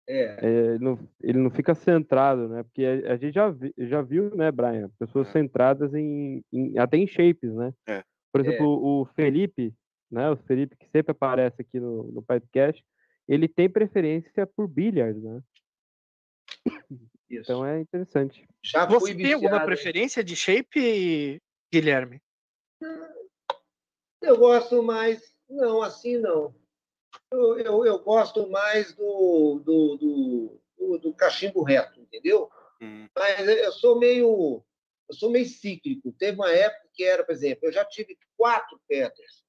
[0.07, 2.61] É, É, ele, não, ele não fica centrado, né?
[2.63, 4.89] Porque a, a gente já, vi- já viu, né, Brian?
[4.99, 5.31] Pessoas É.
[5.31, 7.73] centradas em, em- até em shapes, né?
[7.87, 8.03] É.
[8.31, 8.67] Por exemplo,
[9.01, 9.73] o Felipe,
[10.11, 10.29] né?
[10.29, 12.83] O Felipe que sempre aparece aqui no, no podcast,
[13.27, 15.41] ele tem preferência por billiard, né?
[17.29, 17.41] isso.
[17.51, 18.47] Então é interessante.
[18.63, 21.41] Já fui Você tem alguma viciado em- preferência de shape,
[21.71, 22.21] Guilherme?
[24.21, 25.21] Eu gosto mais.
[25.49, 26.55] Não, assim não.
[27.31, 32.49] Eu, eu, eu gosto mais do, do, do, do, do cachimbo reto, entendeu?
[32.81, 34.63] Hum, Mas eu sou meio.
[35.07, 36.11] Eu sou meio cíclico.
[36.13, 39.44] Teve uma época que era, por exemplo, eu já tive quatro Peters.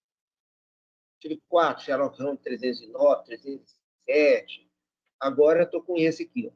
[1.21, 4.71] Tive quatro, Sherlock Holmes 309, 307.
[5.21, 6.53] Agora eu estou com esse aqui, ó.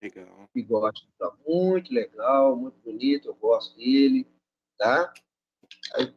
[0.00, 0.48] legal.
[0.54, 1.08] bigode.
[1.18, 4.26] Tá muito legal, muito bonito, eu gosto dele,
[4.78, 5.12] tá?
[5.94, 6.14] Aí,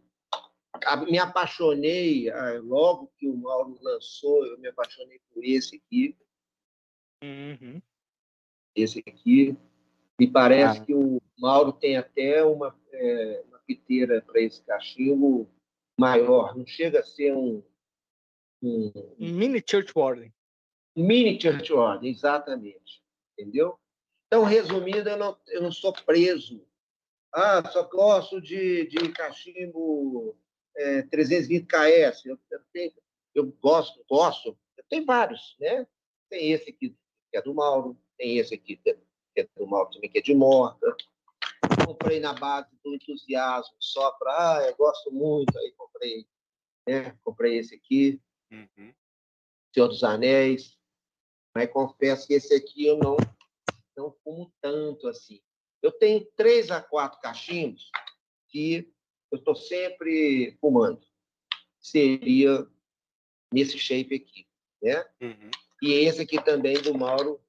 [1.10, 2.28] me apaixonei,
[2.62, 6.16] logo que o Mauro lançou, eu me apaixonei por esse aqui,
[7.24, 7.82] Uhum.
[8.76, 9.58] esse aqui.
[10.20, 10.86] Me parece Ah.
[10.86, 15.50] que o Mauro tem até uma, é, uma piteira para esse cachimbo
[16.00, 16.56] maior.
[16.58, 17.64] Não chega a ser um,
[18.62, 20.34] um Um mini Church Warden.
[20.96, 23.02] mini church order, exatamente.
[23.38, 23.78] Entendeu?
[24.28, 26.66] Então, resumindo, eu não, eu não sou preso.
[27.34, 30.36] Ah, só gosto de, de cachimbo
[30.76, 32.26] é, 320 KS.
[32.26, 32.94] Eu, eu, tenho-
[33.36, 34.58] eu gosto, gosto.
[34.78, 35.88] Eu tenho vários, né?
[36.30, 36.90] Tem esse aqui
[37.32, 38.94] que é do Mauro, tem esse aqui que é,
[39.36, 40.96] que é do Mauro também, que é de Morta.
[41.90, 46.28] Comprei na base do entusiasmo, só para, ah, eu gosto muito, aí comprei,
[46.88, 47.18] né?
[47.24, 48.22] Comprei esse aqui.
[48.52, 48.94] Uhum.
[49.74, 50.78] Senhor dos Anéis,
[51.56, 53.18] mas confesso que esse aqui eu não,
[53.98, 55.42] não fumo tanto assim.
[55.82, 57.90] Eu tenho três a quatro cachimbos
[58.50, 58.94] que
[59.32, 61.02] eu estou sempre fumando.
[61.80, 62.68] Seria
[63.52, 64.48] nesse shape aqui,
[64.80, 65.04] né?
[65.20, 65.50] Uhum.
[65.82, 67.44] E esse aqui também do Mauro,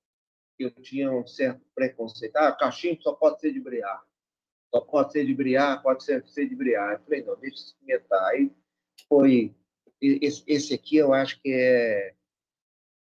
[0.56, 2.36] que eu tinha um certo preconceito.
[2.36, 4.02] Ah, cachimbo só pode ser de briar.
[4.72, 6.94] Só pode ser de briar, pode ser, ser de briar.
[6.94, 8.24] Eu falei, não, deixa eu experimentar.
[8.30, 8.50] Aí
[9.08, 9.54] foi...
[10.00, 12.14] Esse, esse aqui eu acho que é...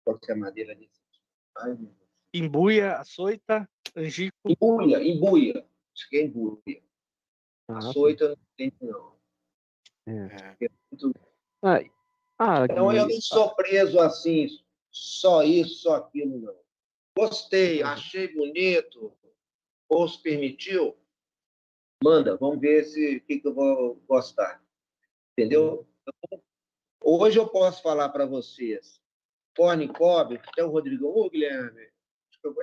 [0.03, 1.19] Qual que é a madeira desse aqui?
[1.57, 2.01] Ai, meu Deus.
[2.33, 4.35] Embuia, açoita, angico.
[4.45, 5.65] Embuia, embuia.
[5.93, 6.81] Acho que é embuia.
[7.67, 9.15] Ah, Açoita eu não tenho, não.
[10.07, 10.27] É.
[11.61, 11.79] Ah,
[12.39, 14.47] ah, Então eu não sou preso assim,
[14.89, 16.55] só isso, só aquilo, não.
[17.17, 19.13] Gostei, achei bonito,
[19.87, 20.97] ou se permitiu,
[22.03, 24.61] manda, vamos ver se que, que eu vou gostar.
[25.31, 25.87] Entendeu?
[26.01, 26.41] Então,
[27.01, 29.01] hoje eu posso falar para vocês,
[29.55, 31.89] corne cobre, até o Rodrigão, ô Guilherme,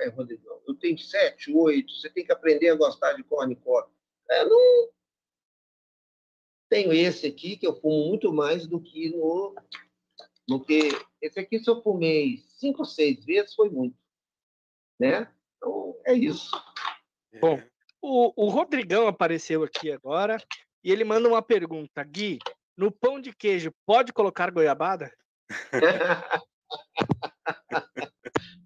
[0.01, 3.91] é Rodrigão, eu tenho sete, oito, você tem que aprender a gostar de corne cobre.
[4.29, 4.89] Eu não
[6.69, 9.55] tenho esse aqui, que eu fumo muito mais do que no
[10.47, 10.89] no que
[11.21, 13.95] esse aqui se eu fumei cinco ou seis vezes foi muito,
[14.99, 15.31] né?
[15.57, 16.51] Então é isso.
[17.39, 17.61] Bom.
[18.01, 20.37] O, o Rodrigão apareceu aqui agora
[20.83, 22.03] e ele manda uma pergunta.
[22.03, 22.39] Gui,
[22.77, 25.11] no pão de queijo pode colocar goiabada?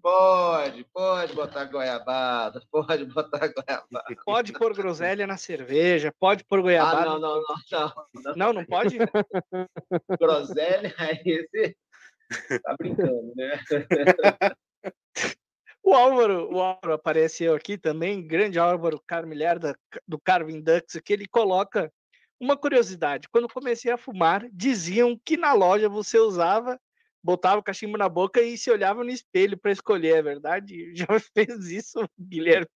[0.00, 4.16] pode, pode botar goiabada, pode botar goiabada.
[4.24, 6.12] Pode pôr groselha na cerveja?
[6.20, 7.04] Pode pôr Ah, goiabada?
[7.06, 7.42] não, não, não,
[7.72, 8.34] não, não.
[8.36, 8.98] não, não pode?
[10.20, 10.94] Groselha,
[11.26, 11.76] esse
[12.62, 13.60] tá brincando, né?
[15.84, 19.76] O Álvaro, o Álvaro apareceu aqui também, grande Álvaro Carmilher da,
[20.08, 21.92] do Carvin Dux, que ele coloca
[22.40, 23.28] uma curiosidade.
[23.28, 26.80] Quando comecei a fumar, diziam que na loja você usava,
[27.22, 30.94] botava o cachimbo na boca e se olhava no espelho para escolher, é verdade?
[30.96, 32.66] Já fez isso, Guilherme?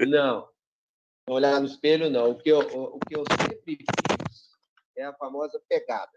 [0.00, 0.48] Não.
[1.28, 2.30] Olhar no espelho, não.
[2.30, 3.86] O que eu, o, que eu sempre fiz
[4.96, 6.12] é a famosa pegada.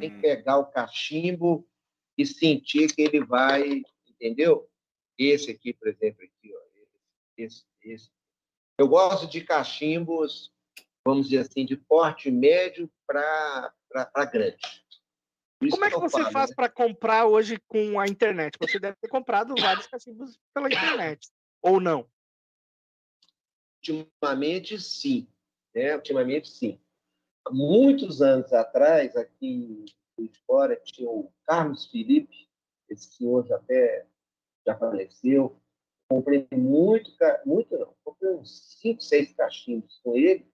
[0.00, 1.68] Tem que Hum, pegar o cachimbo
[2.16, 3.82] e sentir que ele vai,
[4.14, 4.68] entendeu?
[5.18, 6.60] Esse aqui, por exemplo, aqui, ó,
[7.36, 8.10] esse, esse.
[8.78, 10.52] Eu gosto de cachimbos,
[11.06, 13.72] vamos dizer assim, de porte médio para
[14.32, 14.58] grande.
[15.70, 16.56] Como é que você falo, faz né?
[16.56, 18.56] para comprar hoje com a internet?
[18.60, 21.28] Você deve ter comprado vários cachimbos pela internet,
[21.62, 22.08] ou não?
[23.78, 25.28] Ultimamente, sim.
[25.74, 25.94] Né?
[25.94, 26.80] Ultimamente, sim.
[27.46, 29.84] Há muitos anos atrás, aqui
[30.18, 32.48] de Fora, tinha o Carlos Felipe,
[32.88, 34.06] esse senhor já até
[34.66, 35.60] já faleceu.
[36.08, 37.10] Comprei muito,
[37.44, 40.46] muito não, comprei uns cinco, seis cachimbos com ele,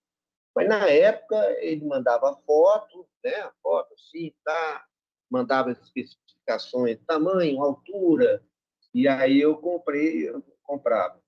[0.54, 3.50] mas na época ele mandava foto, né?
[3.62, 4.86] Foto assim, tá?
[5.30, 8.44] Mandava especificações, tamanho, altura,
[8.92, 11.20] e aí eu comprei, eu comprava.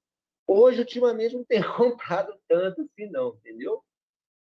[0.47, 3.85] Hoje, ultimamente, não tenho comprado tanto assim, não, entendeu?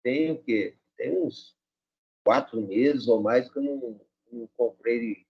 [0.03, 0.77] Tem o quê?
[0.97, 1.57] Tem uns
[2.23, 4.01] quatro meses ou mais que eu não,
[4.31, 5.24] não comprei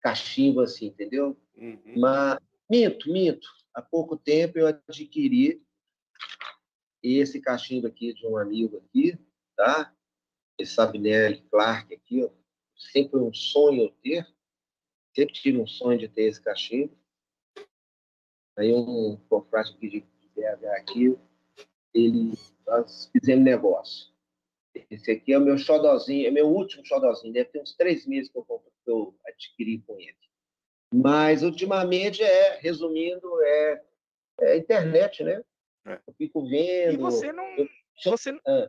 [0.00, 1.36] cachimbo assim, entendeu?
[1.56, 1.80] uhum.
[1.96, 2.38] Mas,
[2.70, 3.48] minto, minto.
[3.74, 5.62] Há pouco tempo eu adquiri
[7.02, 9.18] esse cachimbo aqui de um amigo aqui,
[9.56, 9.94] tá?
[10.58, 12.30] Esse Sabinelli Clark aqui, ó.
[12.74, 14.26] Sempre um sonho eu ter.
[15.14, 16.96] Sempre tive um sonho de ter esse cachimbo.
[18.56, 21.18] Aí um confrade aqui de de BH aqui,
[21.94, 22.32] ele,
[22.66, 24.12] nós fizemos negócio.
[24.90, 27.32] Esse aqui é o meu xodozinho, é meu último xodozinho.
[27.32, 30.16] Deve ter uns três meses que eu, que eu adquiri com ele.
[30.92, 33.82] Mas, ultimamente, é, resumindo, é,
[34.40, 35.42] é internet, né?
[35.86, 36.00] É.
[36.06, 36.94] Eu fico vendo...
[36.94, 37.44] E você não.
[37.56, 37.68] eu-
[38.04, 38.68] Você, Ah.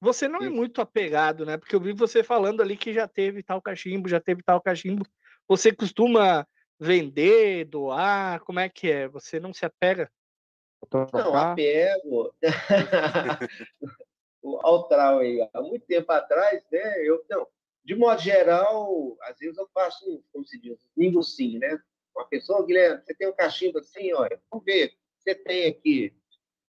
[0.00, 1.56] você não é muito apegado, né?
[1.56, 5.06] Porque eu vi você falando ali que já teve tal cachimbo, já teve tal cachimbo.
[5.48, 6.46] Você costuma
[6.78, 8.40] vender, doar?
[8.40, 9.08] Como é que é?
[9.08, 10.10] Você não se apega?
[10.92, 12.34] Não, apego.
[14.62, 17.06] Altral aí, há muito tempo atrás, né?
[17.06, 17.46] Eu, não,
[17.84, 20.78] de modo geral, às vezes eu faço, como se diz,
[21.34, 21.78] sim, né?
[22.14, 24.94] Uma pessoa, Guilherme, você tem um cachimbo assim, olha, vamos ver.
[25.18, 26.14] você tem aqui.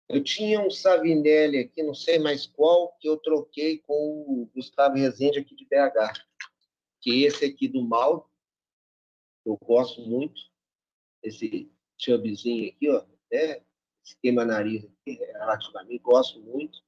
[0.07, 4.95] Eu tinha um Savinelli aqui, não sei mais qual, que eu troquei com o Gustavo
[4.95, 6.19] Rezende aqui de BH.
[7.01, 8.29] Que esse aqui do Mal,
[9.45, 10.41] eu gosto muito.
[11.21, 13.61] Esse chubzinho aqui, ó, né?
[14.03, 16.79] Esse queima-nariz aqui, relativamente, gosto muito.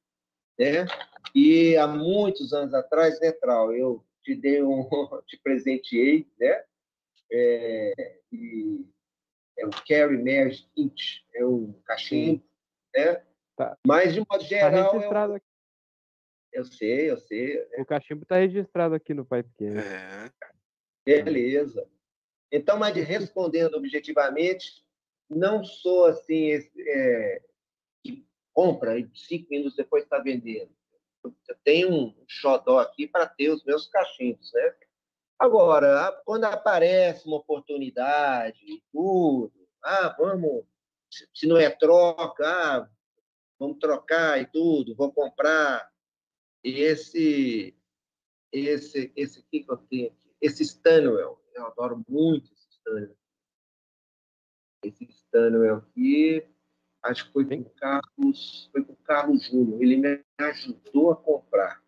[0.57, 0.86] Né?
[1.34, 4.88] E há muitos anos atrás, né, Trau, eu te dei um,
[5.27, 6.64] te presenteei, né?
[7.32, 8.86] É, e
[9.57, 12.44] é o Carry Mary Inch, é um cachimbo,
[12.95, 13.23] né?
[13.56, 13.77] Tá.
[13.86, 15.45] Mas, de modo Tá geral, registrado eu, aqui.
[16.53, 19.80] eu sei, eu sei, O cachimbo está registrado aqui no Pipecast.
[21.06, 21.22] É.
[21.23, 21.88] beleza.
[22.52, 24.86] Então, mas respondendo objetivamente,
[25.30, 27.41] não sou assim, é,
[28.56, 30.72] compra e cinco minutos depois está vendendo.
[31.23, 34.76] Eu tenho um xodó aqui para ter os meus cachimbos, né?
[35.38, 39.52] Agora, quando aparece uma oportunidade e tudo,
[39.84, 40.64] ah, vamos,
[41.11, 42.90] se- se não é troca, ah,
[43.60, 45.91] vamos trocar e tudo, vou comprar
[46.64, 47.77] esse,
[48.52, 53.18] esse, esse aqui que eu tenho aqui, esse Stanwell, eu adoro muito esse Stanwell.
[54.84, 56.48] Esse Stanwell aqui,
[57.06, 61.15] acho que foi com o Carlos, foi com o Carlos Júnior, ele me ajudou a
[61.15, 61.82] comprar.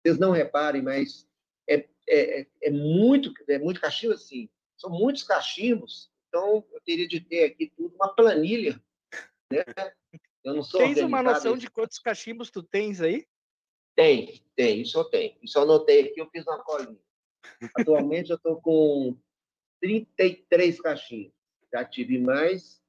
[0.00, 1.28] Vocês não reparem, mas
[1.68, 4.48] é, é, é muito, é muito cachimbo assim.
[4.76, 8.80] São muitos cachimbos, então eu teria de ter aqui tudo uma planilha,
[9.52, 9.64] né?
[10.42, 13.26] Eu não sou Tens uma noção de quantos cachimbos tu tens aí?
[13.94, 15.36] tem, tem, isso eu tenho.
[15.42, 16.98] Isso eu anotei aqui, eu fiz uma colinha.
[17.76, 19.16] Atualmente eu estou com
[19.80, 21.32] 33 caixinhas.
[21.72, 22.82] Já tive mais,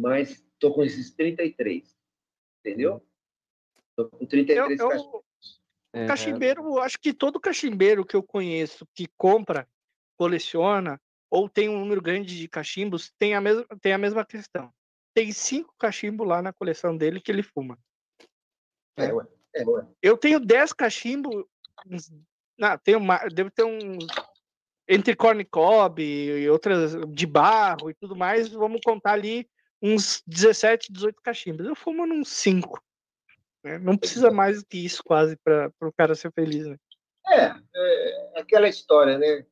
[0.00, 1.96] mas estou com esses 33.
[2.60, 3.04] Entendeu?
[3.90, 5.24] Estou com 33 Eu, eu,
[5.92, 9.68] É, cachimbeiro, acho que todo cachimbeiro que eu conheço que compra,
[10.16, 14.72] coleciona ou tem um número grande de cachimbos tem a mesma, tem a mesma questão.
[15.14, 17.78] Tem cinco cachimbos lá na coleção dele que ele fuma.
[18.96, 19.26] É, ué.
[19.54, 19.86] É, ué.
[20.00, 21.44] Eu tenho 10 cachimbos.
[22.56, 24.06] Não, tenho mais, devo ter uns.
[24.88, 29.48] Entre corn cob e outras de barro e tudo mais, vamos contar ali
[29.82, 31.66] uns 17, 18 cachimbos.
[31.66, 32.80] Eu fumo uns 5.
[33.64, 33.78] né?
[33.78, 36.66] Não precisa mais do que isso, quase, para o cara ser feliz.
[36.66, 36.76] Né?
[37.28, 37.54] É,
[38.36, 39.44] é aquela história, né?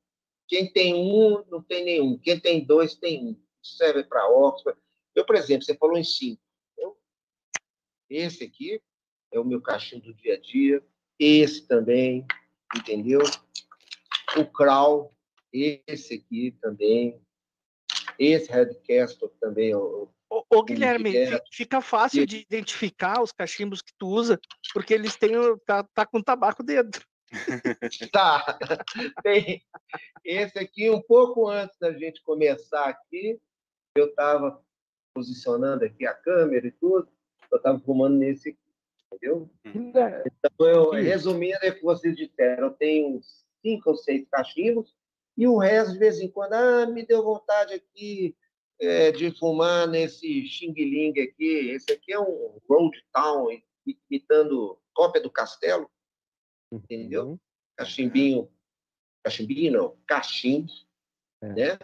[0.47, 2.19] Quem tem um, não tem nenhum.
[2.19, 3.37] Quem tem dois, tem um.
[3.63, 4.79] Isso serve para Oxford.
[5.15, 6.41] Eu, por exemplo, você falou em cinco.
[6.79, 6.97] Eu,
[8.09, 8.81] esse aqui
[9.33, 10.83] é o meu cachimbo do dia a dia.
[11.19, 12.27] Esse também,
[12.77, 13.21] entendeu?
[14.37, 15.13] O Crow,
[15.53, 17.21] esse aqui também.
[18.19, 19.75] Esse Red Castle também.
[19.75, 21.27] O, Ô, ô, Guilherme, é.
[21.27, 24.39] fi- fica fácil E- de identificar os cachimbos que tu usa,
[24.73, 25.33] porque eles têm.
[25.67, 27.05] Tá, tá com tabaco dentro.
[28.13, 28.59] Tá.
[29.25, 29.63] Tem
[30.25, 33.41] esse aqui, um pouco antes da gente começar aqui,
[33.97, 34.63] eu estava
[35.15, 37.09] posicionando aqui a câmera e tudo,
[37.51, 38.59] eu estava fumando nesse aqui,
[39.13, 39.51] entendeu?
[39.65, 44.27] ainda- Então, eu, resumindo é o que vocês disseram, eu tenho uns cinco ou seis
[44.31, 44.95] cachimbos,
[45.37, 48.37] e o resto, de vez em quando, ah, me deu vontade aqui
[48.81, 51.71] é, de fumar nesse Xing Ling aqui.
[51.71, 53.49] Esse aqui é um Road Town,
[54.11, 55.89] imitando cópia do castelo,
[56.73, 57.29] entendeu?
[57.31, 57.39] Uhum.
[57.77, 58.51] cachimbinho,
[59.23, 60.71] cachimbinho não, cachimbo,
[61.43, 61.49] É.
[61.49, 61.79] né?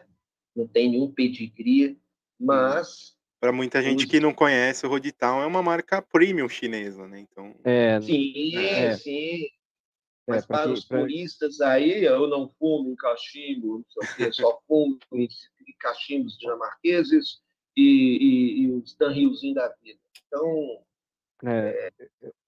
[0.54, 1.98] Não tem nenhum pedigree,
[2.40, 7.20] mas Para muita gente que não conhece, o Roditown é uma marca premium chinesa, né?
[7.20, 8.96] Então, É, sim, É.
[8.96, 9.46] sim.
[10.28, 13.84] É, Mas pra para quem- os pra- turistas aí, eu não fumo em cachimbo, não
[13.88, 15.28] sei o quê, só fumo em
[15.78, 17.40] cachimbos dinamarqueses
[17.76, 20.00] e, e, e os danriozinhos da vida.
[20.26, 20.82] Então,
[21.44, 21.92] é,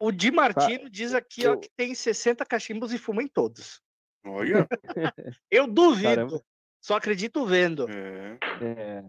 [0.01, 3.81] O Di Martino diz aqui ó, eu- que tem 60 cachimbos e fuma em todos.
[4.25, 4.67] olha.
[5.51, 6.09] Eu duvido.
[6.09, 6.43] Caramba.
[6.81, 7.87] Só acredito vendo.
[7.91, 9.05] é, é.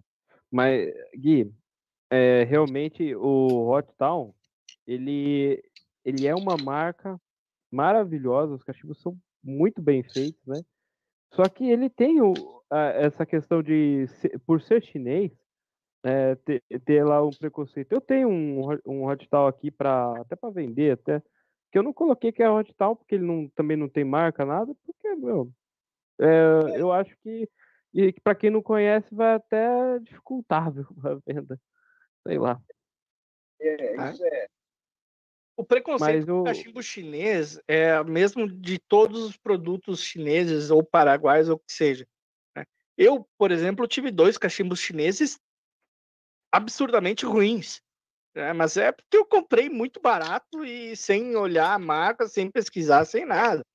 [0.51, 1.51] Mas, Gui,
[2.11, 4.33] é, realmente o Hot Town,
[4.85, 5.63] ele,
[6.03, 7.19] ele é uma marca
[7.71, 10.61] maravilhosa, os cachimbos são muito bem feitos, né?
[11.33, 12.33] Só que ele tem o,
[12.69, 14.05] a- essa questão de,
[14.45, 15.31] por ser chinês,
[16.03, 17.91] é, ter, ter lá um preconceito.
[17.91, 21.21] Eu tenho um, um Hot Town aqui para até para vender, até
[21.71, 24.45] que eu não coloquei que é Hot Town porque ele não, também não tem marca
[24.45, 25.51] nada, porque meu,
[26.19, 27.47] é, eu acho que
[27.93, 31.59] e para quem não conhece vai até dificultar viu, a venda,
[32.27, 32.61] sei lá.
[33.59, 34.47] é, isso é.
[35.59, 40.71] O preconceito Mas com o- cachimbo chinês é o mesmo de todos os produtos chineses
[40.71, 42.07] ou paraguaios ou o que seja.
[42.55, 42.63] né?
[42.97, 45.37] Eu, por exemplo, tive dois cachimbos chineses
[46.51, 47.81] absurdamente ruins.
[48.35, 48.53] né?
[48.53, 53.25] Mas é porque eu comprei muito barato e sem olhar a marca, sem pesquisar, sem
[53.25, 53.65] nada.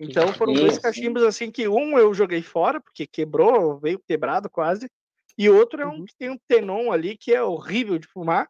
[0.00, 4.50] Então foram Sim, dois cachimbos assim que um eu joguei fora, porque quebrou, veio quebrado
[4.50, 4.88] quase,
[5.38, 6.06] E outro é um Uhum.
[6.06, 8.48] que tem um tenon ali que é horrível de fumar,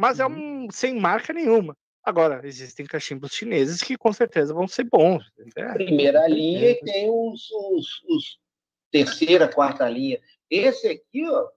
[0.00, 0.26] mas é Uhum.
[0.26, 1.76] um sem marca nenhuma.
[2.04, 5.24] Agora, existem cachimbos chineses que com certeza vão ser bons.
[5.56, 8.40] É, Primeira linha e tem os, os, os
[8.90, 10.20] terceira, quarta linha.
[10.50, 11.48] Esse aqui, ó,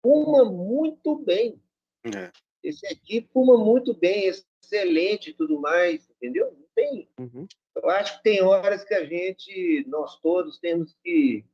[0.00, 1.60] fuma muito bem.
[2.04, 2.30] É.
[2.62, 6.56] Esse aqui fuma muito bem, excelente e tudo mais, entendeu?
[6.74, 7.08] Tem.
[7.18, 7.46] Uhum.
[7.74, 11.44] Eu acho que tem horas que a gente, nós todos, temos que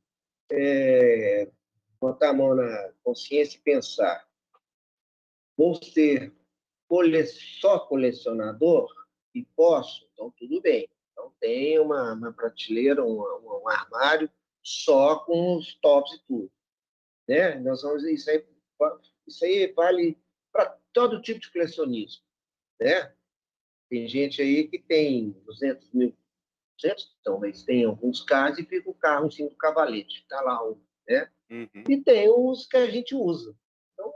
[0.51, 1.49] é,
[1.99, 4.25] botar a mão na consciência e pensar.
[5.57, 6.33] Vou ser
[6.87, 8.87] cole- só colecionador
[9.33, 10.07] e posso?
[10.13, 10.87] Então, tudo bem.
[11.11, 14.29] Então, tem uma, uma prateleira, um, um- um armário
[14.63, 16.51] só com os tops e tudo.
[17.27, 17.55] Né?
[17.59, 18.45] Nós vamos, isso, aí,
[19.27, 20.17] isso aí vale
[20.51, 22.23] para todo tipo de colecionismo.
[22.79, 23.13] Né?
[23.89, 26.15] Tem gente aí que tem 200 mil
[26.81, 30.21] 200, então, mas tem alguns carros e fica o carro em cima do cavalete.
[30.21, 31.31] Está lá um, né?
[31.49, 31.83] Uhum.
[31.87, 33.55] E tem os que a gente usa.
[33.93, 34.13] Então,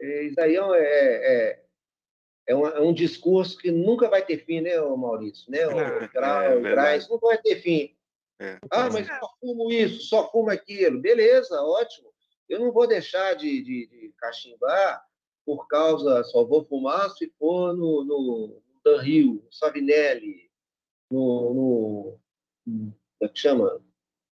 [0.00, 1.64] é, isso aí é, é,
[2.48, 5.50] é, um, é um discurso que nunca vai ter fim, né, Maurício?
[5.50, 7.94] Né, o É, Grau, é o Braz, nunca vai ter fim.
[8.40, 8.58] É.
[8.70, 11.00] Ah, mas só fumo isso, só fumo aquilo.
[11.00, 12.08] Beleza, ótimo.
[12.48, 15.04] Eu não vou deixar de, de, de cachimbar
[15.44, 20.50] por causa, só vou fumar se for no, no, Dan Rio, no Savinelli,
[21.10, 22.20] no, no,
[22.66, 23.82] no- como é que chama?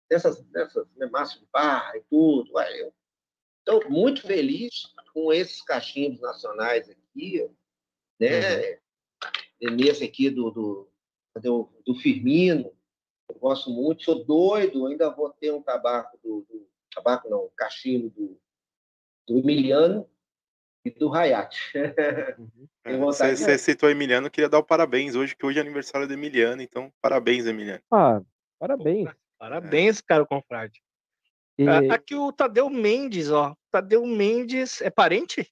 [0.10, 2.54] Nessas, nessas né, Márcio de Barra e tudo.
[2.54, 2.94] Ué, eu
[3.60, 7.50] estou muito feliz com esses cachimbos nacionais aqui,
[8.20, 8.78] né?
[9.62, 10.90] Nesse aqui do, do,
[11.42, 12.72] do, do Firmino,
[13.30, 17.50] eu gosto muito, sou doido, ainda vou ter um tabaco do, do tabaco não, um
[17.56, 18.40] cachimbo do,
[19.28, 20.08] do Emiliano
[20.84, 21.56] e do Hayat.
[22.88, 23.00] Uhum.
[23.00, 26.08] Você de- você citou Emiliano, eu queria dar o parabéns hoje, que hoje é aniversário
[26.08, 27.82] do Emiliano, então parabéns, Emiliano.
[27.90, 28.22] Ah,
[28.60, 29.10] parabéns.
[29.40, 30.84] Parabéns, cara, confrade.
[31.58, 33.56] E- Aqui o Tadeu Mendes, ó.
[33.72, 35.52] Tadeu Mendes é parente?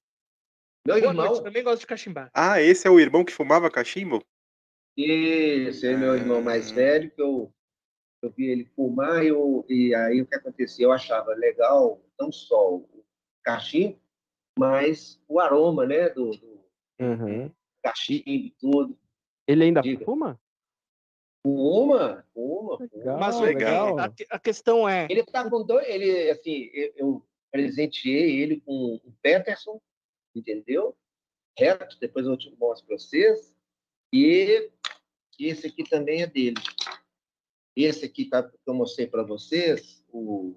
[0.85, 2.30] Meu Boa irmão, noite, também gosto de cachimbar.
[2.34, 4.22] Ah, esse é o irmão que fumava cachimbo?
[4.97, 7.51] esse é meu irmão mais velho, que eu,
[8.22, 10.85] eu vi ele fumar e, eu, e aí o que acontecia?
[10.85, 13.05] Eu achava legal não só o
[13.43, 13.97] cachimbo,
[14.60, 16.53] mas o aroma, né, do, do
[16.99, 17.49] Uhum.
[17.81, 18.99] cachimbo e tudo.
[19.47, 20.05] Ele ainda Diga.
[20.05, 20.39] fuma?
[21.41, 22.77] Fuma, fuma.
[22.80, 23.99] Legal, Mas legal.
[23.99, 28.61] a, que- a questão é, Ele tá com dois, ele assim, eu, eu presenteei ele
[28.61, 29.81] com o Peterson,
[30.35, 30.97] entendeu?
[31.57, 33.55] Reto, depois eu te mostro para vocês.
[34.11, 34.69] E
[35.39, 36.57] esse aqui também é dele.
[37.76, 40.55] Esse aqui tá, que eu mostrei para vocês, o,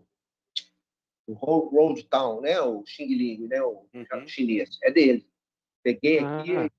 [1.26, 2.60] o Ro- Road Town, né?
[2.60, 3.62] O Xing Ling, né?
[3.62, 4.26] O Uhum.
[4.28, 5.26] chinês, é dele.
[5.82, 6.70] Peguei aqui Ah.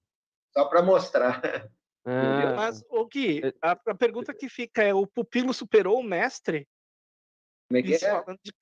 [0.53, 1.41] só para mostrar.
[2.05, 6.03] Ah, mas o Gui, É- a, a pergunta que fica é: o pupilo superou o
[6.03, 6.67] mestre?
[7.67, 8.23] Como é que Isso é?
[8.41, 8.53] de-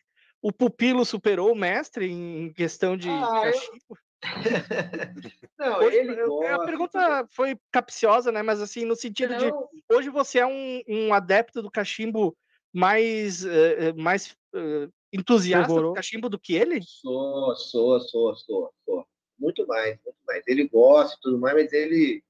[0.41, 3.97] O pupilo superou o mestre em questão de Ah, eu- cachimbo?
[5.57, 8.41] Não, Hoje, ele eu- a gosta, pergunta foi capciosa, né?
[8.41, 12.35] Mas assim, no sentido de Não, hoje você é um, um adepto do cachimbo
[12.73, 16.81] mais, eh, mais eh, entusiasta do cachimbo do que ele?
[16.83, 19.07] Sou, sou, sou, sou, sou.
[19.39, 20.43] Muito mais, muito mais.
[20.47, 22.21] Ele gosta e tudo mais, mas ele,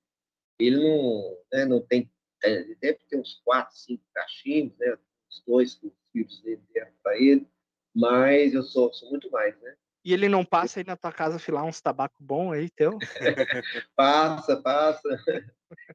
[0.59, 2.09] ele não, né, não tem.
[2.43, 4.95] é, Ele deve ter uns quatro, cinco cachimbos, né?
[5.30, 7.47] Os dois que os filhos dele deram para ele.
[7.95, 9.76] Mas eu sou, sou muito mais, né?
[10.06, 12.99] E ele não passa aí na tua casa filar uns tabaco bom aí, teu?
[13.95, 15.02] Passa, passa.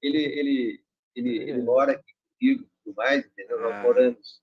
[0.03, 0.85] Ele, ele,
[1.15, 3.61] ele, ele mora aqui comigo e tudo mais, entendeu?
[3.61, 3.83] Nós Ah.
[3.83, 4.43] moramos,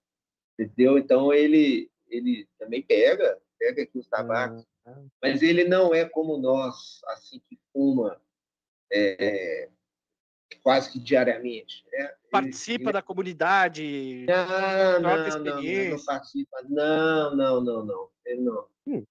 [0.57, 0.98] entendeu?
[0.98, 4.65] Então ele, ele também pega, pega aqui os tabacos.
[4.85, 8.22] ah, mas ele não é como nós, assim que fuma
[8.89, 9.68] é,
[10.64, 11.84] quase que diariamente.
[11.91, 12.14] Né?
[12.31, 14.26] Participa ele- da comunidade?
[14.30, 16.06] Não, troca não, não, ele não experiência.
[16.06, 16.57] participa.
[16.69, 18.10] Não, não, não, não.
[18.26, 18.60] Ele não.
[18.89, 19.03] ah,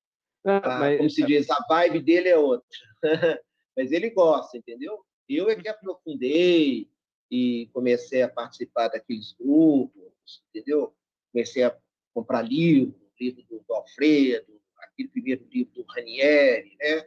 [0.46, 2.66] Ah, mas- como se diz, a vibe dele é outra.
[3.76, 5.04] mas ele gosta, entendeu?
[5.28, 6.88] Eu é que aprofundei
[7.30, 10.94] e comecei a participar daqueles grupos, entendeu?
[11.32, 11.76] Comecei a
[12.14, 17.06] comprar livro, livro do, do Alfredo, aquele primeiro livro do Ranieri, né?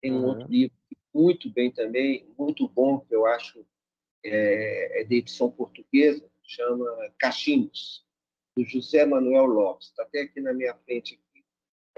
[0.00, 0.76] Tem um outro livro
[1.12, 3.66] muito bem também, muito bom, que eu acho
[4.24, 6.86] é, é de edição portuguesa, chama
[7.18, 8.06] Cachimbos,
[8.56, 9.88] do José Manuel Lopes.
[9.88, 11.20] Está até aqui na minha frente.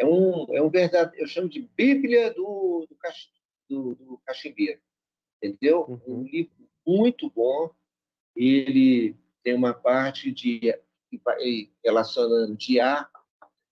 [0.00, 3.28] É um, é um verdadeiro, eu chamo de Bíblia do, do, cach,
[3.68, 4.80] do, do cachimbeiro,
[5.42, 5.84] entendeu?
[5.86, 6.20] Uhum.
[6.20, 6.54] Um livro
[6.86, 7.70] muito bom.
[8.34, 9.14] Ele
[9.44, 10.74] tem uma parte de
[11.84, 13.10] relacionando de arte,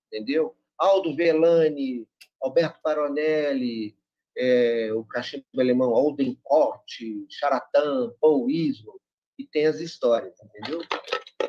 [0.07, 0.55] entendeu?
[0.77, 2.07] Aldo Velani,
[2.43, 3.97] Alberto Paronelli,
[4.37, 9.01] é, o cachimbo alemão Alden Corte, Charatan, Paul Ismo,
[9.39, 10.83] e tem as histórias, entendeu?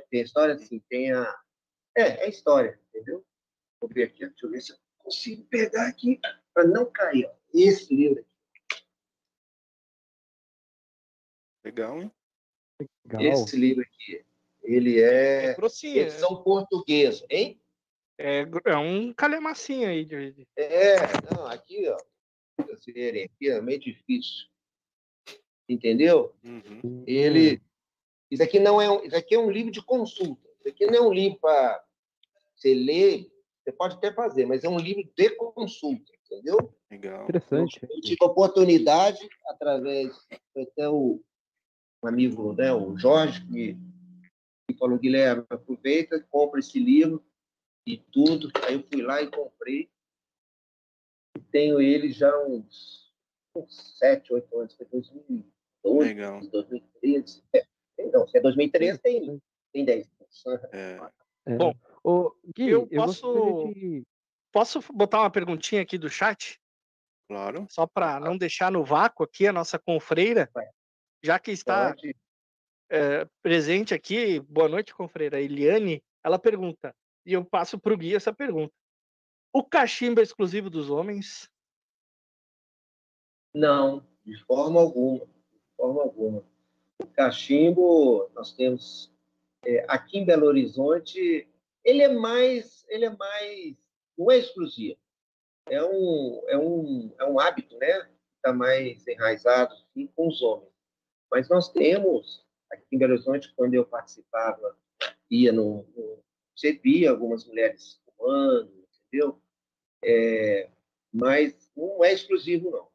[0.09, 1.35] Tem a história assim, tem a.
[1.97, 3.25] É, é história, entendeu?
[3.79, 6.19] Vou ver aqui, deixa eu ver se eu consigo pegar aqui
[6.53, 7.25] para não cair.
[7.25, 7.33] Ó.
[7.53, 8.83] Esse livro aqui.
[11.63, 12.11] Legal, hein?
[13.05, 13.21] Legal.
[13.21, 14.25] Esse livro aqui.
[14.63, 15.97] Ele é É grossinho.
[15.97, 17.59] edição portuguesa, hein?
[18.17, 20.03] É, é um calhamacinho aí.
[20.03, 20.97] De, É,
[21.33, 21.97] não, aqui, ó.
[22.65, 24.47] Vocês verem aqui, é meio difícil.
[25.67, 26.35] Entendeu?
[26.43, 27.03] Uhum.
[27.07, 27.61] Ele.
[28.29, 30.47] Isso aqui não é um, isso aqui é um livro de consulta.
[30.59, 31.83] Isso aqui não é um livro para
[32.55, 33.31] você ler,
[33.69, 36.73] você pode até fazer, mas é um livro de consulta, entendeu?
[36.89, 37.23] Legal.
[37.23, 37.79] Interessante.
[37.83, 40.15] Eu tive a oportunidade, através,
[40.53, 41.21] foi até o
[42.01, 43.77] um amigo, né, o Jorge, que,
[44.67, 47.23] que falou, Guilherme, aproveita, compra esse livro
[47.85, 48.49] e tudo.
[48.65, 49.89] Aí eu fui lá e comprei.
[51.37, 53.13] E tenho ele já uns,
[53.55, 56.39] uns 7, 8 anos, foi 2012, Legal.
[56.47, 57.43] 2013.
[57.53, 57.65] É,
[57.99, 59.41] então, se é 2013, tem,
[59.73, 60.63] tem 10 anos.
[60.71, 60.99] É,
[61.45, 61.57] É.
[61.57, 61.73] Bom,
[62.03, 64.03] Ô, Gui, eu eu, posso- de.
[64.51, 66.59] Posso botar uma perguntinha aqui do chat?
[67.29, 67.67] claro.
[67.69, 70.49] Só para não deixar no vácuo aqui a nossa confreira,
[71.23, 71.95] já que está
[72.89, 76.93] é, presente aqui, boa noite, confreira Eliane, ela pergunta,
[77.23, 78.73] e eu passo para o Gui essa pergunta.
[79.53, 81.49] O cachimbo é exclusivo dos homens?
[83.53, 85.25] Não, de forma alguma.
[85.25, 86.43] De forma alguma.
[87.01, 89.11] O cachimbo, nós temos
[89.65, 91.47] é, aqui em Belo Horizonte,
[91.83, 93.75] ele é mais, ele é mais,
[94.17, 94.97] não é exclusivo.
[95.67, 98.09] É um, é um, é um hábito, né?
[98.37, 100.71] Está mais enraizado assim, com os homens.
[101.31, 104.77] Mas nós temos aqui em Belo Horizonte, quando eu participava,
[105.29, 106.23] ia no, no
[106.55, 109.41] você via algumas mulheres fumando, entendeu?
[110.03, 110.69] É,
[111.13, 112.89] mas não é exclusivo não.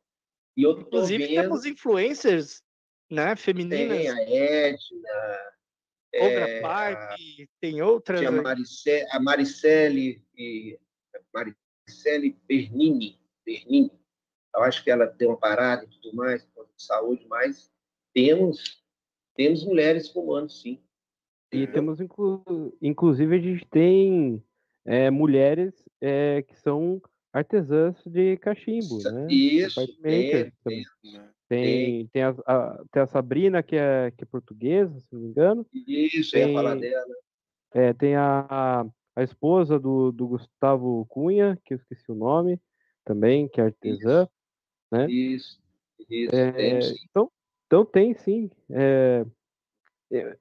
[0.57, 2.63] E eu Inclusive vendo- temos influencers,
[3.11, 5.54] né, femininas, tem a Edna,
[6.21, 7.21] Olga é, Park,
[7.61, 8.41] tem outras tinha a, aí.
[8.41, 10.79] Marice, a Maricele, e,
[11.33, 13.91] Maricele Bernini, Bernini.
[14.55, 16.47] Eu acho que ela deu uma parada e tudo mais,
[16.77, 17.71] saúde, mas
[18.13, 18.85] temos,
[19.35, 20.81] temos mulheres fumando, sim.
[21.53, 21.73] E Entendeu?
[21.75, 24.43] temos, inclu- inclusive, a gente tem
[24.85, 27.01] é, mulheres é, que são
[27.33, 29.27] artesãs de cachimbo, né?
[29.29, 30.53] Isso, Pipe tem, makers
[31.55, 32.07] tem?
[32.07, 35.29] Tem, tem, a, a- tem a Sabrina, que é, que é portuguesa, se não me
[35.29, 35.67] engano.
[35.73, 37.15] isso, eu ia Tem- falar dela.
[37.73, 38.87] É, tem a,
[39.17, 42.61] a, esposa do, do Gustavo Cunha, que eu esqueci o nome,
[43.05, 44.29] também, que é artesã.
[44.91, 45.11] né?
[45.11, 45.61] Isso,
[46.09, 47.33] isso, É, tem, então,
[47.67, 48.49] então tem sim.
[48.71, 49.27] É,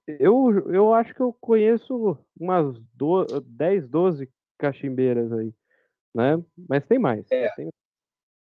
[0.08, 5.54] eu, eu acho que eu conheço umas do, 10, 12 cachimbeiras aí,
[6.14, 6.44] né?
[6.70, 7.26] Mas tem mais.
[7.32, 7.50] É.
[7.56, 7.70] Tem,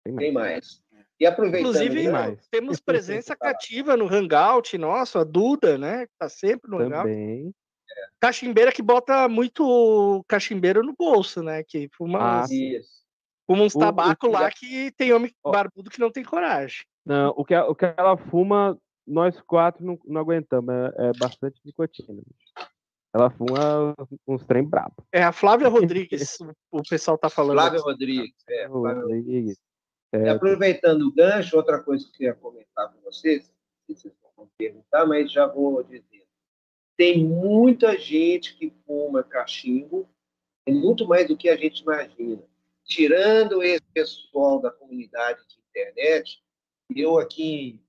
[0.03, 0.25] tem mais.
[0.25, 0.82] tem mais.
[1.23, 2.47] E aproveitando, Inclusive, né, mais.
[2.51, 6.05] temos presença cativa no Hangout nosso, a Duda, né?
[6.19, 7.03] Tá sempre no Hangout.
[7.03, 7.55] Também.
[8.19, 11.63] Cachimbeira que bota muito cachimbeiro no bolso, né?
[11.63, 12.49] Que fuma, Ah, uns,
[13.47, 16.83] fuma uns O- o tabaco que lá que tem homem barbudo que não tem coragem.
[17.05, 18.77] Não, o que, o que ela fuma,
[19.07, 20.73] nós quatro não, não aguentamos.
[20.97, 22.21] É, é bastante nicotina.
[23.13, 23.93] Ela fuma
[24.27, 24.95] uns trem brabo.
[25.11, 26.37] É a Flávia Rodrigues,
[26.71, 27.55] o, o pessoal tá falando.
[27.57, 27.89] Flávio aqui.
[27.89, 28.33] Rodrigues.
[28.49, 29.57] É, Ô, Flávio Rodrigues.
[30.13, 33.55] É, aproveitando o gancho, outra coisa que eu ia comentar com vocês, não
[33.87, 36.27] sei se vocês vão perguntar, mas já vou dizer.
[36.95, 40.07] Tem muita gente que fuma cachimbo,
[40.67, 42.43] é muito mais do que a gente imagina.
[42.85, 46.43] Tirando esse pessoal da comunidade de internet,
[46.95, 47.81] eu aqui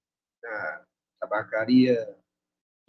[0.43, 0.83] na
[1.21, 2.17] tabacaria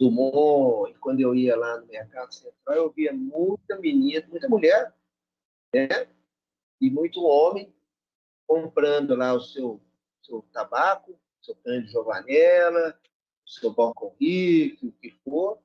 [0.00, 4.94] Dumont, e quando eu ia lá no Mercado Central, eu via muita menina, muita mulher,
[5.74, 5.88] né?
[6.80, 7.75] E muito homem
[8.46, 9.80] comprando lá o seu,
[10.22, 12.98] seu tabaco, seu cano de jovanela,
[13.44, 15.58] o seu balcão rico, o que for,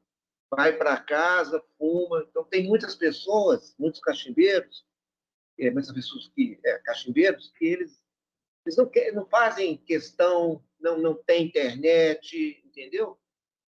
[0.49, 2.25] vai para casa, fuma.
[2.29, 4.85] Então, tem muitas pessoas, muitos cachimbeiros,
[5.59, 8.03] é, muitas pessoas que, é, cachimbeiros, que eles,
[8.65, 13.17] eles não, querem, não fazem questão, não, não tem internet, entendeu?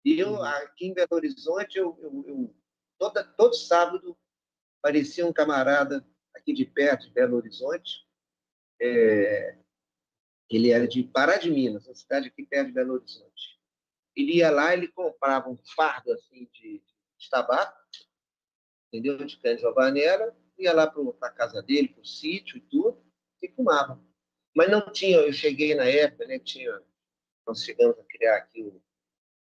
[0.03, 0.43] E eu, Uhum.
[0.43, 2.55] aqui em Belo Horizonte, eu, eu, eu
[2.97, 4.17] toda, todo sábado,
[4.81, 6.05] parecia um camarada
[6.35, 8.07] aqui de perto, de Belo Horizonte,
[8.81, 9.55] é,
[10.49, 13.59] ele era de Pará de Minas, uma cidade aqui perto de Belo Horizonte.
[14.15, 16.83] Ele ia lá, ele comprava um fardo assim de,
[17.17, 17.77] de tabaco,
[18.87, 19.23] entendeu?
[19.23, 23.01] De cana de jovanela, ia lá para a casa dele, para o sítio e tudo,
[23.41, 24.01] e fumava.
[24.53, 26.39] Mas não tinha, eu cheguei na época, né?
[26.39, 26.81] Tinha,
[27.47, 28.81] nós chegamos a criar aqui um,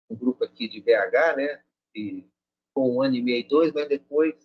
[0.09, 1.63] um grupo aqui de BH, né?
[1.95, 2.27] E,
[2.73, 4.35] com um ano e meio, dois, mas depois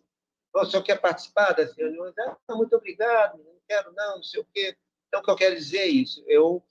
[0.55, 2.14] o senhor quer participar das reuniões?
[2.19, 4.76] Ah, muito obrigado, quero não, não sei o quê.
[5.09, 6.24] Então, o que eu quero dizer é isso.
[6.26, 6.64] Eu,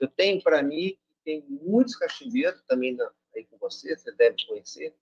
[0.00, 4.94] eu tenho para mim, tem muitos cachimbeiros também na, aí com você, você deve conhecer,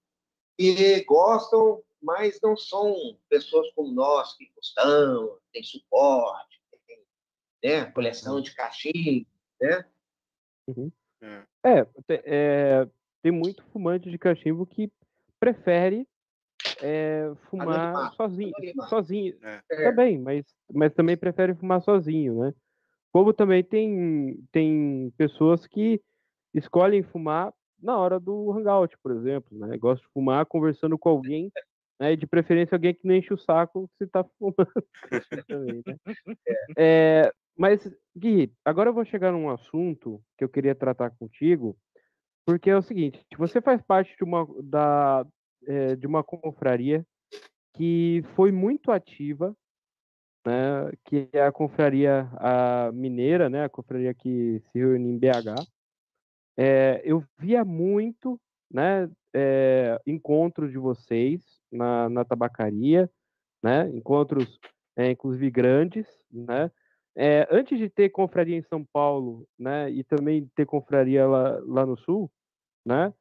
[0.59, 7.05] que gostam, mas não são pessoas como nós, que gostam, tem suporte, tem
[7.63, 7.91] né?
[7.93, 9.27] Coleção de cachimbo,
[9.61, 9.85] né?
[11.21, 11.47] É.
[11.65, 12.89] É, te- é,
[13.23, 14.91] tem muito fumante de cachimbo que
[15.41, 16.07] prefere
[16.83, 18.91] é, fumar Anonimato, sozinho, anonimato.
[18.91, 19.37] sozinho.
[19.43, 19.63] É.
[19.71, 19.91] É.
[19.91, 22.55] Também, mas, mas também prefere fumar sozinho, né?
[23.13, 26.01] Como também tem, tem pessoas que
[26.55, 29.77] escolhem fumar na hora do hangout, por exemplo, né?
[29.79, 31.51] Gosta de fumar conversando com alguém,
[31.99, 32.13] né?
[32.13, 35.97] E de preferência alguém que não enche o saco se tá fumando também, né?
[36.79, 41.77] É, mas, Gui, agora eu vou chegar num assunto que eu queria tratar contigo,
[42.45, 45.27] porque é o seguinte, você faz parte de uma, da,
[45.67, 47.07] eh, de uma confraria
[47.75, 49.55] que foi muito ativa,
[50.47, 55.67] né, que é a confraria a mineira, né, a confraria que se reúne em BH.
[56.57, 63.11] Eh, eu via muito, né, eh, encontros de vocês na, na tabacaria,
[63.63, 64.59] né, encontros,
[64.97, 66.71] eh, inclusive grandes, né,
[67.17, 71.87] é, antes de ter confraria em São Paulo, né, e também ter confraria lá, lá
[71.87, 72.31] no Sul,
[72.85, 73.13] né,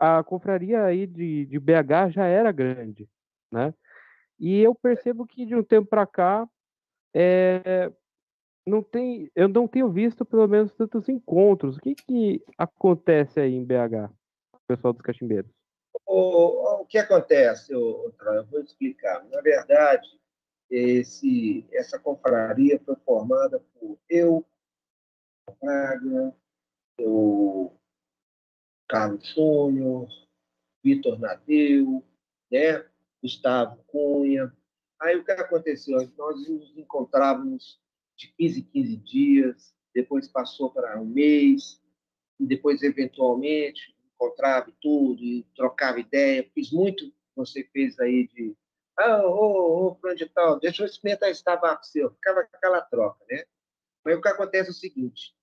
[0.00, 3.08] a confraria aí de, de BH já era grande,
[3.52, 3.72] né,
[4.38, 6.48] e eu percebo que de um tempo para cá,
[7.14, 7.92] é,
[8.66, 11.76] não tem, eu não tenho visto pelo menos tantos encontros.
[11.76, 14.12] O que que acontece aí em BH,
[14.66, 15.50] pessoal dos cachimbeiros?
[16.06, 18.38] O, o que acontece, Troy?
[18.38, 19.24] eu vou explicar.
[19.24, 20.08] Na verdade,
[20.70, 24.44] esse, essa confraria foi formada por eu,
[25.60, 26.34] Braga,
[27.00, 27.72] o
[28.88, 30.08] Carlos Júnior,
[30.82, 32.04] Vitor Nadeu,
[32.50, 32.84] né?
[33.22, 34.52] Gustavo Cunha.
[35.00, 35.96] Aí o que aconteceu?
[36.16, 37.80] Nós nos encontrávamos
[38.16, 41.80] de 15 em 15 dias, depois passou para um mês,
[42.38, 46.48] e depois, eventualmente, encontrava tudo e trocava ideia.
[46.54, 48.56] Fiz muito, você fez aí de.
[48.96, 52.10] Ah, ô, ô, de tal, deixa eu experimentar esse tabaco seu.
[52.12, 53.44] Ficava aquela troca, né?
[54.04, 55.34] Mas o que acontece é o seguinte: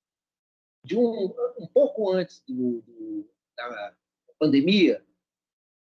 [0.84, 3.96] de um, um pouco antes do, do, da
[4.40, 5.04] pandemia,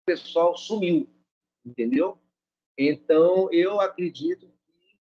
[0.02, 1.08] o pessoal sumiu,
[1.64, 2.18] entendeu?
[2.76, 4.96] Então, eu acredito que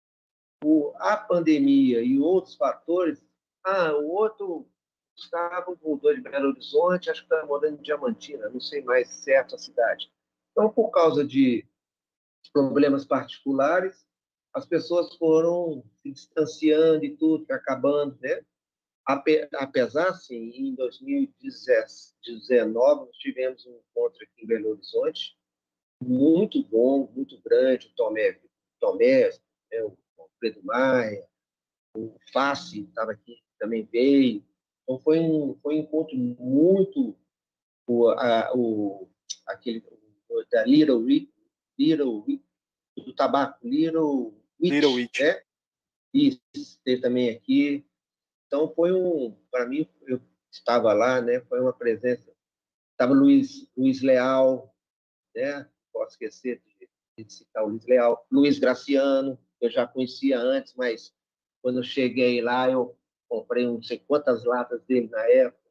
[0.64, 3.24] o, a pandemia e outros fatores.
[3.64, 4.68] Ah, o outro
[5.16, 9.56] Gustavo mudou de Belo Horizonte, acho que está morando em Diamantina, não sei mais certo
[9.56, 10.10] a cidade.
[10.52, 11.68] Então, por causa de
[12.54, 14.08] problemas particulares,
[14.54, 18.44] as pessoas foram se distanciando e tudo, acabando, né?
[19.10, 25.36] Ape- Apesar, sim, em 2019, nós tivemos um encontro aqui em Belo Horizonte,
[26.00, 28.40] muito bom, muito grande, o Tomé,
[28.80, 29.32] Tomé
[29.72, 31.28] né, o Alfredo Maia,
[31.98, 34.46] o Face estava aqui, também veio,
[34.84, 37.18] então foi um, foi um encontro muito
[37.88, 39.10] o, a, o
[39.48, 39.84] aquele
[40.30, 41.04] o, da Little
[41.80, 42.24] Little
[42.96, 45.20] do tabaco Little Witch, Little Witch.
[45.20, 45.42] né?
[46.14, 46.40] Isso,
[46.84, 47.89] teve também aqui.
[48.50, 50.20] Então foi um, para mim, eu
[50.52, 51.40] estava lá, né?
[51.42, 52.34] Foi uma presença.
[52.92, 54.76] Estava Luiz Luiz Leal,
[55.36, 55.70] né?
[55.94, 56.90] Posso esquecer de,
[57.24, 61.14] de citar o Luiz Leal, Luiz Graciano, eu já conhecia antes, mas
[61.62, 62.98] quando eu cheguei lá eu
[63.30, 65.70] comprei não sei quantas latas dele na época,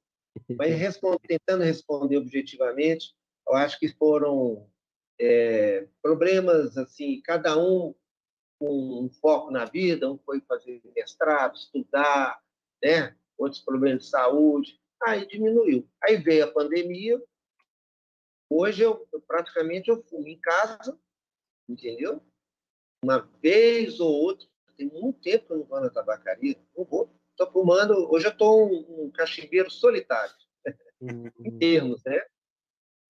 [0.56, 3.12] mas responde, tentando responder objetivamente,
[3.48, 4.70] eu acho que foram
[5.20, 7.92] é, problemas assim, cada um
[8.60, 12.40] com um foco na vida, um foi fazer mestrado, estudar,
[12.82, 13.16] né?
[13.36, 15.88] outros problemas de saúde, aí diminuiu.
[16.02, 17.22] Aí veio a pandemia,
[18.50, 20.98] hoje eu, eu praticamente eu fumo em casa,
[21.68, 22.20] entendeu?
[23.02, 27.12] Uma vez ou outra, tem muito tempo que eu não vou na tabacaria, não vou
[27.30, 28.12] estou fumando.
[28.12, 30.34] Hoje eu estou um, um cachimbeiro solitário,
[31.00, 32.20] em termos, né?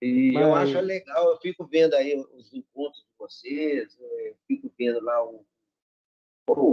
[0.00, 4.72] E eu Mas- acho legal, eu fico vendo aí os encontros de vocês, eu fico
[4.78, 5.44] vendo lá o,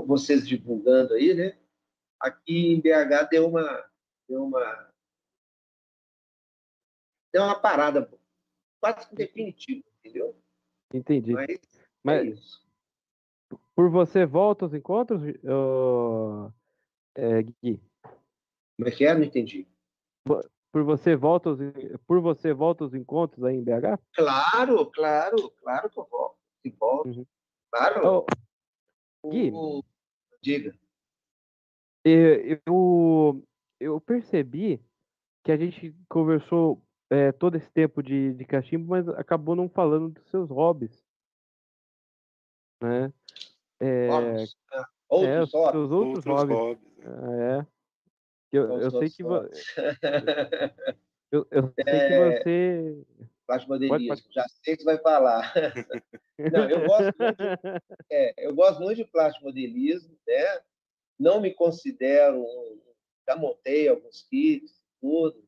[0.05, 1.57] vocês divulgando aí, né?
[2.25, 3.85] Aqui em BH deu uma,
[4.27, 4.91] deu uma,
[7.31, 8.09] deu uma parada
[8.81, 10.35] quase que definitiva, entendeu?
[10.91, 11.33] Entendi.
[11.33, 11.59] Mas,
[12.03, 12.61] Mas-
[13.51, 13.57] é.
[13.75, 15.21] Por você volta aos encontros,
[17.15, 17.79] é, Gui?
[18.75, 19.13] Como é que é?
[19.13, 19.67] Não entendi.
[20.71, 21.59] Por você volta aos,
[22.07, 23.99] por você volta aos encontros aí em BH?
[24.13, 26.37] Claro, claro, claro que eu volto.
[26.63, 27.07] Que volto.
[27.07, 27.25] Uhum.
[27.71, 28.25] Claro.
[29.21, 29.51] Ô, Gui.
[29.53, 29.83] O-
[30.41, 30.75] Diga.
[32.05, 33.47] Eu, eu,
[33.79, 34.79] eu percebi
[35.43, 40.09] que a gente conversou é, todo esse tempo de, de cachimbo, mas acabou não falando
[40.09, 41.03] dos seus hobbies.
[42.81, 43.11] Né?
[43.79, 44.55] É, Hobbies.
[44.71, 45.71] Ah, é, Outros os hobbies.
[45.71, 46.57] seus outros, Outros hobbies.
[46.57, 46.97] hobbies.
[46.97, 47.59] né?
[47.59, 47.67] É.
[48.51, 49.75] Eu, eu sei que vo- hobbies.
[51.31, 52.39] eu, eu sei que É.
[52.39, 53.05] você
[53.47, 54.31] Plasmodelismo.
[54.31, 55.53] Já sei que você vai falar.
[56.51, 57.43] Não, eu gosto muito,
[58.11, 60.61] é, eu gosto muito de plasmodelismo, né?
[61.19, 62.81] Não me considero um,
[63.27, 65.43] já montei alguns kits, tudo,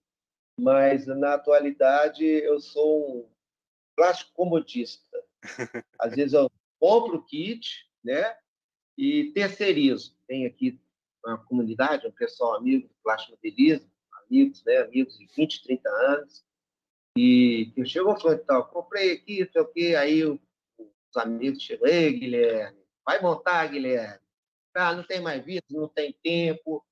[0.60, 3.30] mas na atualidade eu sou um
[3.96, 5.24] plástico comodista.
[6.00, 6.50] Às vezes eu
[6.80, 8.38] compro o kit, né?
[8.98, 10.16] E terceirizo.
[10.28, 10.80] Tem aqui
[11.24, 13.92] uma comunidade, um pessoal amigo do plástico modelismo,
[14.26, 14.78] amigos, né?
[14.78, 16.46] Amigos de 20, 30 anos.
[17.18, 19.96] E eu chego e tal, comprei aqui, sei o quê.
[19.96, 20.40] Aí os
[21.16, 24.27] amigos chegam, ei, Guilherme, vai montar, Guilherme.
[24.78, 26.86] Ah, não tem mais vida, não tem tempo.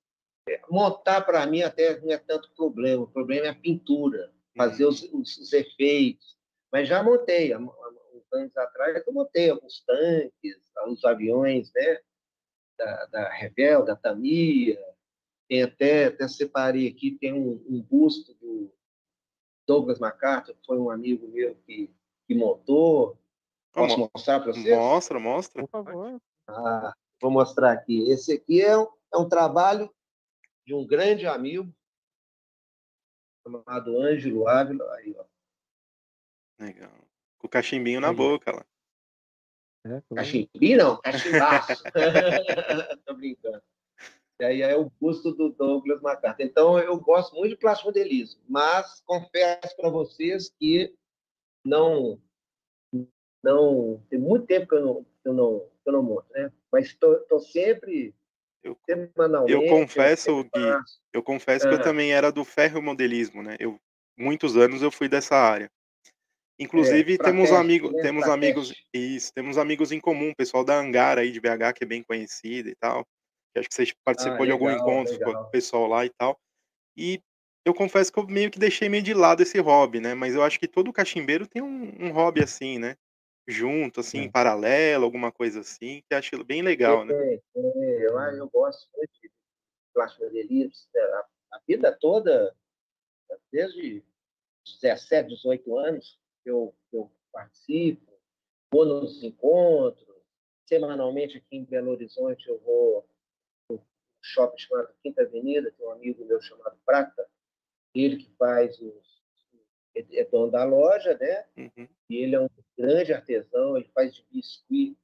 [0.69, 3.03] Montar, para mim, até não é tanto problema.
[3.03, 6.35] O problema é a pintura, fazer os, os, os efeitos.
[6.71, 10.57] Mas já montei, há uns anos atrás, eu montei alguns tanques,
[10.87, 11.99] os aviões né,
[12.77, 14.79] da, da Revel, da Tamia.
[15.47, 18.73] Tem até, até separei aqui, tem um, um busto do
[19.67, 21.93] Douglas MacArthur, que foi um amigo meu que,
[22.27, 23.17] que montou.
[23.71, 24.75] Posso mostrar para você?
[24.75, 25.61] Mostra, mostra.
[25.61, 26.19] Por favor.
[26.47, 28.09] Ah, vou mostrar aqui.
[28.09, 29.93] Esse aqui é um, é um trabalho
[30.65, 31.73] de um grande amigo
[33.43, 34.91] chamado Ângelo Ávila.
[34.95, 35.25] Aí, ó.
[36.59, 37.07] Legal.
[37.37, 38.65] Com o cachimbinho na boca lá.
[39.85, 41.83] É, Cachimbinho não, cachimbaço.
[43.05, 43.61] Tô brincando.
[44.39, 46.43] E aí é o busto do Douglas MacArthur.
[46.43, 50.93] Então, eu gosto muito de plástico modelismo, mas confesso para vocês que
[51.63, 52.19] não,
[53.43, 56.51] não tem muito tempo que eu não, que eu não, que eu não monto, né?
[56.75, 58.13] Mas estou sempre,
[58.61, 58.77] Eu,
[59.47, 60.75] eu confesso, Gui,
[61.13, 61.83] eu confesso que eu Ah.
[61.83, 63.55] também era do ferromodelismo, né?
[63.59, 63.79] Eu
[64.17, 65.71] muitos anos eu fui dessa área.
[66.59, 68.01] Inclusive É, temos Prateste, amigos, né?
[68.01, 68.89] temos amigos, Prateste.
[68.93, 72.67] isso, temos amigos em comum, pessoal da Angara aí de BH que é bem conhecido
[72.67, 73.05] e tal.
[73.53, 75.49] Que acho que você participou Ah, de algum legal, encontro com o legal.
[75.51, 76.37] pessoal lá e tal.
[76.97, 77.21] E
[77.65, 80.13] eu confesso que eu meio que deixei meio de lado esse hobby, né?
[80.13, 82.97] Mas eu acho que todo cachimbeiro tem um, um hobby assim, né?
[83.47, 84.23] Junto, assim, É.
[84.23, 87.13] em paralelo, alguma coisa assim, que acho bem legal, né?
[87.13, 89.31] É, é, eu, eu gosto muito de
[89.93, 90.73] plástico modelismo.
[90.95, 92.55] é, A, a vida toda,
[93.51, 94.03] desde
[94.65, 98.11] os 17, 18 anos, eu, eu participo,
[98.71, 100.05] vou nos encontros.
[100.67, 103.07] Semanalmente aqui em Belo Horizonte eu vou
[103.69, 103.79] no
[104.23, 107.29] shopping chamado Quinta Avenida, tem um amigo meu chamado Prata,
[107.93, 109.23] ele que faz os.
[109.95, 111.45] É é dono da loja, né?
[111.55, 111.87] Uhum.
[112.09, 114.97] E ele é um grande artesão, ele faz de biscuit,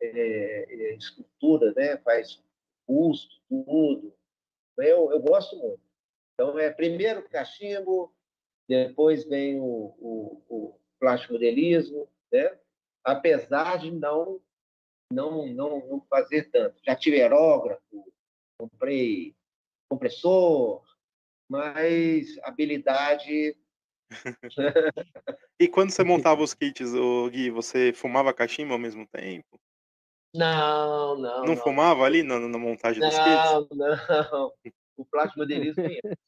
[0.00, 1.96] é, é, escultura, né?
[1.98, 2.42] faz
[2.86, 4.14] busto, tudo.
[4.78, 5.80] Eu, eu gosto muito.
[6.34, 8.14] Então, é primeiro cachimbo,
[8.68, 9.64] depois vem o,
[9.98, 12.58] o, o plástico modelismo, né?
[13.02, 14.40] apesar de não,
[15.10, 16.78] não, não, não fazer tanto.
[16.84, 18.12] Já tive aerógrafo,
[18.58, 19.34] comprei
[19.88, 20.84] compressor,
[21.48, 23.56] mas habilidade
[25.58, 29.58] E quando você montava os kits, ô, Gui, você fumava cachimbo ao mesmo tempo?
[30.34, 31.46] Não, não.
[31.46, 33.52] Não, fumava ali na, na montagem dos kits?
[33.52, 34.52] Não, não.
[34.98, 36.18] O plástico modelismo é esse.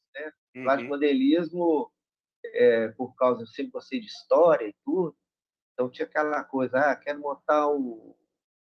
[0.55, 0.89] O plástico Uhum.
[0.89, 1.91] modelismo,
[2.45, 5.15] é, por causa, eu sempre gostei de história e tudo,
[5.73, 8.15] então tinha aquela coisa, ah, quero montar o-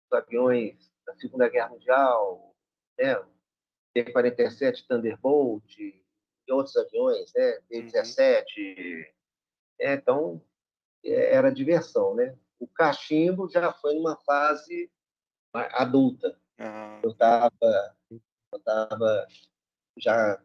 [0.06, 2.54] os aviões da Segunda Guerra Mundial,
[2.98, 3.14] né?
[3.94, 5.76] T-47 Thunderbolt
[6.50, 7.60] e outros aviões, né?
[7.68, 9.06] B-17.
[9.80, 10.42] É, então,
[11.04, 12.36] é, era diversão, né?
[12.58, 14.90] O cachimbo já foi numa fase
[15.54, 16.38] adulta.
[16.58, 17.96] Ah, Eu estava
[18.52, 19.26] eu tava
[19.96, 20.42] já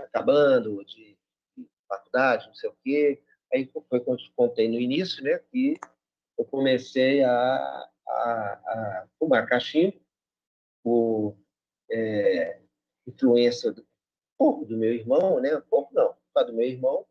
[0.00, 1.16] acabando de
[1.56, 3.22] de faculdade, não sei o quê.
[3.52, 5.78] Aí foi quando eu contei no início, né, que
[6.36, 9.98] eu comecei a, a, a fumar cachimbo
[10.82, 11.36] por
[11.90, 12.60] é,
[13.06, 13.85] influência do,
[14.36, 16.14] pouco do meu irmão, né, um pouco não,
[16.44, 17.06] do meu irmão.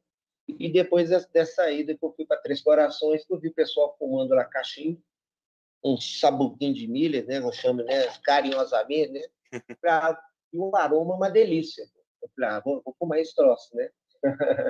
[0.47, 3.95] E depois dessa, ida que eu fui para Três Corações, que eu vi o pessoal
[3.97, 5.01] fumando lá cachimbo,
[5.83, 9.21] um sabuquinho de milha, né, eu chamo né, carinhosamente, né,
[9.81, 10.19] pra,
[10.53, 11.83] e o aroma é uma delícia.
[12.21, 13.89] Eu falei, ah, vou, vou fumar esse troço, né?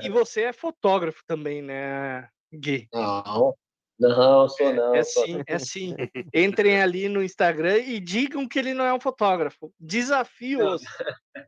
[0.01, 2.87] E você é fotógrafo também, né, Gui?
[2.93, 3.55] Não,
[3.99, 4.93] não, sou não.
[4.93, 5.95] é sou sim, é sim.
[6.33, 9.73] Entrem ali no Instagram e digam que ele não é um fotógrafo.
[9.79, 10.81] Desafio-os.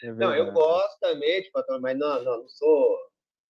[0.00, 2.98] É Não, eu gosto também de fotografia, mas não, não, não sou.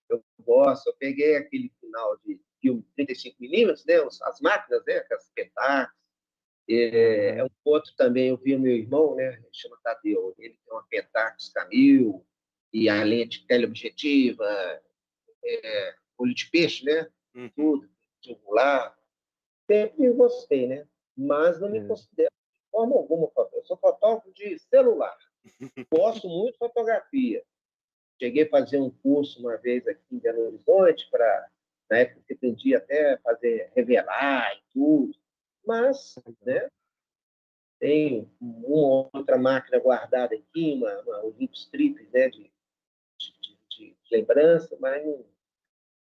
[0.09, 3.97] Eu gosto, eu peguei aquele final de filme 35mm, né?
[4.23, 4.97] As máquinas, né?
[4.97, 5.93] Aquelas Pentax.
[6.71, 9.35] É, é um outro também, eu vi o meu irmão, né?
[9.35, 12.25] Ele chama Tadeu, ele tem uma Pentax Camil
[12.73, 14.47] e a lente teleobjetiva,
[15.45, 17.11] é, olho de peixe, né?
[17.39, 17.51] uhum.
[17.55, 17.91] tudo,
[18.35, 18.99] singular.
[19.71, 20.87] Sempre gostei, né?
[21.17, 21.87] Mas não me É.
[21.87, 23.57] considero de forma alguma fotógrafo.
[23.57, 25.17] Eu sou fotógrafo de celular.
[25.91, 27.45] Gosto muito de fotografia.
[28.21, 31.51] Cheguei a fazer um curso uma vez aqui em Belo Horizonte para
[31.91, 35.17] na época que aprendi até fazer revelar e tudo.
[35.65, 36.69] Mas, né?
[37.79, 42.51] Tem uma outra máquina guardada aqui, uma, uma Olympus Trip, né, de,
[43.19, 43.33] de,
[43.71, 45.25] de, de lembrança, mas não,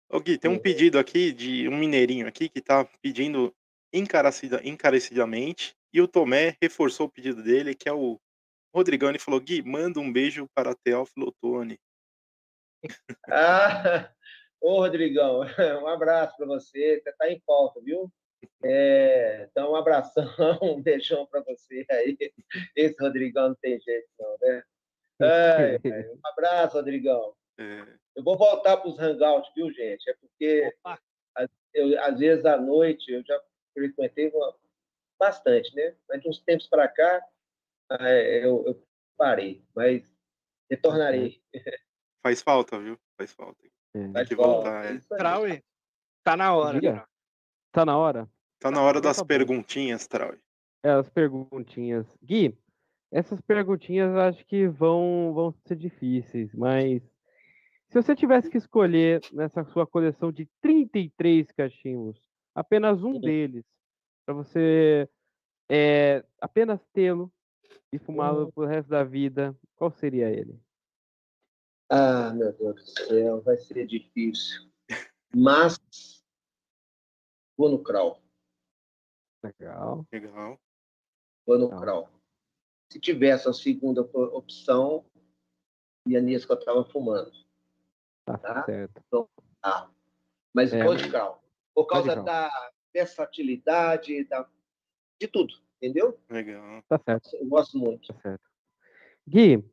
[0.09, 0.59] Ô Gui, tem um Uhum.
[0.59, 3.53] pedido aqui de um mineirinho aqui que tá pedindo
[3.91, 8.19] encarecida, encarecidamente e o Tomé reforçou o pedido dele, que é o
[8.75, 9.09] Rodrigão.
[9.09, 11.79] Ele falou: Gui, manda um beijo para Teófilo Otoni.
[13.29, 14.11] Ah,
[14.61, 15.41] ô Rodrigão,
[15.83, 17.01] um abraço para você.
[17.01, 18.11] Você está em falta, viu?
[18.63, 20.23] É, então, um abração,
[20.61, 22.17] um beijão para você aí.
[22.75, 24.63] Esse Rodrigão não tem jeito, não, né?
[25.21, 25.77] Ai,
[26.13, 27.33] um abraço, Rodrigão.
[27.57, 30.09] É, Eu vou voltar para os hangouts, viu, gente?
[30.09, 30.99] É porque, Opa.
[31.73, 33.41] eu, às vezes, à noite, eu já
[33.73, 34.55] frequentei uma-
[35.19, 35.95] bastante, né?
[36.09, 37.21] Mas de uns tempos para cá,
[37.99, 38.83] é, eu, eu
[39.17, 39.63] parei.
[39.75, 40.03] Mas
[40.69, 41.41] retornarei.
[42.21, 42.99] faz falta, viu?
[43.17, 43.65] Faz falta.
[43.93, 44.07] É.
[44.09, 44.95] Vai que voltar, é.
[44.95, 45.17] Isso aí.
[45.17, 45.63] Trauê,
[46.23, 46.79] tá na hora.
[46.79, 47.07] Diga.
[47.71, 48.29] Tá na hora?
[48.59, 50.33] Tá na hora então das tá perguntinhas, Trau.
[50.83, 52.05] É, as perguntinhas.
[52.23, 52.57] Gui,
[53.11, 57.01] essas perguntinhas eu acho que vão, vão ser difíceis, mas
[57.95, 62.19] se você tivesse que escolher nessa sua coleção de 33 cachimbos,
[62.53, 63.63] apenas um deles,
[64.25, 65.09] para você
[65.71, 67.31] é, apenas tê-lo
[67.93, 68.51] e fumá-lo Uhum.
[68.51, 70.59] pro resto da vida, qual seria ele?
[71.89, 74.69] Ah, meu Deus do céu, vai ser difícil.
[75.33, 75.79] Mas
[77.57, 78.21] vou no Krau.
[79.41, 80.05] Legal.
[80.11, 80.59] Legal.
[81.45, 81.79] Vou no Tá.
[81.79, 82.09] Krau.
[82.91, 85.05] Se tivesse a segunda op- opção,
[86.05, 87.44] ia nisso que eu estava fumando.
[88.25, 88.65] Tá, Tá.
[88.65, 89.29] certo.
[89.61, 89.89] Ah,
[90.53, 90.83] mas É.
[91.09, 91.43] Krau.
[91.73, 92.49] Por causa da
[92.93, 94.49] versatilidade, da...
[95.19, 96.19] de tudo, entendeu?
[96.29, 96.81] Legal.
[96.87, 98.07] Tá certo, Eu gosto muito.
[98.07, 98.43] tá certo.
[99.27, 99.63] Gui,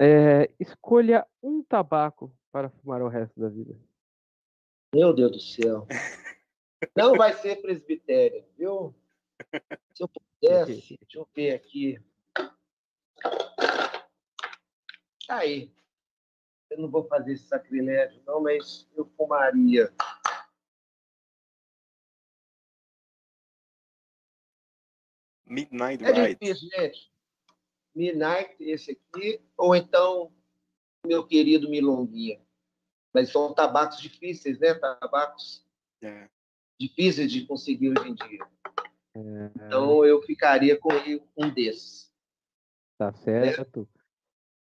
[0.00, 3.78] é, escolha um tabaco para fumar o resto da vida.
[4.94, 5.86] Meu Deus do céu.
[6.96, 8.94] Não vai ser presbitério, viu?
[9.94, 12.00] Se eu pudesse, deixa eu ver aqui.
[15.28, 15.72] Aí.
[16.70, 19.92] Eu não vou fazer esse sacrilégio, não, mas eu fumaria.
[25.44, 26.38] Midnight É Ride.
[26.40, 27.12] difícil, gente.
[27.94, 30.32] Midnight, esse aqui, ou então
[31.06, 32.40] meu querido Milonguinha.
[33.12, 34.74] Mas são tabacos difíceis, né?
[34.74, 35.64] Tabacos
[36.02, 36.28] É.
[36.78, 38.46] difíceis de conseguir hoje em dia.
[39.14, 40.90] É, Então eu ficaria com
[41.36, 42.12] um desses.
[42.98, 43.88] Tá certo.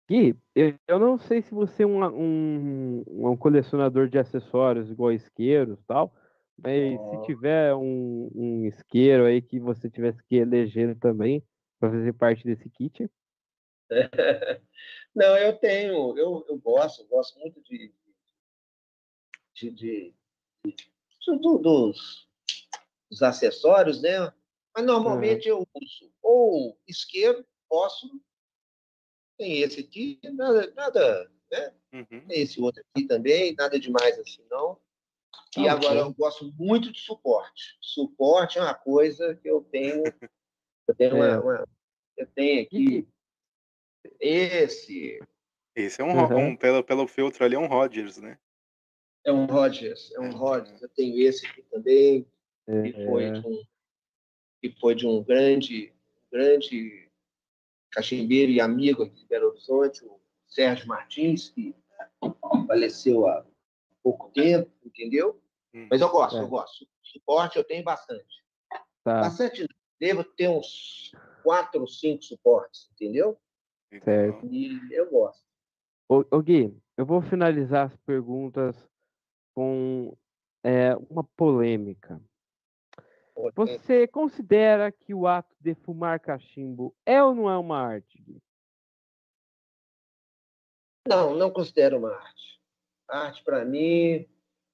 [0.10, 5.78] Gui, eu, não sei se você é um, um, um colecionador de acessórios igual isqueiros
[5.80, 6.14] e tal,
[6.58, 7.10] mas Ó.
[7.10, 11.44] se tiver um, um isqueiro aí que você tivesse que eleger também
[11.80, 13.10] para fazer parte desse kit,
[15.16, 17.94] Não, eu tenho, eu, eu gosto, eu gosto muito de,
[19.56, 20.16] de, de-
[20.66, 22.28] de- do- dos,
[23.10, 24.32] dos acessórios, né?
[24.76, 28.22] Mas normalmente eu uso ou isqueiro, fósforo,
[29.38, 31.74] tem esse aqui, nada, nada, né?
[31.94, 32.28] Uhum.
[32.28, 34.80] Tem esse outro aqui também, nada demais assim, não.
[35.58, 37.78] E Tá agora eu gosto muito de suporte.
[37.82, 40.04] Suporte é uma coisa que eu tenho,
[40.88, 41.40] eu tenho uma, É.
[41.40, 41.68] uma-
[42.18, 43.08] eu tenho aqui
[44.20, 45.20] esse
[45.76, 46.48] Esse é um, Uhum.
[46.50, 48.40] um pelo, pelo filtro ali, é um Rogers, né?
[49.24, 50.32] É um Rogers, é um É.
[50.32, 50.82] Rogers.
[50.82, 52.24] Eu tenho esse aqui também,
[52.66, 53.64] que é, foi de um,
[54.62, 55.94] que foi de um grande,
[56.32, 57.07] grande
[57.92, 61.76] cachimbeiro e amigo aqui de Belo Horizonte, o Sérgio Martins, que
[62.68, 63.46] faleceu há
[64.04, 65.42] pouco tempo, entendeu?
[65.74, 65.88] Hum.
[65.90, 66.42] Mas eu gosto, É.
[66.42, 66.88] eu gosto.
[67.04, 68.44] Suporte eu tenho bastante.
[69.04, 69.68] tá, Bastante,
[70.00, 71.12] devo ter uns
[71.44, 73.38] quatro ou cinco suportes, entendeu?
[74.04, 74.46] Certo.
[74.52, 75.42] E eu gosto.
[76.10, 78.76] Ô, ô Gui, eu vou finalizar as perguntas
[79.54, 80.16] com
[80.64, 82.22] é, uma polêmica.
[83.56, 88.24] Você considera que o ato de fumar cachimbo é ou não é uma arte?
[91.08, 92.60] Não, não considero uma arte.
[93.08, 94.28] Arte para mim,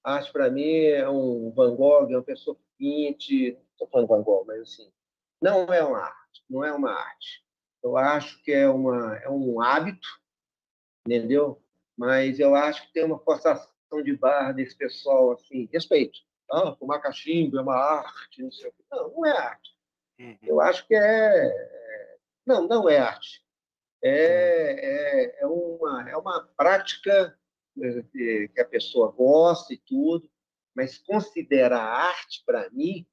[0.04, 4.24] arte para mim é um Van Gogh, é uma pessoa que pinte, estou falando Van
[4.24, 4.90] Gogh, mas assim,
[5.42, 7.46] não é uma arte, não é uma arte.
[7.84, 10.08] Eu acho que é uma é um hábito,
[11.06, 11.62] entendeu?
[11.98, 13.70] Mas eu acho que tem uma forçação
[14.02, 16.20] de barra desse pessoal assim, respeito.
[16.54, 18.84] Ah, fumar cachimbo é uma arte, não sei o quê.
[18.92, 19.72] Não, não é arte.
[20.20, 20.38] Uhum.
[20.44, 21.48] Eu acho que é.
[21.48, 23.44] é- Não, não é arte.
[24.04, 27.38] É, é, é, uma, é uma prática
[27.82, 30.30] eh, que a pessoa gosta e tudo,
[30.76, 33.08] mas considerar arte para mim,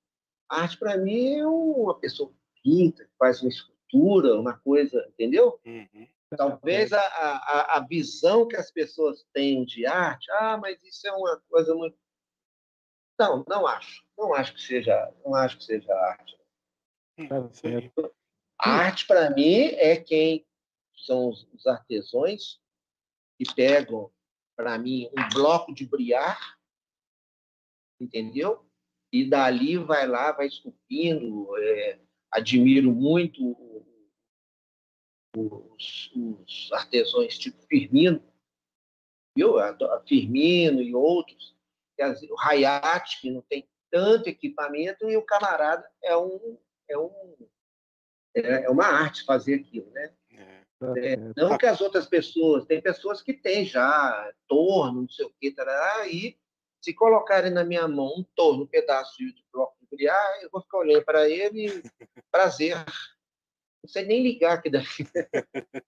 [0.49, 5.61] arte para mim é uma pessoa que pinta, que faz uma escultura, uma coisa, entendeu?
[5.65, 6.09] Uhum.
[6.37, 11.13] Talvez a, a, a visão que as pessoas têm de arte, ah, mas isso é
[11.13, 11.97] uma coisa muito.
[13.21, 14.03] Não, não acho.
[14.17, 16.41] Não acho que seja, não acho que seja arte.
[17.29, 17.55] Tá aí.
[17.55, 18.11] certo.
[18.59, 20.47] A arte, para mim, é quem
[20.97, 22.59] são os, os artesãos
[23.39, 24.11] que pegam,
[24.57, 26.59] para mim, um bloco de briar,
[28.01, 28.67] entendeu?
[29.13, 31.47] E dali vai lá, vai esculpindo.
[31.59, 33.55] É, admiro muito
[35.37, 38.23] os, os artesãos tipo Firmino,
[39.37, 39.59] viu?
[39.59, 41.60] A Firmino e outros.
[42.31, 46.59] O Hayat, que não tem tanto equipamento, e o camarada é um
[46.89, 47.37] é um
[48.35, 50.13] é, é uma arte fazer aquilo, né?
[50.97, 55.33] É, não que as outras pessoas, tem pessoas que têm já torno, não sei o
[55.39, 56.39] que, tarará, e
[56.81, 60.63] se colocarem na minha mão um torno, um pedaço de bloco de briar, eu vou
[60.63, 61.83] ficar olhando para ele,
[62.33, 62.77] prazer.
[63.83, 65.05] Não sei nem ligar aqui daqui.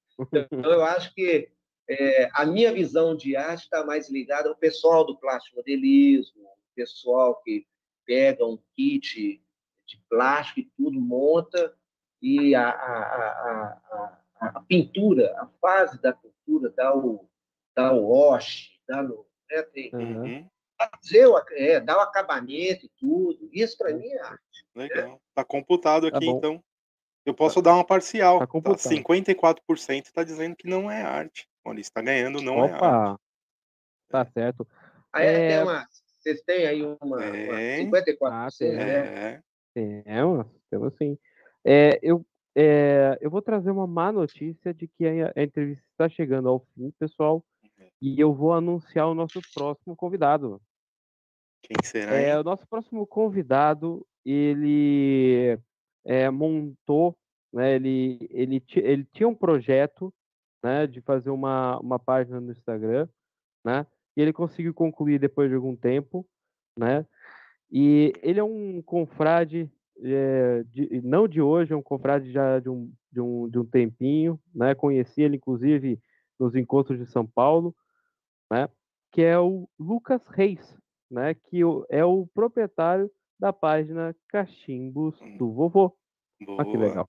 [0.53, 1.51] Então, eu acho que
[1.89, 6.75] é, a minha visão de arte está mais ligada ao pessoal do plástico modelismo, o
[6.75, 7.67] pessoal que
[8.07, 9.43] pega um kit
[9.87, 11.75] de plástico e tudo, monta,
[12.21, 17.29] e a, a, a, a pintura, a fase da pintura dá o,
[17.75, 20.49] dá o wash, dá no, né, tem, uhum.
[20.79, 23.49] fazer o, é, dá o acabamento e tudo.
[23.53, 24.67] Isso para mim é arte.
[24.75, 24.85] Né?
[24.85, 25.11] Legal.
[25.11, 25.19] Né?
[25.35, 26.63] Tá computado tá aqui, tá então.
[27.25, 27.71] Eu posso tá.
[27.71, 28.39] dar uma parcial.
[28.39, 31.49] Tá, tá 54% está dizendo que não é arte.
[31.65, 32.87] Olha, está ganhando, não é Opa.
[32.87, 33.21] é arte.
[34.09, 34.69] Tá certo.
[35.13, 35.49] Aí é...
[35.49, 35.89] tem uma,
[36.23, 37.81] vocês têm aí uma, é...
[37.83, 39.43] uma 54%, ah, tem, né?
[39.75, 40.03] É,
[40.71, 41.19] temos sim.
[41.65, 42.25] É, eu,
[42.55, 46.61] é, eu vou trazer uma má notícia de que a, a entrevista está chegando ao
[46.75, 47.45] fim, pessoal,
[48.01, 50.61] e eu vou anunciar o nosso próximo convidado.
[51.63, 52.15] Quem será?
[52.15, 55.59] É, o nosso próximo convidado, ele
[56.05, 57.17] é, montou,
[57.53, 60.13] né, ele, ele, ele tinha um projeto
[60.63, 63.09] né, de fazer uma, uma página no Instagram,
[63.65, 63.87] né,
[64.17, 66.27] e ele conseguiu concluir depois de algum tempo,
[66.79, 67.07] né,
[67.71, 69.71] e ele é um confrade,
[70.03, 73.65] é, de, não de hoje, é um confrade já de um, de um, de um
[73.65, 76.01] tempinho, né, conheci ele inclusive
[76.39, 77.75] nos encontros de São Paulo,
[78.51, 78.69] né,
[79.11, 80.77] que é o Lucas Reis,
[81.11, 81.61] né, que
[81.91, 85.37] é o proprietário da página Cachimbos hum.
[85.37, 85.97] do Vovô.
[86.41, 86.65] Boa.
[86.65, 87.09] que legal.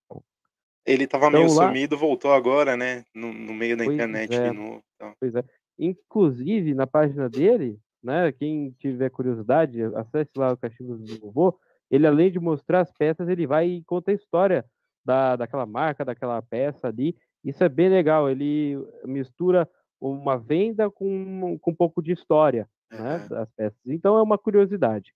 [0.86, 1.68] Ele estava então, meio lá...
[1.68, 3.04] sumido, voltou agora, né?
[3.16, 4.50] No, no meio da pois internet é.
[4.50, 4.84] de novo.
[4.96, 5.14] Então.
[5.20, 5.44] Pois é.
[5.80, 8.32] Inclusive, na página dele, né?
[8.34, 11.58] Quem tiver curiosidade, acesse lá o Cachimbos do Vovô.
[11.90, 14.66] Ele, além de mostrar as peças, ele vai e conta a história
[15.06, 17.16] da, daquela marca, daquela peça ali.
[17.44, 18.30] Isso é bem legal.
[18.30, 19.70] Ele mistura
[20.02, 22.98] uma venda com, com um pouco de história é.
[23.02, 23.80] né, das peças.
[23.86, 25.14] Então é uma curiosidade.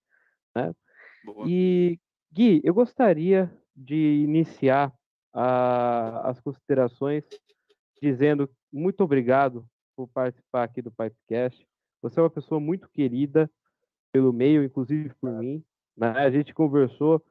[0.55, 0.73] Né?
[1.45, 1.99] E,
[2.31, 4.93] Gui, eu gostaria de iniciar
[5.33, 7.23] a, as considerações
[8.01, 11.65] dizendo muito obrigado por participar aqui do Pipecast.
[12.01, 13.49] Você é uma pessoa muito querida
[14.11, 15.63] pelo meio, inclusive por mim.
[15.95, 16.09] Né?
[16.09, 17.23] A gente conversou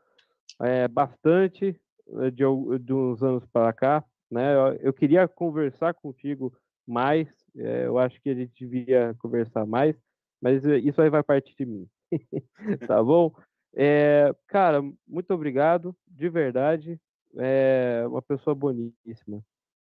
[0.60, 2.44] é, bastante eh, de,
[2.80, 4.04] de, uns anos para cá.
[4.30, 4.54] Né?
[4.54, 6.52] Eu, eu, queria conversar contigo
[6.86, 7.28] mais.
[7.56, 9.96] É, eu acho que a gente devia conversar mais,
[10.42, 11.88] mas isso aí vai partir de mim.
[12.86, 13.32] tá bom?
[13.74, 17.00] É, cara, muito obrigado, de verdade.
[17.38, 19.44] É uma pessoa boníssima.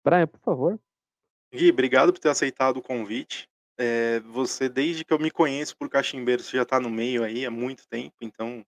[0.04, 0.80] Brian, por favor.
[1.52, 3.48] Gui, obrigado por ter aceitado o convite.
[3.78, 7.44] É, você, desde que eu me conheço por cachimbeiro, você já está no meio aí
[7.44, 8.64] há muito tempo, então.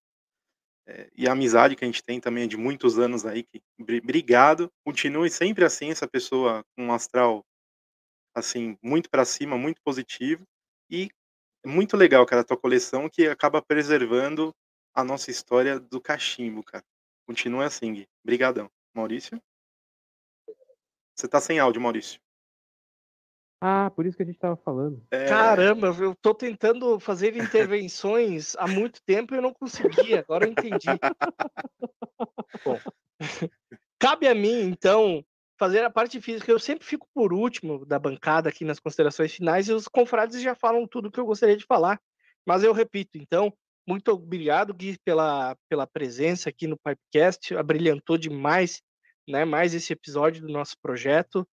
[0.88, 3.42] É, e a amizade que a gente tem também é de muitos anos aí.
[3.42, 3.60] Que,
[4.02, 4.70] obrigado.
[4.84, 7.44] Continue sempre assim, essa pessoa com um astral
[8.34, 10.44] assim, muito para cima, muito positivo.
[10.90, 11.10] E
[11.64, 14.54] muito legal, cara, a tua coleção que acaba preservando
[14.94, 16.84] a nossa história do cachimbo, cara.
[17.26, 18.08] Continua assim, Gui.
[18.24, 18.70] Brigadão.
[18.94, 19.42] Maurício?
[21.14, 22.20] Você tá sem áudio, Maurício.
[23.60, 25.02] Ah, por isso que a gente tava falando.
[25.10, 25.26] É...
[25.26, 30.14] Caramba, eu tô tentando fazer intervenções há muito tempo e eu não consegui.
[30.14, 30.86] Agora eu entendi.
[32.64, 32.78] Bom,
[33.98, 35.24] cabe a mim, então,
[35.58, 36.52] fazer a parte física.
[36.52, 40.54] Eu sempre fico por último da bancada aqui nas considerações finais e os confrades já
[40.54, 42.00] falam tudo que eu gostaria de falar.
[42.46, 43.52] Mas eu repito, então,
[43.86, 47.54] muito obrigado, Gui, pela, pela presença aqui no Pipecast.
[47.54, 48.82] Abrilhantou demais
[49.28, 51.46] né, mais esse episódio do nosso projeto.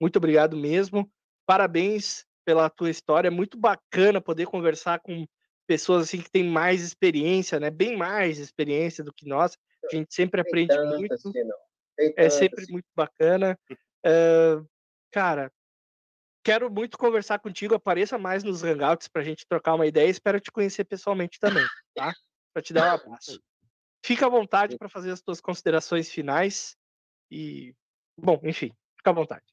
[0.00, 1.10] Muito obrigado mesmo.
[1.46, 3.28] Parabéns pela tua história.
[3.28, 5.26] É muito bacana poder conversar com
[5.66, 7.70] pessoas assim que têm mais experiência, né?
[7.70, 9.56] Bem mais experiência do que nós.
[9.90, 11.14] A gente sempre aprende muito.
[11.14, 11.32] Assim,
[12.16, 12.72] é sempre assim.
[12.72, 13.58] muito bacana.
[14.02, 14.66] Uh,
[15.12, 15.52] cara,
[16.42, 17.74] quero muito conversar contigo.
[17.74, 20.08] Apareça mais nos Hangouts para a gente trocar uma ideia.
[20.08, 21.64] Espero te conhecer pessoalmente também,
[21.94, 22.12] tá?
[22.52, 23.42] Para te dar um abraço.
[24.04, 26.76] Fica à vontade para fazer as tuas considerações finais.
[27.30, 27.74] E,
[28.16, 29.44] bom, enfim, fica à vontade.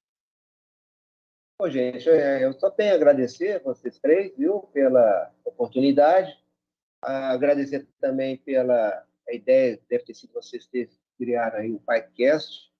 [1.60, 6.38] Bom, gente, é, eu só tenho a agradecer vocês três, viu, pela oportunidade.
[7.02, 12.72] Agradecer também pela a ideia, deve ter sido vocês ter criaram aí o podcast.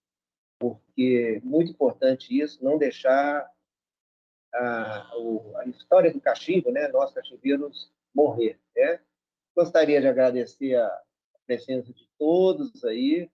[0.60, 3.52] porque muito importante isso, não deixar
[4.54, 5.12] a,
[5.58, 8.60] a história do cachimbo, né, nós cachimbeiros, morrer.
[8.76, 9.00] Né?
[9.56, 11.02] Gostaria de agradecer a
[11.46, 13.30] presença de todos aí,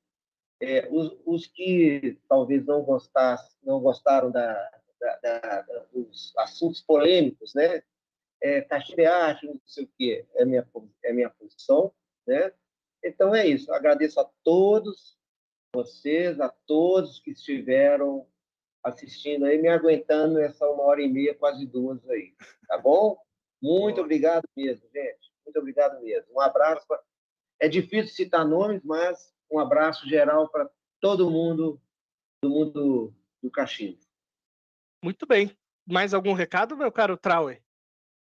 [0.61, 4.53] é, os, os, que talvez não gostassem, não gostaram da,
[4.99, 7.83] da, da, dos assuntos polêmicos, né?
[8.41, 10.65] É, cachireagem, não sei o quê, é minha
[11.03, 11.91] é minha posição,
[12.25, 12.53] né?
[13.03, 13.73] Então é isso.
[13.73, 15.17] Agradeço a todos
[15.73, 18.27] vocês, a todos que estiveram
[18.83, 22.33] assistindo aí, me aguentando essa uma hora e meia, quase duas aí.
[22.67, 23.17] Tá bom?
[23.61, 25.31] Muito obrigado mesmo, gente.
[25.45, 26.33] Muito obrigado mesmo.
[26.33, 26.85] Um abraço.
[26.87, 26.99] Pra...
[27.59, 30.69] É difícil citar nomes, mas um abraço geral para
[30.99, 31.81] todo mundo
[32.43, 33.99] do mundo do cachimbo.
[35.03, 35.55] Muito bem.
[35.85, 37.61] Mais algum recado, meu caro Trauer?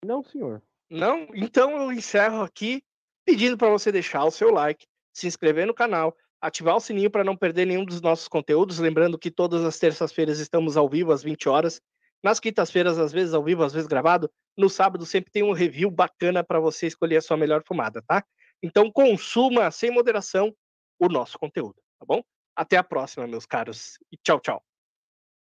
[0.05, 0.61] Não, senhor.
[0.89, 1.27] Não?
[1.33, 2.83] Então eu encerro aqui
[3.25, 7.23] pedindo para você deixar o seu like, se inscrever no canal, ativar o sininho para
[7.23, 8.79] não perder nenhum dos nossos conteúdos.
[8.79, 11.81] Lembrando que todas as terças-feiras estamos ao vivo às 20 horas.
[12.23, 14.31] Nas quintas-feiras, às vezes ao vivo, às vezes gravado.
[14.57, 18.23] No sábado sempre tem um review bacana para você escolher a sua melhor fumada, tá?
[18.63, 20.55] Então consuma sem moderação
[20.99, 22.23] o nosso conteúdo, tá bom?
[22.55, 23.99] Até a próxima, meus caros.
[24.11, 24.63] E tchau, tchau.